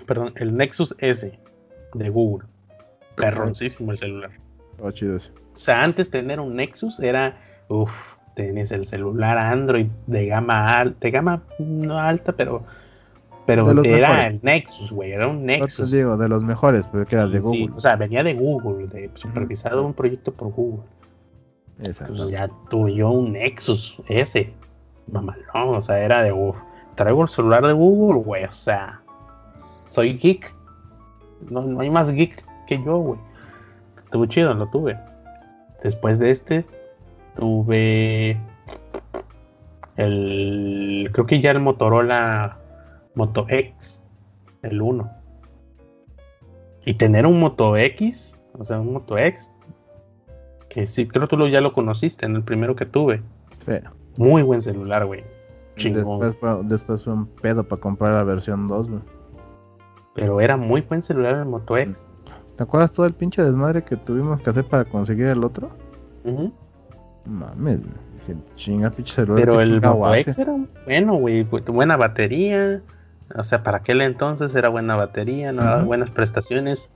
[0.05, 1.39] perdón, el Nexus S
[1.93, 2.47] de Google.
[3.15, 4.31] Perroncísimo el celular.
[4.79, 7.37] Oh, chido O sea, antes tener un Nexus era,
[7.69, 7.91] uff,
[8.35, 12.65] tenías el celular Android de gama alta, de gama no alta, pero
[13.45, 14.25] Pero era mejores.
[14.33, 15.91] el Nexus, güey, era un No te Nexus.
[15.91, 17.73] digo, de los mejores, pero que era de Sí, Google.
[17.75, 20.83] o sea, venía de Google, de supervisado un proyecto por Google.
[21.79, 22.13] Exacto.
[22.13, 24.53] Entonces ya tuve yo un Nexus ese.
[25.11, 26.55] Mamalón, o sea, era de uff.
[26.95, 28.45] Traigo el celular de Google, güey.
[28.45, 29.01] O sea,
[29.89, 30.53] soy geek.
[31.49, 33.19] No, no hay más geek que yo, güey.
[34.05, 34.97] Estuvo chido, lo tuve.
[35.83, 36.65] Después de este,
[37.35, 38.37] tuve
[39.97, 41.09] el.
[41.11, 42.57] Creo que ya el Motorola
[43.15, 43.99] Moto X,
[44.61, 45.09] el 1.
[46.85, 49.51] Y tener un Moto X, o sea, un Moto X,
[50.69, 53.21] que sí, creo que tú lo- ya lo conociste en el primero que tuve.
[53.51, 53.93] Espera.
[54.17, 55.23] Muy buen celular, güey.
[55.77, 56.19] Chingón.
[56.19, 59.01] Después, fue- después fue un pedo para comprar la versión 2, güey.
[60.15, 62.03] Pero era muy buen celular el Moto X.
[62.57, 65.71] ¿Te acuerdas todo el pinche desmadre que tuvimos que hacer para conseguir el otro?
[66.23, 66.51] Ujú.
[67.25, 67.95] Mames, güey.
[68.27, 69.39] Dije, chinga pinche celular.
[69.43, 70.13] Pero el Moto.
[70.13, 70.53] X era
[70.85, 71.43] bueno, güey.
[71.49, 72.81] bu- Buena batería.
[73.35, 75.85] O sea, para aquel entonces era buena batería, no Ujú.
[75.85, 76.89] buenas prestaciones,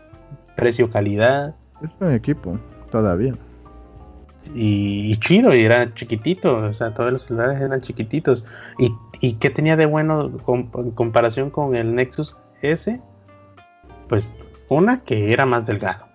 [0.56, 1.56] precio, calidad.
[1.84, 2.58] Es un equipo,
[2.92, 3.34] todavía.
[4.56, 6.58] Y, y chido, y era chiquitito.
[6.58, 8.46] O sea, todos los celulares eran chiquititos.
[8.78, 13.00] ¿Y, y qué tenía de bueno en comparación con el Nexus S?
[14.08, 14.34] Pues
[14.70, 16.06] una que era más delgado.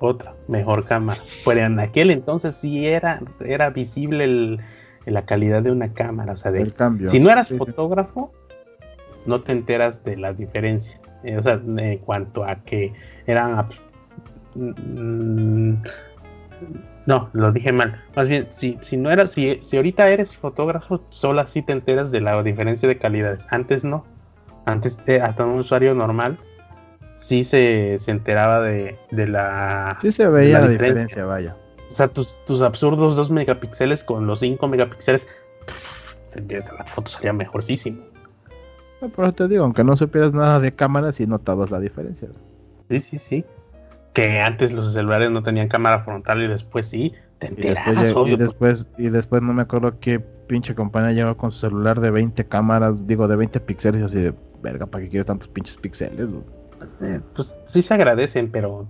[0.00, 1.20] Otra, mejor cámara.
[1.44, 4.60] Pero en aquel entonces sí era, era visible el-
[5.06, 6.34] la calidad de una cámara.
[6.34, 7.08] O sea, de, El cambio.
[7.08, 7.56] si no eras sí.
[7.56, 8.30] fotógrafo,
[9.26, 11.00] no te enteras de la diferencia.
[11.24, 12.92] Eh, o sea, en cuanto a que
[13.26, 13.66] eran.
[14.54, 15.74] mm,
[17.06, 18.02] No, lo dije mal.
[18.16, 22.10] Más bien, si, si no eras, si, si ahorita eres fotógrafo, solo así te enteras
[22.10, 23.44] de la diferencia de calidades.
[23.50, 24.04] Antes no.
[24.66, 26.36] Antes eh, hasta un usuario normal
[27.16, 29.96] sí se, se enteraba de, de la.
[30.00, 31.06] Sí se veía la la, diferencia.
[31.06, 31.56] diferencia, vaya.
[31.90, 35.26] O sea, tus, tus absurdos 2 megapíxeles con los 5 megapíxeles.
[36.46, 38.02] La foto salía mejorcísimo.
[39.00, 42.28] No, Pero te digo, aunque no supieras nada de cámara, sí notabas la diferencia.
[42.88, 43.44] Sí, sí, sí.
[44.12, 47.12] Que antes los celulares no tenían cámara frontal y después sí.
[47.38, 48.34] Te Y después, enterabas, obvio.
[48.34, 52.10] y después, y después no me acuerdo qué pinche compañía llegó con su celular de
[52.10, 56.26] 20 cámaras, digo de 20 píxeles, así de verga, ¿para qué quieres tantos pinches píxeles?
[56.32, 56.42] güey?"
[57.02, 58.88] Eh, pues sí se agradecen, pero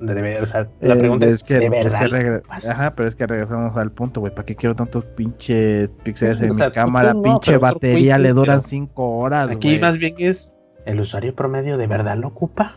[0.00, 2.00] de, o sea, la Eh, pregunta es, que, ¿de es que verdad?
[2.08, 2.70] regre- pasas?
[2.70, 4.32] Ajá, pero es que regresamos al punto, güey.
[4.34, 7.14] ¿Para qué quiero tantos pinches píxeles en o mi sea, cámara?
[7.14, 10.54] no, pinche batería le duran pero 5 horas, Aquí más bien es,
[10.84, 12.76] ¿el usuario promedio de verdad lo ocupa?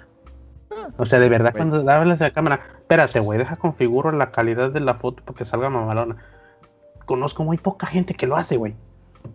[0.97, 4.71] O sea, de verdad cuando hablas de la cámara, espérate, güey, deja configuro la calidad
[4.71, 6.15] de la foto para que salga mamalona.
[7.05, 8.73] Conozco muy poca gente que lo hace, güey.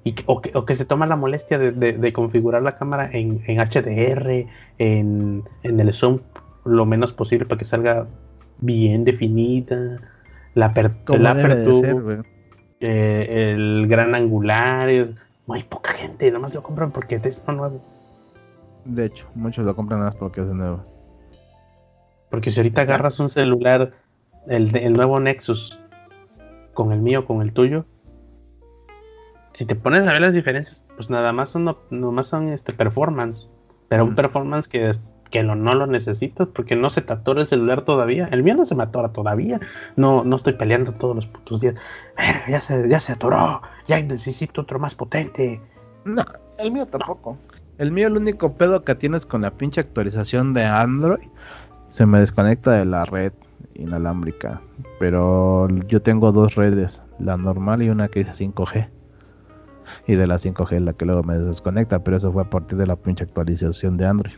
[0.02, 3.08] Y o, que, o que se toma la molestia de, de- de configurar la cámara
[3.12, 4.46] en, en HDR,
[4.78, 6.20] en, en el zoom
[6.66, 8.06] lo menos posible para que salga
[8.58, 10.00] bien definida.
[10.54, 11.32] La, de apertura,
[12.80, 14.88] eh, el gran angular.
[14.88, 15.14] eh,
[15.46, 17.80] Muy poca gente, nomás lo compran porque es nuevo.
[18.84, 20.84] De hecho, muchos lo compran nada más porque es de nuevo.
[22.30, 23.92] Porque si ahorita agarras un celular,
[24.48, 25.78] el, el nuevo Nexus,
[26.74, 27.84] con el mío, con el tuyo,
[29.52, 32.72] si te pones a ver las diferencias, pues nada más son, no- nomás son este
[32.72, 33.50] performance.
[33.88, 34.92] Pero un performance que,
[35.30, 38.28] que lo, no lo necesitas porque no se te atora el celular todavía.
[38.30, 39.60] El mío no se me atora todavía.
[39.96, 41.74] No, no estoy peleando todos los putos días.
[42.16, 43.62] "Verga, Ya se, ya se atoró.
[43.88, 45.60] Ya necesito otro más potente.
[46.04, 46.24] No,
[46.58, 47.36] el mío tampoco.
[47.78, 51.28] El mío, el único pedo que tienes con la pinche actualización de Android,
[51.90, 53.32] se me desconecta de la red
[53.74, 54.60] inalámbrica.
[54.98, 58.88] Pero yo tengo dos redes, la normal y una que dice 5G.
[60.06, 62.78] Y de la 5G es la que luego me desconecta, pero eso fue a partir
[62.78, 64.34] de la pinche actualización de Android.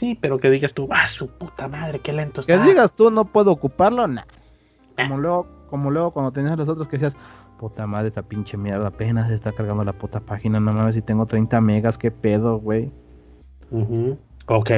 [0.00, 2.64] Sí, pero que digas tú, ah, su puta madre, qué lento Que está.
[2.64, 4.22] digas tú no puedo ocuparlo, nah.
[4.96, 5.02] Ah.
[5.06, 7.18] Como luego, como luego cuando tenías los otros que decías,
[7.58, 11.02] puta madre, esta pinche mierda, apenas se está cargando la puta página, no mames si
[11.02, 12.90] tengo 30 megas, qué pedo, güey.
[13.70, 14.16] Ujú.
[14.46, 14.70] Ok,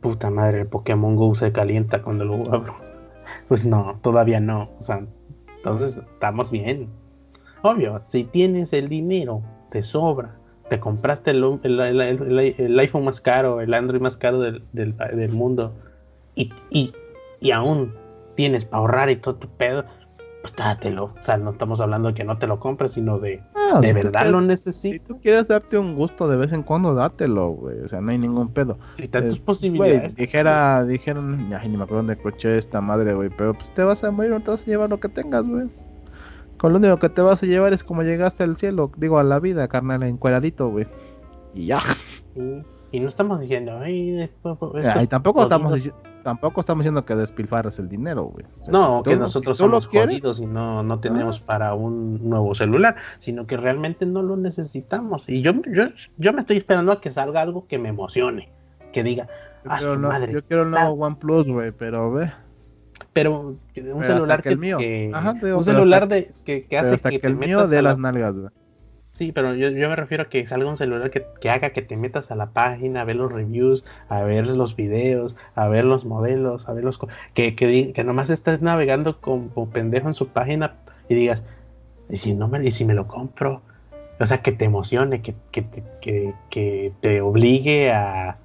[0.00, 2.74] puta madre, el Pokémon Go se calienta cuando lo abro.
[3.48, 4.70] Pues no, todavía no.
[4.78, 5.04] O sea,
[5.58, 6.88] entonces estamos bien.
[7.60, 10.39] Obvio, si tienes el dinero, te sobra,
[10.70, 12.00] te compraste el, el-
[12.58, 15.74] el- iPhone más caro, el Android más caro del, del- del mundo,
[16.34, 16.94] y, y,
[17.40, 17.92] y aún
[18.36, 19.84] tienes para ahorrar y todo tu pedo,
[20.40, 21.12] pues dátelo.
[21.20, 23.88] O sea, no estamos hablando de que no te lo compres, sino de, Ah, ¿de
[23.88, 25.06] si verdad lo Si necesitas?
[25.06, 27.80] tú quieres darte un gusto de vez en cuando, dátelo, güey.
[27.80, 28.78] O sea, no hay ningún pedo.
[28.96, 30.14] Si están tus posibilidades.
[30.16, 33.28] Dijera, dijeron, ay, ni me acuerdo dónde escuché esta madre, güey.
[33.36, 35.68] Pero pues te vas a morir, no te vas a llevar lo que tengas, güey.
[36.60, 39.24] Con lo único que te vas a llevar es como llegaste al cielo, digo, a
[39.24, 40.86] la vida, carnal, encueradito, güey.
[41.54, 41.80] Y ya.
[42.92, 44.58] Y no estamos diciendo, ay, después,
[44.94, 45.94] Ay, tampoco estamos, jodidos".
[45.96, 48.44] dici- tampoco estamos diciendo que despilfarres el dinero, güey.
[48.60, 51.38] O sea, No, si tú que nosotros si somos quieres, jodidos y no, no tenemos
[51.40, 51.46] Ah.
[51.46, 55.24] para un nuevo celular, sino que realmente no lo necesitamos.
[55.28, 55.84] Y yo, yo,
[56.18, 58.50] yo me estoy esperando a que salga algo que me emocione,
[58.92, 59.28] que diga,
[59.64, 60.32] Yo ah, quiero, madre.
[60.32, 62.30] yo quiero el nuevo OnePlus, güey, pero ve.
[63.12, 63.56] Pero
[63.94, 64.78] un celular que que, el mío.
[64.78, 67.82] que- Ajá, te digo, un celular hasta- de que, hace que, te mío metas de
[67.82, 68.48] la- las nalgas, güey.
[69.12, 71.82] Sí, pero yo, yo me refiero a que salga un celular que, que haga que
[71.82, 75.84] te metas a la página, a ver los reviews, a ver los videos, a ver
[75.84, 76.98] los modelos, a ver los...
[77.34, 80.76] Que, que, que nomás estés navegando como pendejo en su página
[81.10, 81.42] y digas,
[82.08, 83.60] ¿y si, no me, y si me lo compro?
[84.18, 85.64] O sea, que te emocione, que, que,
[86.00, 88.38] que, que te obligue a,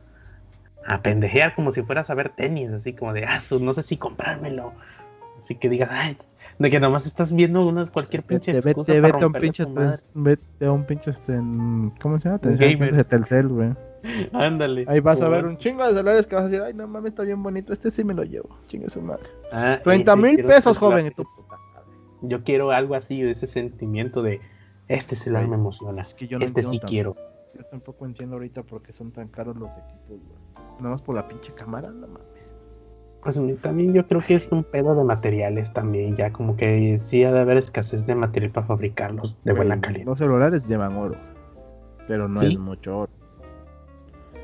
[0.86, 3.98] a pendejear como si fueras a ver tenis, así como de, ah, no sé si
[3.98, 4.74] comprármelo.
[5.40, 6.18] Así que digas, ay,
[6.58, 9.66] de que nomás estás viendo una, cualquier pinche Vete, excusa vete, para a un pinche,
[10.14, 11.34] vete a un pinche, este,
[12.02, 12.40] ¿cómo se llama?
[12.42, 12.96] Gamer.
[12.96, 13.74] de Telcel, güey.
[14.34, 14.86] Ándale.
[14.88, 17.12] Ahí vas a ver un chingo de celulares que vas a decir, ay, no mames,
[17.12, 19.26] está bien bonito, este sí me lo llevo, chingue su madre.
[19.52, 21.26] Ah, 30 ese mil pesos, joven, tú.
[22.22, 24.42] Yo quiero algo así, ese sentimiento de
[24.88, 26.02] este celular me emociona.
[26.02, 27.16] Es que yo no este sí entiendo quiero.
[27.56, 30.45] Yo tampoco entiendo ahorita por qué son tan caros los equipos, güey.
[30.80, 32.22] Nada más por la pinche cámara, no mames.
[33.24, 37.24] Pues también yo creo que es un pedo de materiales también, ya como que sí
[37.24, 40.06] ha de haber escasez de material para fabricarlos de buena calidad.
[40.06, 41.16] Los celulares llevan oro,
[42.08, 42.48] pero no Sí.
[42.54, 43.12] es mucho oro.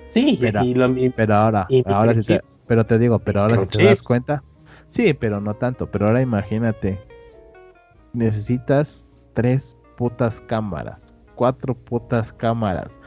[0.10, 2.60] Sí, Mira, y, lo, Pero ahora, y ahora te, microchips.
[2.68, 4.44] pero te digo, pero ahora si te das cuenta,
[4.90, 5.86] sí, pero no tanto.
[5.92, 7.00] Pero ahora imagínate,
[8.14, 13.00] necesitas tres putas cámaras, cuatro putas cámaras.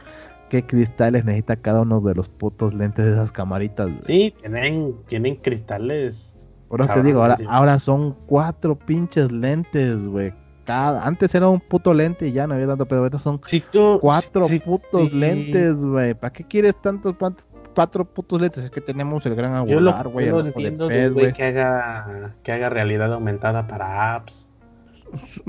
[0.49, 3.87] ¿Qué cristales necesita cada uno de los putos lentes de esas camaritas?
[3.87, 3.99] güey?
[4.05, 6.35] sí, tienen, tienen cristales.
[6.67, 10.33] Por eso te digo, ahora, ahora son cuatro pinches lentes, güey.
[10.65, 13.03] Cada, antes era un puto lente y ya no había tanto pedo.
[13.03, 16.13] Ahora son Si tú, cuatro si- putos lentes, güey.
[16.15, 17.45] ¿Para qué quieres tantos cuantos-
[17.75, 18.63] cuatro putos lentes?
[18.63, 20.25] Es que tenemos el gran Yo lo, angular, güey.
[20.25, 21.33] yo lo ojo de entiendo güey.
[21.33, 24.44] que haga, que haga realidad aumentada para apps.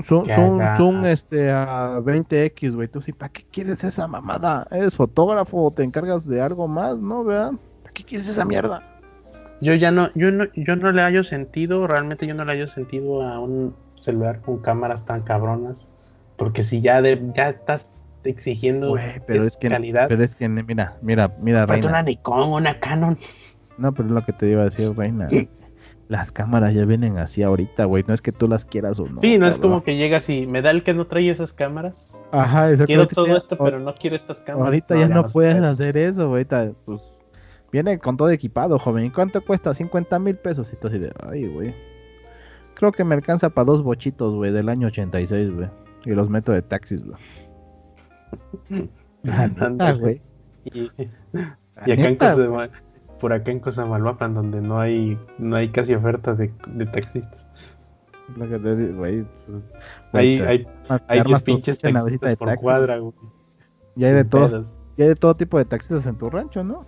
[0.03, 2.87] Son, son, son este, a 20x, güey.
[2.87, 4.67] Tú sí, ¿para qué quieres esa mamada?
[4.71, 5.71] ¿Eres fotógrafo?
[5.75, 6.97] ¿Te encargas de algo más?
[6.97, 7.53] ¿No, verdad?
[7.81, 8.81] ¿Para qué quieres esa mierda?
[9.59, 12.67] Yo ya no, yo no, yo no le hallo sentido, realmente yo no le hallo
[12.67, 15.89] sentido a un celular con cámaras tan cabronas.
[16.37, 17.91] Porque si ya de, ya estás
[18.23, 21.87] exigiendo Güey, pero es que, calidad, pero es que, mira, mira, mira, Reina.
[21.87, 23.17] una Nikon, una Canon.
[23.77, 25.27] No, pero es lo que te iba a decir, Reina.
[26.09, 28.03] Las cámaras ya vienen así ahorita, güey.
[28.07, 29.19] No es que tú las quieras o no.
[29.19, 32.17] sí, no es como que llegas y me da el que no trae esas cámaras.
[32.31, 32.85] Ajá, exacto.
[32.85, 34.67] Quiero todo esto, pero no quiero estas cámaras.
[34.67, 36.45] Ahorita ya no puedes hacer eso, güey.
[36.85, 37.01] Pues
[37.73, 39.05] viene con todo equipado, joven.
[39.05, 39.73] ¿Y cuánto cuesta?
[39.73, 40.71] 50 mil pesos.
[40.71, 41.75] Y tú así de, ay, güey.
[42.75, 45.67] Creo que me alcanza para dos bochitos, güey, del año 86, güey.
[46.05, 47.17] Y los meto de taxis, güey.
[49.23, 49.99] La neta, Ándale.
[49.99, 50.21] güey.
[50.65, 50.79] Y,
[51.85, 52.69] y acá en Cozama-
[53.19, 57.45] por acá en Cosamaloapan, donde no hay, no hay casi ofertas de, de taxistas.
[58.35, 59.25] lo que te digo, güey.
[59.45, 59.63] pues,
[60.13, 60.67] Hay, hay,
[61.07, 62.61] hay 10 armas tu pinches taxistas por taxis.
[62.63, 63.13] cuadra, güey.
[63.95, 66.81] Y hay de todos, y hay de todo tipo de taxistas en tu rancho, ¿no?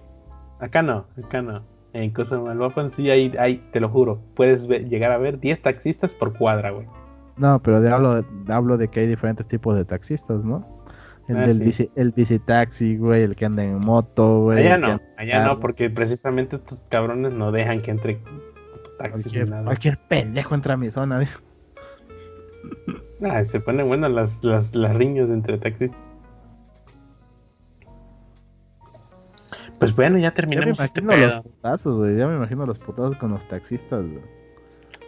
[0.59, 1.61] Acá no, acá no.
[1.93, 6.37] En Cosamaloapan sí hay, hay, te lo juro, puedes llegar a ver 10 taxistas por
[6.37, 6.85] cuadra, güey.
[7.37, 10.78] No, pero de, hablo, de- hablo de que hay diferentes tipos de taxistas, ¿no?
[11.29, 11.63] El Ah, del sí.
[11.63, 14.59] bici, el bicitaxi, güey, el que anda en moto, güey.
[14.65, 18.15] Allá no, allá no, porque precisamente estos cabrones no dejan que entre
[18.97, 19.63] taxis ni Cualquier, nada.
[19.65, 21.19] cualquier pendejo entra a mi zona.
[21.19, 21.37] dice.
[23.21, 26.09] Ah, se ponen buenas las, las, las riñas entre taxistas.
[29.79, 32.17] Pues bueno, ya Ya me terminamos este imagino los putazos, güey.
[32.17, 34.23] Ya me imagino los putazos con los taxistas, güey.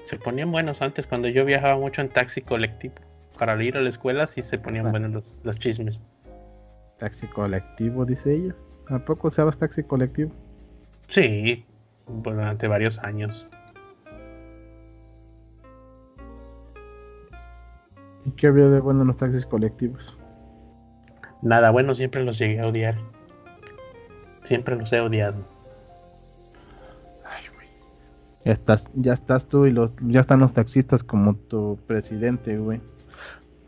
[0.06, 2.96] Se ponían buenos antes cuando yo viajaba mucho en taxi colectivo.
[3.38, 4.92] Para ir a la escuela sí se ponían Ah.
[4.92, 6.02] buenos los, los chismes.
[7.02, 8.56] Taxi colectivo, dice ella.
[8.86, 10.32] ¿A poco usabas taxi colectivo?
[11.08, 11.66] Sí,
[12.06, 13.50] durante varios años.
[18.24, 20.16] ¿Y qué había de bueno en los taxis colectivos?
[21.42, 23.00] Nada bueno, siempre los llegué a odiar.
[24.44, 25.44] Siempre los he odiado.
[27.26, 27.68] Ay, güey.
[28.46, 32.80] Ya estás, ya estás tú y los, ya están los taxistas como tu presidente, güey.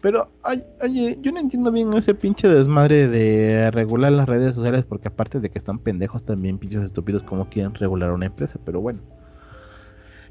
[0.03, 4.83] Pero, ay, oye, yo no entiendo bien ese pinche desmadre de regular las redes sociales,
[4.83, 8.81] porque aparte de que están pendejos, también pinches estúpidos como quieren regular una empresa, pero
[8.81, 8.99] bueno.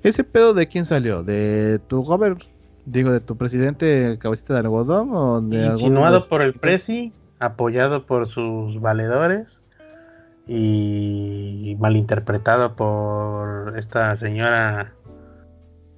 [0.02, 1.22] ¿Ese pedo de quién salió?
[1.22, 2.36] ¿De tu gober,
[2.84, 8.04] digo, de tu presidente cabecita de algodón o de algún- Insinuado por el Prezi, apoyado
[8.04, 9.62] por sus valedores
[10.46, 14.92] y malinterpretado por esta señora,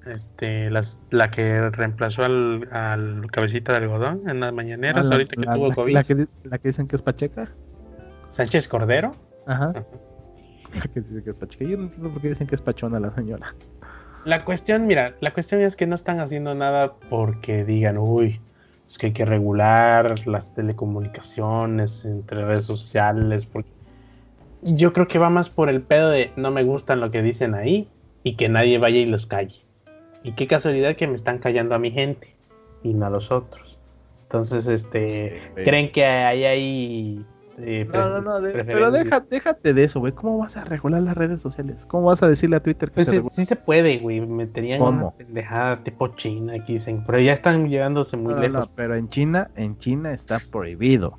[0.07, 5.15] este, las- la que reemplazó al, al cabecita de algodón en las mañaneras, Ah, la-
[5.17, 7.49] ahorita que la- tuvo la- COVID, La que, la que dicen que es Pacheca.
[8.31, 9.13] Sánchez Cordero.
[9.47, 9.73] Ajá.
[10.93, 11.65] que dicen que es pachica.
[11.65, 13.55] Yo no entiendo por qué dicen que es pachona la señora.
[14.25, 18.41] La cuestión, mira, la cuestión es que no están haciendo nada porque digan, uy,
[18.89, 23.47] es que hay que regular las telecomunicaciones entre redes sociales.
[23.47, 23.71] Porque...
[24.63, 27.55] Yo creo que va más por el pedo de no me gustan lo que dicen
[27.55, 27.89] ahí
[28.23, 29.64] y que nadie vaya y los calle.
[30.25, 32.35] Y qué casualidad que me están callando a mi gente
[32.83, 33.79] y no a los otros.
[34.23, 37.25] Entonces, este, creen que hay ahí
[37.59, 40.13] eh, no, no, no, pero déjate de eso, güey.
[40.13, 41.87] ¿Cómo vas a regular las redes sociales?
[41.87, 44.21] ¿Cómo vas a decirle a Twitter que pues se sí, se puede, güey.
[44.21, 48.69] Meterían una pendejada tipo China aquí, dicen, pero ya están llegándose muy lejos.
[48.75, 51.19] pero en China, en China está prohibido.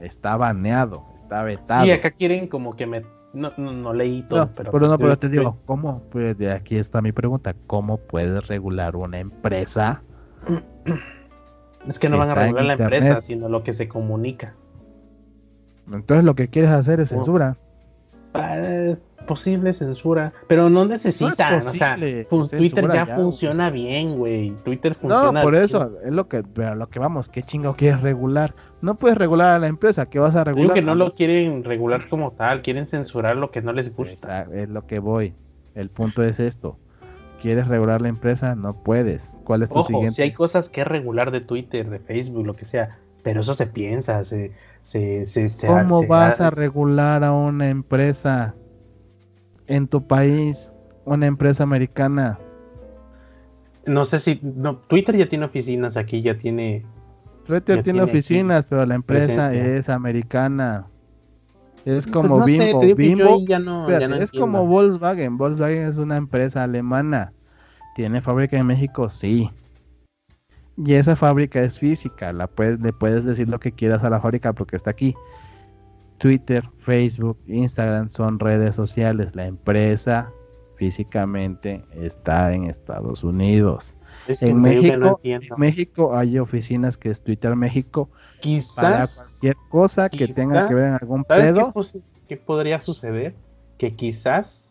[0.00, 1.84] Está baneado, está vetado.
[1.84, 3.02] Sí, acá quieren como que me
[3.34, 6.02] no, no, leí todo, pero, pero no, pero te digo, ¿cómo?
[6.10, 10.02] Pues aquí está mi pregunta, ¿cómo puedes regular una empresa?
[11.88, 14.54] Es que no van a regular la empresa, sino lo que se comunica.
[15.92, 17.58] Entonces lo que quieres hacer es censura.
[18.32, 18.94] Ah,
[19.24, 24.52] posible censura, pero no necesitan, o sea, Twitter ya, funciona bien, güey.
[24.64, 25.40] Twitter funciona.
[25.40, 28.54] No, por eso es lo que, pero lo que vamos, qué chingo quieres regular.
[28.80, 30.66] No puedes regular a la empresa, ¿qué vas a regular?
[30.66, 34.46] Digo que no lo quieren regular como tal, quieren censurar lo que no les gusta.
[34.52, 35.34] es lo que voy.
[35.74, 36.78] El punto es esto.
[37.40, 38.54] ¿Quieres regular la empresa?
[38.54, 39.38] No puedes.
[39.44, 40.16] ¿Cuál es tu Ojo, siguiente?
[40.16, 43.66] Si hay cosas que regular de Twitter, de Facebook, lo que sea, pero eso se
[43.66, 44.52] piensa, se,
[45.66, 48.54] ¿Cómo vas a regular a una empresa
[49.66, 50.72] en tu país,
[51.04, 52.38] una empresa americana?
[53.86, 56.84] No sé si no, Twitter ya tiene oficinas aquí, ya tiene.
[57.46, 60.86] Twitter tiene, oficinas, pero la empresa es americana.
[61.84, 62.82] Es pues como Bimbo.
[64.18, 65.36] es como Volkswagen.
[65.36, 67.32] Volkswagen es una empresa alemana.
[67.94, 69.10] ¿Tiene fábrica en México?
[69.10, 69.50] Sí.
[70.76, 74.20] Y esa fábrica es física, la puedes, le puedes decir lo que quieras a la
[74.20, 75.14] fábrica porque está aquí.
[76.18, 79.34] Twitter, Facebook, Instagram son redes sociales.
[79.34, 80.30] La empresa
[80.76, 83.94] físicamente está en Estados Unidos.
[84.28, 85.20] en México,
[85.56, 88.08] México hay oficinas que es Twitter México.
[88.40, 91.72] Quizás para cualquier cosa que tenga que ver en algún pedo.
[91.72, 93.34] Qué, qué podría suceder?
[93.78, 94.70] Que quizás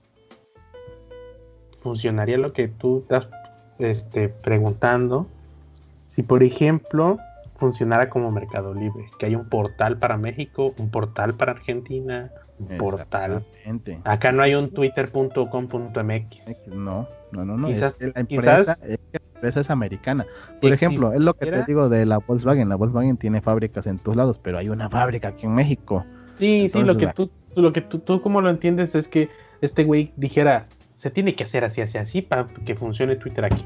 [1.81, 3.27] funcionaría lo que tú estás
[3.79, 5.27] este, preguntando
[6.07, 7.17] si por ejemplo
[7.63, 12.29] funcionara como Mercado Libre, que hay un portal para México, un portal para Argentina,
[12.59, 13.45] un portal.
[14.03, 16.67] Acá no hay un twitter.com.mx.
[16.67, 17.67] No, no, no, no.
[17.69, 18.75] Quizás, la, empresa,
[19.41, 20.25] es, americana.
[20.59, 22.67] Por ejemplo, es lo que te digo de la Volkswagen.
[22.67, 26.05] La Volkswagen tiene fábricas en todos lados, pero hay una fábrica aquí en México.
[26.37, 29.29] Sí, sí, lo que tú, lo que tú, tú como lo entiendes es que
[29.61, 33.65] este güey dijera, se tiene que hacer así, así, así para que funcione Twitter aquí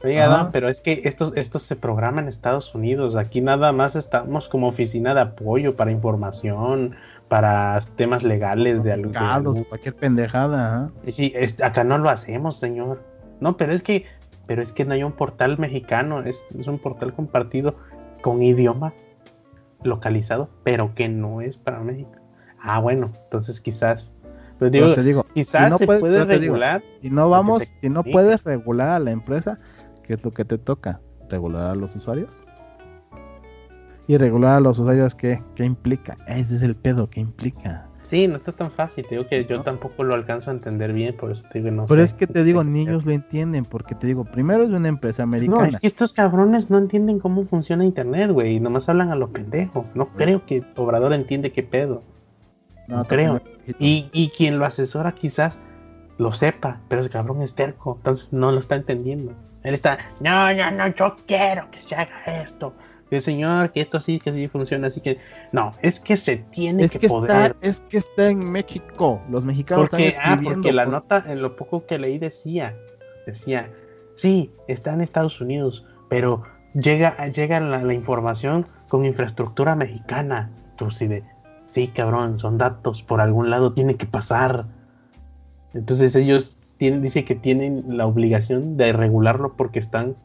[0.00, 3.16] pero es que esto, esto se programa en Estados Unidos.
[3.16, 6.96] Aquí nada más estamos como oficina de apoyo para información,
[7.28, 9.64] para temas legales de algo.
[9.68, 10.90] cualquier pendejada.
[11.04, 13.02] Sí, sí, acá no lo hacemos, señor.
[13.40, 14.06] No, pero es que,
[14.46, 17.76] pero es que no hay un portal mexicano, es, un portal compartido
[18.22, 18.92] con idioma
[19.82, 22.12] localizado, pero que no es para México.
[22.60, 24.12] Ah, bueno, entonces quizás.
[24.58, 26.82] Pero digo, te digo quizás se puede regular.
[27.02, 29.58] si no vamos, si no puedes regular a la empresa,
[30.06, 31.00] ¿qué es lo que te toca?
[31.28, 32.30] ¿Regular a los usuarios?
[34.06, 36.16] Y regular a los usuarios, ¿qué, ¿Qué implica?
[36.28, 37.88] Ese es el pedo, ¿qué implica?
[38.02, 41.16] Sí, no está tan fácil, te digo que yo tampoco lo alcanzo a entender bien,
[41.16, 44.06] por eso te digo, no Pero es que te digo, niños lo entienden, porque te
[44.06, 45.62] digo, primero es una empresa americana.
[45.62, 49.30] No, es que estos cabrones no entienden cómo funciona internet, güey, nomás hablan a lo
[49.30, 49.86] pendejo.
[49.94, 52.04] No creo que Obrador entiende qué pedo.
[52.86, 53.42] No, creo.
[53.80, 55.58] Y, y quien lo asesora quizás
[56.16, 59.32] lo sepa, pero ese cabrón es terco, entonces no lo está entendiendo.
[59.66, 62.72] Él está, no, no, no, yo quiero que se haga esto.
[63.10, 65.18] el señor, que esto sí, que sí funciona, así que
[65.50, 67.56] no, es que se tiene que, poder.
[67.60, 71.56] es que está en México, los mexicanos porque, están Ah, porque la nota, en lo
[71.56, 72.76] poco que leí decía,
[73.26, 73.68] decía,
[74.14, 76.44] sí, está en Estados Unidos, pero
[76.74, 80.52] llega, llega la, información con infraestructura mexicana.
[80.76, 81.24] Tú sí de,
[81.66, 84.66] sí, cabrón, son datos, por algún lado tiene que pasar.
[85.74, 90.16] Entonces ellos dice que tienen la obligación de regularlo porque están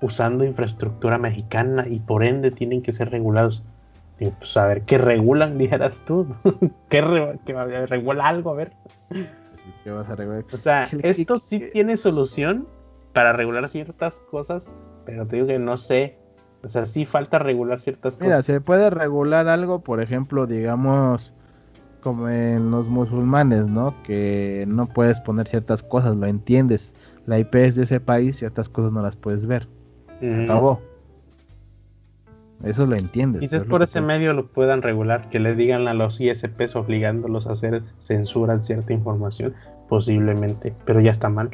[0.00, 3.62] usando infraestructura mexicana y por ende tienen que ser regulados.
[4.20, 5.58] Y pues a ver, ¿qué regulan?
[5.58, 6.26] Dijeras tú.
[6.88, 8.50] ¿Qué, regula algo?
[8.50, 8.72] A ver.
[9.82, 10.44] ¿Qué vas a regular?
[10.52, 12.66] O sea, esto sí tiene solución
[13.12, 14.68] para regular ciertas cosas,
[15.06, 16.18] pero te digo que no sé.
[16.62, 18.26] O sea, sí falta regular ciertas cosas.
[18.26, 21.34] Mira, se puede regular algo, por ejemplo, digamos,
[22.04, 23.94] como en los musulmanes, ¿no?
[24.04, 26.92] Que no puedes poner ciertas cosas, lo entiendes.
[27.26, 29.66] La IP es de ese país, ciertas cosas no las puedes ver.
[30.44, 30.80] Acabó.
[32.62, 33.40] Eso lo entiendes.
[33.40, 37.52] Quizás por ese medio lo puedan regular, que le digan a los ISPs obligándolos a
[37.52, 39.54] hacer censura en cierta información,
[39.88, 41.50] posiblemente, pero ya está mal.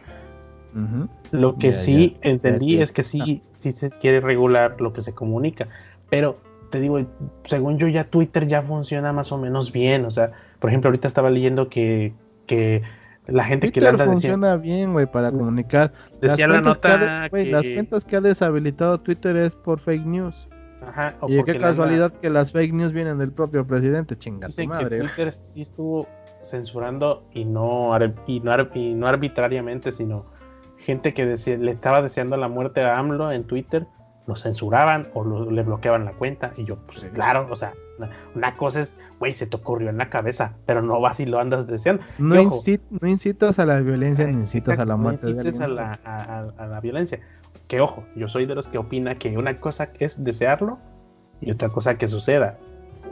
[1.31, 5.69] Lo que sí entendí es que sí, sí se quiere regular lo que se comunica,
[6.11, 6.39] pero
[6.71, 7.01] te digo,
[7.45, 11.09] según yo ya Twitter ya funciona más o menos bien, o sea, por ejemplo, ahorita
[11.09, 12.15] estaba leyendo que,
[12.47, 12.83] que
[13.27, 15.93] la gente que le anda funciona bien, güey, para comunicar.
[16.21, 20.49] Decía la nota que, Las cuentas que ha deshabilitado Twitter es por fake news.
[20.87, 25.01] Ajá, y qué casualidad que las fake news vienen del propio presidente, chingada madre.
[25.01, 26.09] Twitter sí estuvo
[26.43, 27.91] censurando y no,
[28.27, 30.25] y no, y no arbitrariamente, sino
[30.79, 33.87] gente que le estaba deseando la muerte a AMLO en Twitter,
[34.31, 36.53] lo censuraban o le bloqueaban la cuenta.
[36.57, 37.75] Y yo, pues claro, o sea,
[38.35, 41.41] una, cosa es, güey, se te ocurrió en la cabeza, pero no vas y lo
[41.41, 42.03] andas deseando.
[42.19, 45.27] No, no incitas a la violencia ni incitas a la muerte.
[45.27, 47.19] No incites a la, a, la violencia.
[47.67, 50.79] Que ojo, yo soy de los que opina que una cosa es desearlo
[51.41, 52.57] y otra cosa que suceda.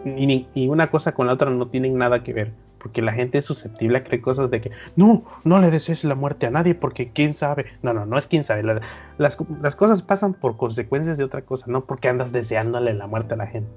[0.05, 3.39] Y, y una cosa con la otra no tienen nada que ver porque la gente
[3.39, 6.75] es susceptible a creer cosas de que no, no le desees la muerte a nadie
[6.75, 7.67] porque quién sabe.
[7.83, 8.81] No, no, no es quién sabe.
[9.19, 9.37] las,
[9.77, 13.47] cosas pasan por consecuencias de otra cosa, no porque andas deseándole la muerte a la
[13.47, 13.71] gente.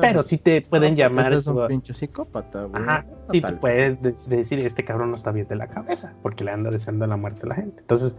[0.00, 1.32] Pero sí te pueden llamar.
[1.32, 2.82] Es un pinche psicópata, güey.
[2.82, 6.50] Ajá, sí te puedes decir, este cabrón no está bien de la cabeza porque le
[6.50, 7.80] anda deseando la muerte a la gente.
[7.82, 8.16] Entonces,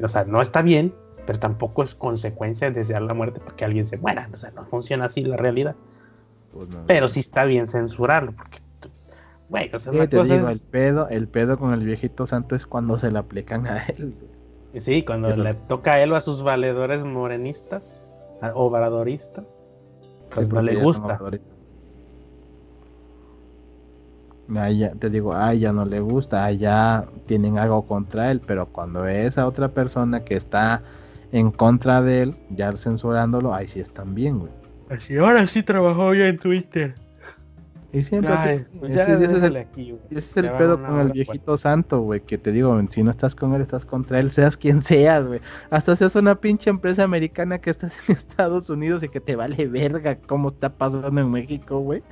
[0.00, 0.94] o sea, no está bien,
[1.26, 4.28] pero tampoco es consecuencia de desear la muerte porque alguien se muera.
[4.32, 5.74] O sea, no funciona así la realidad.
[6.52, 8.60] Pues pero sí está bien censurarlo porque
[9.48, 12.98] Güey, o sea, te digo, el pedo, el pedo con el viejito santo es cuando
[12.98, 14.14] se le aplican a él.
[14.80, 18.02] Sí, cuando le toca a él o a sus valedores morenistas
[18.54, 19.44] o vadoristas,
[20.34, 21.18] pues no le gusta.
[24.48, 29.06] ya, te digo, a ya no le gusta, allá tienen algo contra él, pero cuando
[29.06, 30.82] es a otra persona que está
[31.32, 34.52] en contra de él, ya censurándolo, ahí sí están bien, güey.
[34.90, 36.94] Así, ahora sí trabajó ya en Twitter.
[37.92, 39.12] Y siempre ese,
[40.10, 43.54] es el, pedo con el viejito santo, güey, que te digo, si no estás con
[43.54, 45.40] él, estás contra él, seas quien seas, güey.
[45.70, 49.66] Hasta seas una pinche empresa americana que estás en Estados Unidos y que te vale
[49.68, 52.02] verga cómo está pasando en México, güey.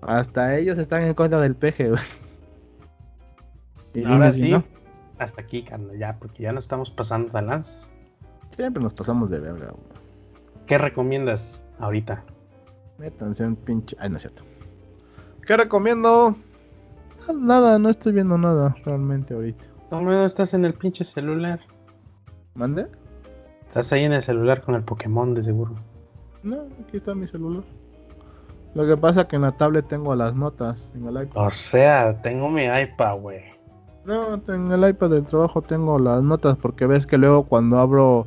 [0.00, 2.02] Hasta ellos están en contra del peje, güey.
[3.94, 4.54] Y Ahora sí,
[5.18, 7.88] hasta aquí, carnal, ya, porque ya no estamos pasando de lanzas.
[8.54, 9.98] Siempre nos pasamos de verga, güey.
[10.66, 12.22] ¿Qué recomiendas ahorita?
[12.98, 13.96] Métanse un pinche...
[13.98, 14.44] Ay, no es cierto.
[15.48, 16.36] ¿Qué recomiendo?
[17.34, 19.64] Nada, no estoy viendo nada realmente ahorita.
[19.90, 21.58] No, estás en el pinche celular.
[22.54, 22.86] ¿Mande?
[23.66, 25.72] Estás ahí en el celular con el Pokémon de seguro.
[26.42, 27.62] No, aquí está mi celular.
[28.74, 31.46] Lo que pasa es que en la tablet tengo las notas en el iPad.
[31.46, 33.40] O sea, tengo mi iPad, güey.
[34.04, 38.26] No, en el iPad del trabajo tengo las notas porque ves que luego cuando abro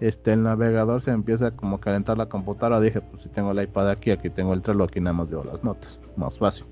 [0.00, 2.80] este el navegador se empieza como a calentar la computadora.
[2.80, 5.44] Dije, pues si tengo el iPad aquí, aquí tengo el Trello, aquí nada más veo
[5.44, 5.98] las notas.
[6.16, 6.66] Más fácil.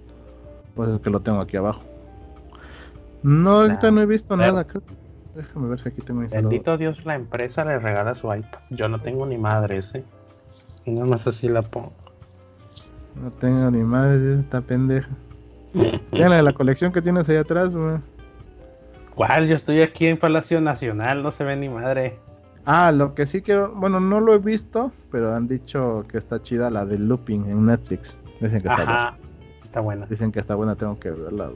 [0.74, 1.82] Pues es que lo tengo aquí abajo.
[3.22, 4.66] No, ahorita no he visto nada.
[5.34, 8.60] Déjame ver si aquí tengo Bendito Dios, la empresa le regala su iPad.
[8.70, 10.04] Yo no tengo ni madre ese.
[10.84, 11.92] Y no más así la pongo.
[13.20, 15.08] No tengo ni madre esta pendeja.
[16.12, 17.96] Mira la colección que tienes ahí atrás, güey.
[19.14, 19.46] ¿Cuál?
[19.46, 22.18] Yo estoy aquí en Palacio Nacional, no se ve ni madre.
[22.66, 26.42] Ah, lo que sí quiero, bueno, no lo he visto, pero han dicho que está
[26.42, 28.18] chida la de Looping en Netflix.
[28.40, 29.18] Dicen que está buena.
[29.62, 30.06] Está buena.
[30.06, 31.50] Dicen que está buena, tengo que verla.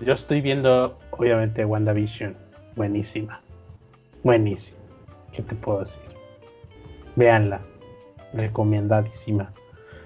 [0.00, 2.34] Yo estoy viendo, obviamente, WandaVision.
[2.76, 3.40] Buenísima.
[4.22, 4.78] Buenísima.
[5.32, 6.02] ¿Qué te puedo decir?
[7.16, 7.60] Véanla.
[8.32, 9.52] Recomendadísima.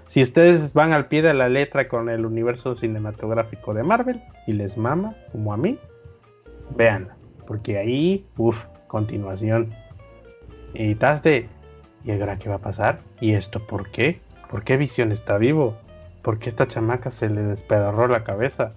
[0.09, 4.55] Si ustedes van al pie de la letra con el universo cinematográfico de Marvel y
[4.55, 5.79] les mama, como a mí,
[6.77, 7.15] véanla.
[7.47, 8.57] Porque ahí, uff,
[8.89, 9.73] continuación
[10.75, 11.49] y de,
[12.05, 13.01] ¿y ahora qué va a pasar?
[13.21, 14.21] ¿Y esto por qué?
[14.51, 15.77] ¿Por qué Visión está vivo?
[16.23, 18.71] ¿Por qué esta chamaca se le despedorró la cabeza?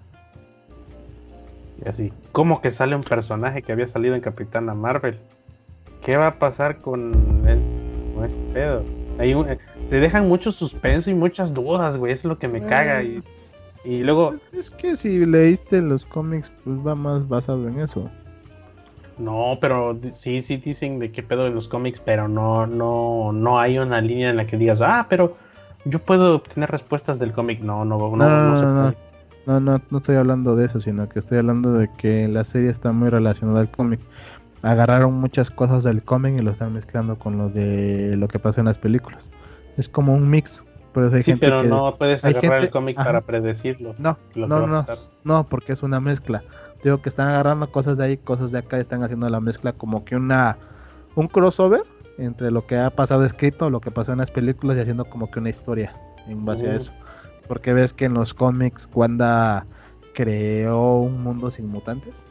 [1.84, 5.18] Y así, ¿cómo que sale un personaje que había salido en Capitana Marvel?
[6.02, 7.42] ¿Qué va a pasar con,
[8.24, 8.84] este pedo?
[9.18, 9.58] Eh,
[9.90, 13.02] te dejan mucho suspenso y muchas dudas, güey, es lo que me caga.
[13.02, 13.22] Y,
[13.84, 14.34] y luego...
[14.52, 18.10] Es que si leíste los cómics, pues va más basado en eso.
[19.18, 23.60] No, pero sí, sí dicen de qué pedo de los cómics, pero no, no, no
[23.60, 25.36] hay una línea en la que digas, ah, pero
[25.84, 27.60] yo puedo obtener respuestas del cómic.
[27.60, 28.96] No, no, no, no, no, se puede.
[29.46, 32.70] no, no, no estoy hablando de eso, sino que estoy hablando de que la serie
[32.70, 34.00] está muy relacionada al cómic.
[34.62, 38.62] Agarraron muchas cosas del cómic y lo están mezclando con lo de lo que pasa
[38.62, 39.30] en las películas.
[39.76, 40.64] Es como un mix.
[40.94, 43.94] Pero hay sí, pero no puedes agarrar el cómic para predecirlo.
[43.98, 44.86] No, no, no,
[45.24, 46.44] no, porque es una mezcla
[46.84, 50.04] que están agarrando cosas de ahí, cosas de acá, y están haciendo la mezcla como
[50.04, 50.58] que una
[51.14, 51.82] un crossover,
[52.18, 55.30] entre lo que ha pasado escrito, lo que pasó en las películas y haciendo como
[55.30, 55.92] que una historia
[56.28, 56.92] en base a eso.
[57.48, 59.66] Porque ves que en los cómics Wanda
[60.12, 62.26] creó un mundo sin mutantes.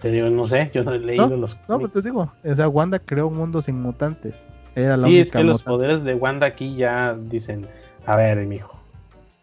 [0.00, 1.68] Te digo, no sé, yo no he leído los cómics.
[1.68, 4.46] No, pues te digo, o sea, Wanda creó un mundo sin mutantes.
[4.74, 7.66] Era la sí, es que los poderes de Wanda aquí ya dicen,
[8.06, 8.78] a ver, mi hijo,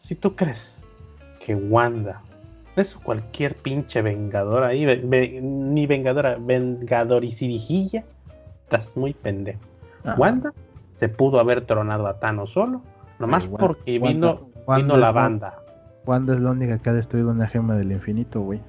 [0.01, 0.73] si tú crees
[1.45, 2.21] que Wanda
[2.75, 8.03] es cualquier pinche vengador ahí, ni vengadora, vengador y cirijilla,
[8.63, 9.59] estás muy pendejo.
[10.17, 10.53] Wanda
[10.95, 12.81] se pudo haber tronado a Thanos solo,
[13.19, 15.59] nomás porque vino, vino la banda.
[16.05, 18.61] Wanda es la única que ha destruido una gema del infinito, güey.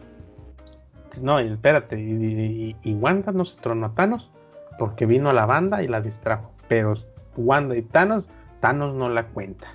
[1.21, 4.31] No, espérate, y, y, Wanda no se tronó a Thanos
[4.79, 6.53] porque vino la banda y la distrajo.
[6.69, 6.95] Pero
[7.37, 8.25] Wanda y Thanos,
[8.61, 9.69] Thanos no la cuenta.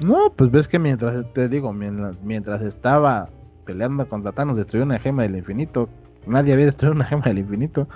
[0.00, 3.28] No, pues ves que mientras, te digo, mientras, estaba
[3.70, 5.88] peleando contra Thanos, destruyó una gema del infinito.
[6.26, 7.86] Nadie había destruido una gema del infinito.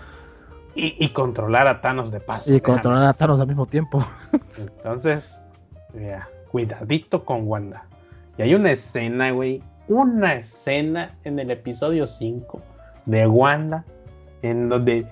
[0.76, 2.52] Y, controlar a Thanos de paso.
[2.52, 4.04] Y controlar a Thanos al mismo tiempo.
[4.58, 5.40] Entonces,
[6.50, 7.86] cuidadito con Wanda.
[8.38, 12.60] Y hay una escena, güey, una escena en el episodio 5
[13.06, 13.84] de Wanda
[14.42, 15.06] en donde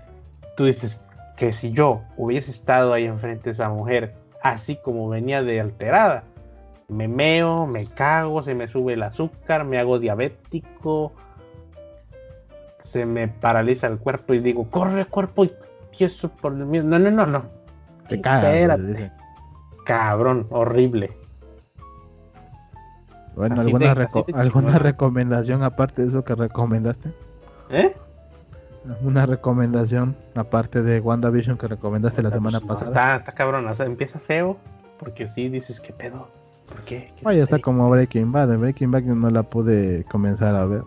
[0.56, 1.00] tú dices
[1.36, 6.24] que si yo hubiese estado ahí enfrente de esa mujer, así como venía de alterada,
[6.92, 11.12] me meo, me cago, se me sube el azúcar, me hago diabético,
[12.78, 15.52] se me paraliza el cuerpo y digo, corre cuerpo y
[15.98, 16.90] eso por el mismo.
[16.90, 17.42] No, no, no, no.
[18.08, 18.78] Te cagas.
[19.84, 21.10] Cabrón, horrible.
[23.34, 23.92] Bueno, ¿alguna,
[24.34, 27.12] ¿alguna recomendación aparte de eso que recomendaste?
[27.70, 27.96] ¿Eh?
[29.00, 32.90] ¿Una recomendación aparte de WandaVision que recomendaste la semana pasada?
[32.90, 34.58] Está, está cabrón, o sea, empieza feo,
[34.98, 36.28] porque sí dices, ¿qué pedo?
[36.68, 37.08] ¿Por qué?
[37.22, 40.82] ¿Qué está como Breaking Bad, Breaking Bad no la pude comenzar a ver.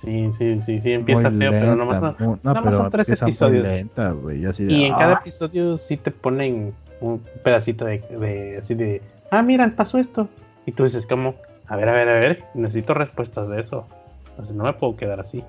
[0.00, 3.64] Sí, sí, sí, sí, empieza feo, pero nomás, no, no, son tres episodios.
[3.64, 5.18] Lenta, y en cada ¡ah!
[5.20, 9.02] episodio sí te ponen un pedacito de, de, así de,
[9.32, 10.28] ah, mira, pasó esto,
[10.66, 11.34] y tú dices, como,
[11.66, 13.86] a ver, a ver, a ver, necesito respuestas de eso.
[14.30, 15.42] Entonces no me puedo quedar así.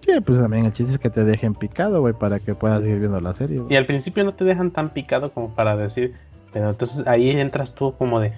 [0.00, 2.98] Sí, pues también el chiste es que te dejen picado, güey, para que puedas seguir
[2.98, 3.62] viendo la serie.
[3.68, 6.14] Y al principio no te dejan tan picado como para decir,
[6.54, 8.32] pero entonces ahí entras tú como de,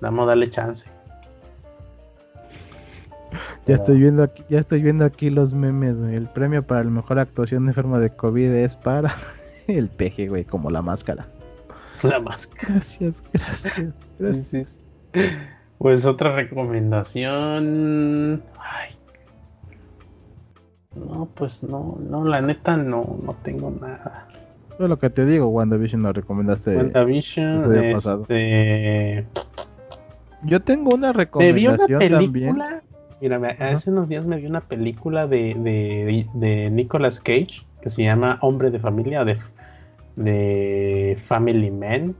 [0.00, 0.88] vamos a darle chance.
[3.66, 6.14] Ya estoy viendo aquí, ya estoy viendo aquí los memes, güey.
[6.14, 9.12] El premio para la mejor actuación de enfermo de COVID es para
[9.66, 11.26] el peje, güey, como la máscara.
[12.04, 12.74] La máscara.
[12.74, 13.92] Gracias, gracias.
[14.20, 14.80] gracias.
[15.78, 18.40] Pues otra recomendación.
[18.60, 18.94] Ay.
[20.94, 24.27] No, pues no, no, la neta no, no tengo nada.
[24.78, 26.76] Es lo que te digo, WandaVision lo recomendaste.
[26.76, 29.26] WandaVision, este...
[30.44, 32.82] Yo tengo una recomendación una película,
[33.20, 38.04] Mira, hace unos días me vi una película de, de, de Nicolas Cage que se
[38.04, 39.38] llama Hombre de Familia, de
[40.18, 42.14] de Family Man.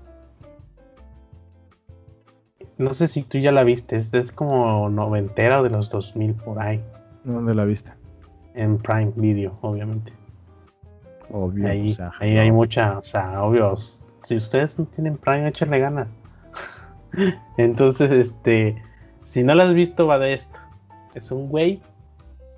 [2.79, 6.61] No sé si tú ya la viste, es como noventera o de los 2000 por
[6.61, 6.81] ahí.
[7.25, 7.91] ¿Dónde la viste?
[8.55, 10.13] En Prime Video, obviamente.
[11.31, 11.69] Obvio.
[11.69, 13.77] Ahí, ahí hay mucha, o sea, obvio.
[14.23, 16.09] Si ustedes no tienen Prime, échenle ganas.
[17.57, 18.83] Entonces, este,
[19.25, 20.59] si no la has visto, va de esto.
[21.15, 21.81] Es un güey,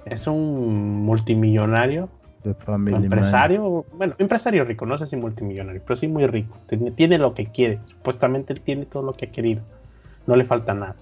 [0.05, 2.09] es un multimillonario
[2.45, 6.57] empresario, bueno, empresario rico, no sé si multimillonario, pero sí muy rico.
[6.97, 9.63] Tiene, lo que quiere, supuestamente él tiene todo lo que ha querido,
[10.27, 10.97] no le falta nada.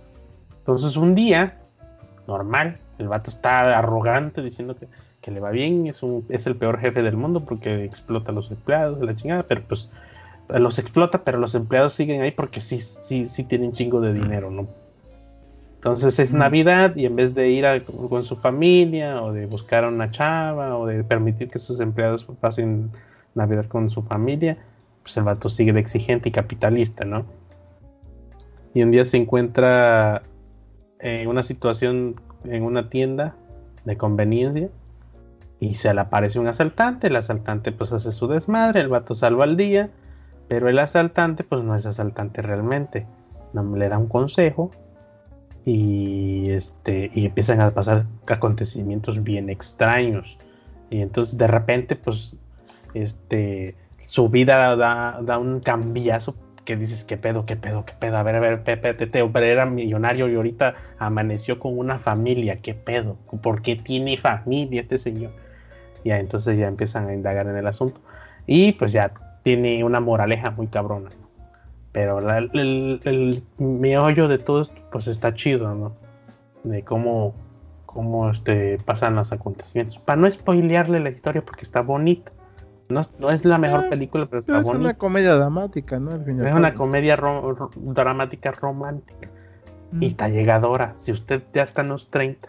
[0.58, 1.58] Entonces un día,
[2.26, 4.88] normal, el vato está arrogante diciendo que,
[5.30, 8.50] le va bien, es, un, es el peor jefe del mundo porque explota a los
[8.50, 9.90] empleados, la chingada, pero pues
[10.48, 14.50] los explota, pero los empleados siguen ahí porque sí, sí, sí tienen chingo de dinero,
[14.50, 14.66] ¿no?
[15.76, 17.64] Entonces es Navidad y en vez de ir
[18.08, 22.26] con su familia o de buscar a una chava o de permitir que sus empleados
[22.40, 22.90] pasen
[23.34, 24.56] Navidad con su familia,
[25.02, 27.24] pues el vato sigue de exigente y capitalista, ¿no?
[28.74, 30.22] Y un día se encuentra
[30.98, 33.36] en una situación en una tienda
[33.84, 34.68] de conveniencia
[35.60, 39.44] y se le aparece un asaltante, el asaltante pues hace su desmadre, el vato salva
[39.44, 39.90] al día,
[40.48, 43.06] pero el asaltante pues no es asaltante realmente,
[43.52, 44.70] le da un consejo
[45.64, 50.38] y este y empiezan a pasar acontecimientos bien extraños.
[50.90, 52.36] Y entonces de repente pues
[52.94, 53.74] este
[54.06, 58.22] su vida da, da un cambiazo que dices qué pedo qué pedo qué pedo a
[58.22, 63.62] ver a ver pero era millonario y ahorita amaneció con una familia qué pedo por
[63.62, 65.32] qué tiene familia este señor
[66.08, 68.00] ya entonces ya empiezan a indagar en el asunto
[68.46, 69.12] y pues ya
[69.42, 71.08] tiene una moraleja muy cabrona
[71.92, 75.96] pero el, el, meollo de todo esto, pues está chido, ¿no?
[76.62, 77.34] De cómo,
[77.86, 79.98] cómo este, pasan los acontecimientos.
[79.98, 82.30] Para no spoilearle la historia porque está bonita.
[82.88, 84.84] No, no es la mejor Eh, película, pero está Es bonita.
[84.84, 86.10] una comedia dramática, ¿no?
[86.12, 89.28] Al y Es una comedia dramática romántica
[89.90, 90.02] Mm.
[90.02, 90.94] y está llegadora.
[90.98, 92.48] Si usted ya está en los 30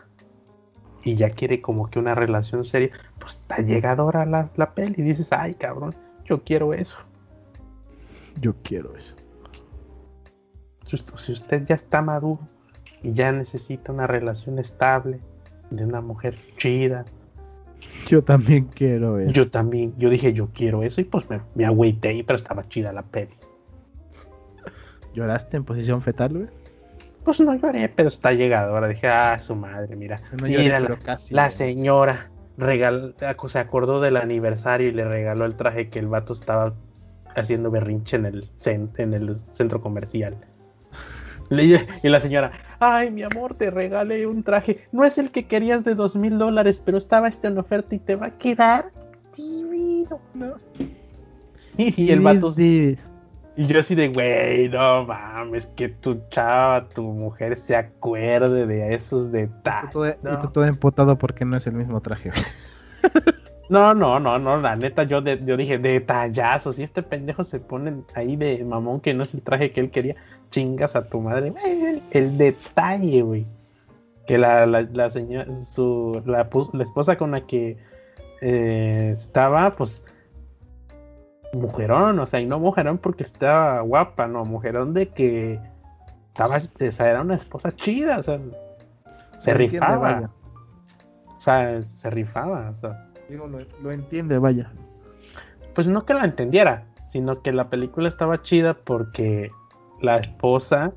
[1.03, 2.91] y ya quiere como que una relación seria,
[3.29, 4.95] pues está llegadora la, la peli.
[4.97, 5.93] Y dices, ay cabrón,
[6.25, 6.97] yo quiero eso.
[8.41, 9.15] Yo quiero eso.
[11.17, 12.39] Si usted- ya está maduro
[13.03, 15.19] y ya necesita una relación estable
[15.69, 17.05] de una mujer chida,
[18.07, 19.31] Yo también quiero eso.
[19.31, 22.91] yo también, yo dije, yo quiero eso y pues me, me agüité, pero estaba chida
[22.91, 23.33] la peli.
[25.13, 26.47] ¿Lloraste en posición fetal, güey?
[27.23, 28.87] Pues no lloré, pero está llegadora.
[28.87, 30.19] Dije, ah, su madre, mira.
[30.31, 33.15] No lloré, mira la, casi, la señora regal,
[33.47, 36.73] se acordó del aniversario y le regaló el traje que el vato estaba
[37.35, 40.35] haciendo berrinche en el, en el centro comercial.
[41.49, 44.83] Le- Y la señora, ay, mi amor, te regalé un traje.
[44.91, 47.99] No es el que querías de dos mil dólares, pero estaba este en oferta y
[47.99, 48.91] te va a quedar
[49.35, 50.53] divino, ¿no?
[51.77, 52.51] Y, y el vato,
[53.61, 58.93] y yo así de, güey, no mames, que tu chava, tu mujer se acuerde de
[58.95, 59.91] esos detalles.
[59.91, 60.39] todo- y no.
[60.41, 62.31] tú todo emputado porque no es el mismo traje.
[63.69, 67.59] No, no, no, no, la neta, yo, de- yo dije, detallazos, y este pendejo se
[67.59, 70.15] pone ahí de mamón que no es el traje que él quería,
[70.49, 73.45] chingas a tu madre, Güey, el, el detalle, güey.
[74.25, 76.49] Que la, la, la señora, su, la
[76.83, 77.77] esposa con la que
[78.41, 80.03] eh, estaba, pues,
[81.53, 85.59] mujerón, o sea, y no mujerón porque estaba guapa, no, mujerón de que
[86.27, 88.39] estaba, o sea, era una esposa chida, o sea,
[89.37, 90.29] se rifaba, vaya.
[91.37, 93.09] o sea, se rifaba, o sea.
[93.29, 94.71] Digo, lo, lo entiende, vaya.
[95.75, 99.51] pues no que la entendiera, sino que la película estaba chida porque
[100.01, 100.93] la esposa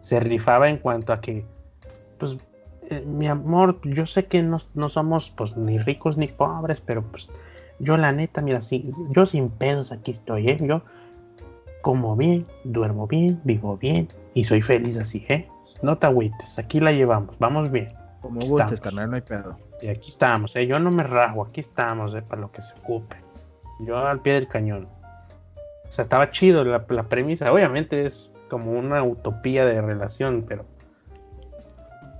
[0.00, 1.44] se rifaba en cuanto a que,
[2.18, 2.36] pues,
[2.90, 7.02] eh, mi amor, yo sé que no, no somos pues ni ricos ni pobres, pero
[7.02, 7.28] pues
[7.80, 10.58] yo la neta, mira, sí, yo sin pedos aquí estoy, ¿eh?
[10.60, 10.82] Yo
[11.82, 15.48] como bien, duermo bien, vivo bien y soy feliz así, ¿eh?
[15.82, 17.92] No te agüites, aquí la llevamos, vamos bien.
[18.20, 19.56] Como Aquí gustes, carnal, no hay pedo.
[19.80, 20.66] Y aquí estamos, ¿eh?
[20.66, 22.22] yo no me rajo, aquí estamos, ¿eh?
[22.22, 23.16] para lo que se ocupe.
[23.80, 24.86] Yo al pie del cañón.
[25.88, 27.50] O sea, estaba chido la, la premisa.
[27.50, 30.66] Obviamente es como una utopía de relación, pero.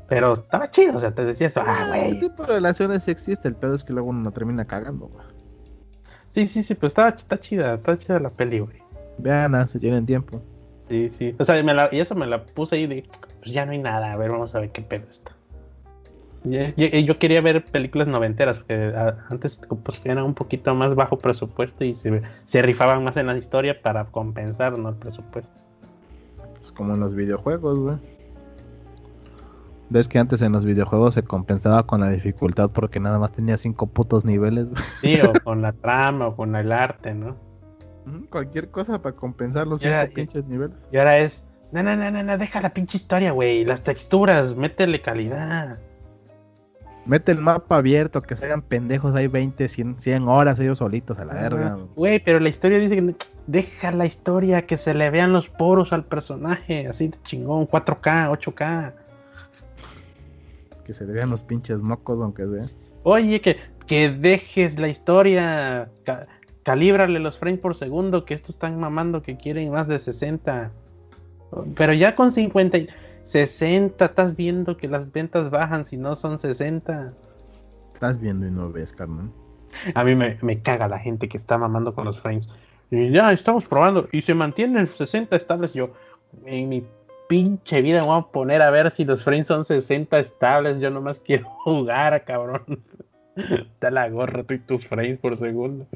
[0.08, 1.62] Pero estaba chido, o sea, te decía eso.
[1.64, 2.20] Ah, Ese güey.
[2.20, 5.24] tipo de relaciones sí existe, el pedo es que luego uno no termina cagando, güey.
[6.30, 8.76] Sí, sí, sí, pero estaba, está chida, está chida la peli, güey.
[9.18, 10.40] Vean, ah, si tienen tiempo.
[10.88, 11.34] Sí, sí.
[11.38, 13.04] O sea, me la- y eso me la puse ahí de.
[13.40, 15.32] Pues ya no hay nada, a ver, vamos a ver qué pedo está.
[16.44, 16.56] Y-
[16.98, 21.18] y- Yo quería ver películas noventeras, porque a- antes pues, eran un poquito más bajo
[21.18, 24.88] presupuesto y se, se rifaban más en la historia para compensar ¿no?
[24.90, 25.52] el presupuesto.
[26.58, 27.96] Pues como en los videojuegos, güey.
[29.90, 33.58] Ves que antes en los videojuegos se compensaba con la dificultad porque nada más tenía
[33.58, 34.82] cinco putos niveles, güey.
[35.00, 37.36] Sí, o con la trama o con el arte, ¿no?
[38.30, 40.76] Cualquier cosa para compensar los cinco pinches niveles.
[40.92, 45.00] Y ahora es, no, no, no, no, deja la pinche historia, güey, las texturas, métele
[45.00, 45.80] calidad.
[47.06, 51.18] Mete el mapa abierto, que se hagan pendejos, hay 20, 100, 100 horas ellos solitos
[51.18, 51.78] a la verga.
[51.96, 53.14] Güey, pero la historia dice que
[53.48, 58.30] deja la historia, que se le vean los poros al personaje, así de chingón, 4K,
[58.30, 58.92] 8K.
[60.90, 62.64] Que se le vean los pinches mocos, aunque sea.
[63.04, 66.26] Oye, que, que dejes la historia, ca-
[66.64, 70.72] calíbrale los frames por segundo, que estos están mamando que quieren más de 60.
[71.76, 72.88] Pero ya con 50, y
[73.22, 77.12] 60, estás viendo que las ventas bajan si no son 60.
[77.94, 79.30] Estás viendo y no ves, carnal.
[79.94, 82.48] A mí me, me caga la gente que está mamando con los frames.
[82.90, 85.72] Y ya estamos probando y se mantienen 60 estables.
[85.72, 85.92] Yo,
[86.46, 86.84] en mi
[87.30, 90.80] pinche vida, me voy a poner a ver si los frames son 60 estables.
[90.80, 92.82] Yo nomás quiero jugar, cabrón.
[93.80, 95.86] Da la gorra tú y tus frames por segundo.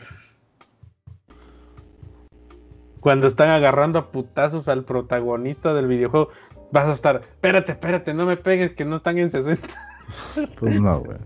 [3.01, 6.29] Cuando están agarrando a putazos al protagonista del videojuego,
[6.71, 9.69] vas a estar, espérate, espérate, no me pegues que no están en 60.
[10.61, 11.19] Pues no, güey.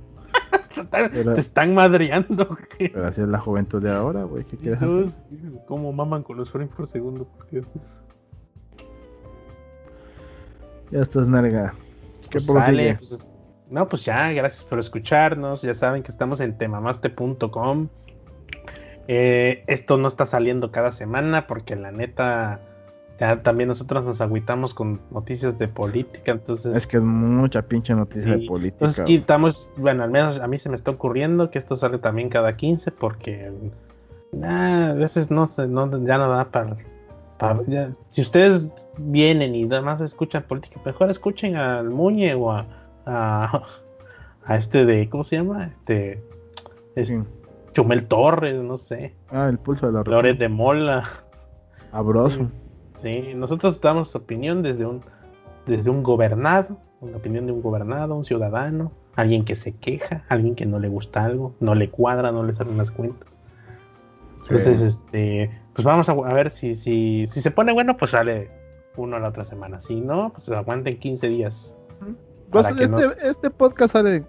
[1.12, 2.47] Pero- Te están madreando.
[2.47, 2.90] güey.
[2.93, 4.44] Pero así es la juventud de ahora, güey.
[4.44, 5.06] ¿Qué quieres hacer?
[5.66, 7.28] Cómo maman con los frames por segundo.
[10.90, 11.74] Ya estás, nalga.
[12.31, 13.32] ¿Qué Pues sale, pues, es-
[13.70, 15.62] no, pues ya, gracias por escucharnos.
[15.62, 17.89] Ya saben que estamos en temamaste.com.
[19.09, 22.60] Eh, esto no está saliendo cada semana porque la neta,
[23.19, 26.32] ya también nosotros nos agüitamos con noticias de política.
[26.32, 28.77] Entonces, Es que es mucha pinche noticia Sí, de política.
[28.85, 32.28] entonces quitamos, bueno, al menos a mí se me está ocurriendo que esto sale también
[32.28, 33.51] cada 15 porque
[34.32, 36.77] nah, a veces no se, no, ya no da para...
[37.66, 42.66] ya- si ustedes vienen y nada más escuchan política, mejor escuchen al Muñe o a,
[43.06, 43.62] a,
[44.44, 45.66] a este de, ¿cómo se llama?
[45.66, 46.23] Este,
[47.05, 47.16] Sí.
[47.74, 51.05] Chumel Torres, no sé, Ah, el pulso de la Flores de Mola.
[51.93, 52.51] Abroso.
[53.01, 55.01] Sí, nosotros damos opinión desde un,
[55.66, 60.56] desde un gobernado, una opinión de un gobernado, un ciudadano, alguien que se queja, alguien
[60.56, 63.28] que no le gusta algo, no le cuadra, no le salen las cuentas.
[64.43, 68.50] Entonces, este, pues vamos a, a ver si, si, si se pone bueno, pues sale
[68.96, 69.80] uno la otra semana.
[69.80, 71.72] Si no, pues aguanten 15 días.
[72.50, 74.24] Pues este, no- este podcast sale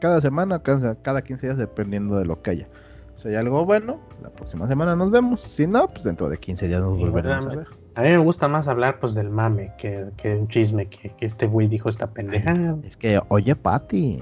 [0.00, 2.68] cada semana, cada, cada 15 días, dependiendo de lo que haya.
[3.14, 5.42] Si hay algo bueno, la próxima semana nos vemos.
[5.42, 7.66] Si no, pues dentro de 15 días nos volveremos a ver.
[7.94, 11.26] A mí me gusta más hablar pues del mame que, que un chisme que, que
[11.26, 12.52] este güey dijo esta pendeja.
[12.82, 14.20] Es que, oye, Pati.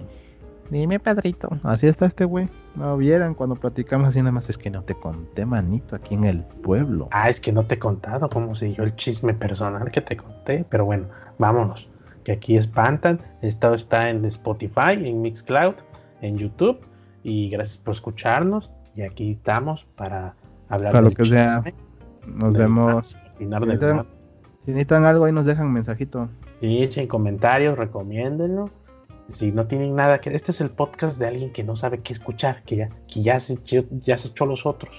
[0.72, 1.50] Dime, Pedrito.
[1.64, 2.48] Así está este güey.
[2.76, 4.48] No vieran cuando platicamos así nada más.
[4.48, 7.08] Es que no te conté, manito, aquí en el pueblo.
[7.10, 10.16] Ah, es que no te he contado cómo se yo el chisme personal que te
[10.16, 11.08] conté, pero bueno,
[11.38, 11.90] vámonos.
[12.24, 13.20] Que aquí espantan.
[13.42, 15.74] Esto está en Spotify, en Mixcloud,
[16.22, 16.78] en YouTube.
[17.22, 18.72] Y gracias por escucharnos.
[18.96, 20.34] Y aquí estamos para
[20.70, 21.62] hablar Para lo que sea.
[21.64, 21.74] chisme,
[22.26, 23.14] Nos del vemos.
[23.34, 24.06] opinar Si necesitan,
[24.64, 26.30] si necesitan algo, ahí nos dejan un mensajito.
[26.62, 28.70] Sí, echen comentarios, recomiéndenlo.
[29.32, 30.34] Si no tienen nada que...
[30.34, 33.40] Este es el podcast de alguien que no sabe qué escuchar, que ya, que ya,
[33.40, 34.94] se, echó, ya se echó los otros.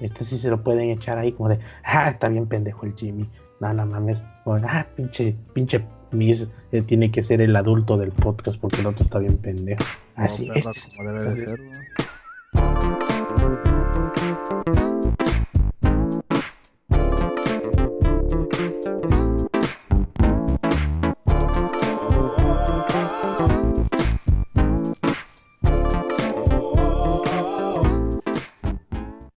[0.00, 3.28] Este sí se lo pueden echar ahí como de, ah, está bien pendejo el Jimmy.
[3.60, 4.22] No, no mames.
[4.46, 9.04] Ah, pinche, pinche Miss eh, tiene que ser el adulto del podcast porque el otro
[9.04, 9.84] está bien pendejo.
[10.16, 10.68] Así es.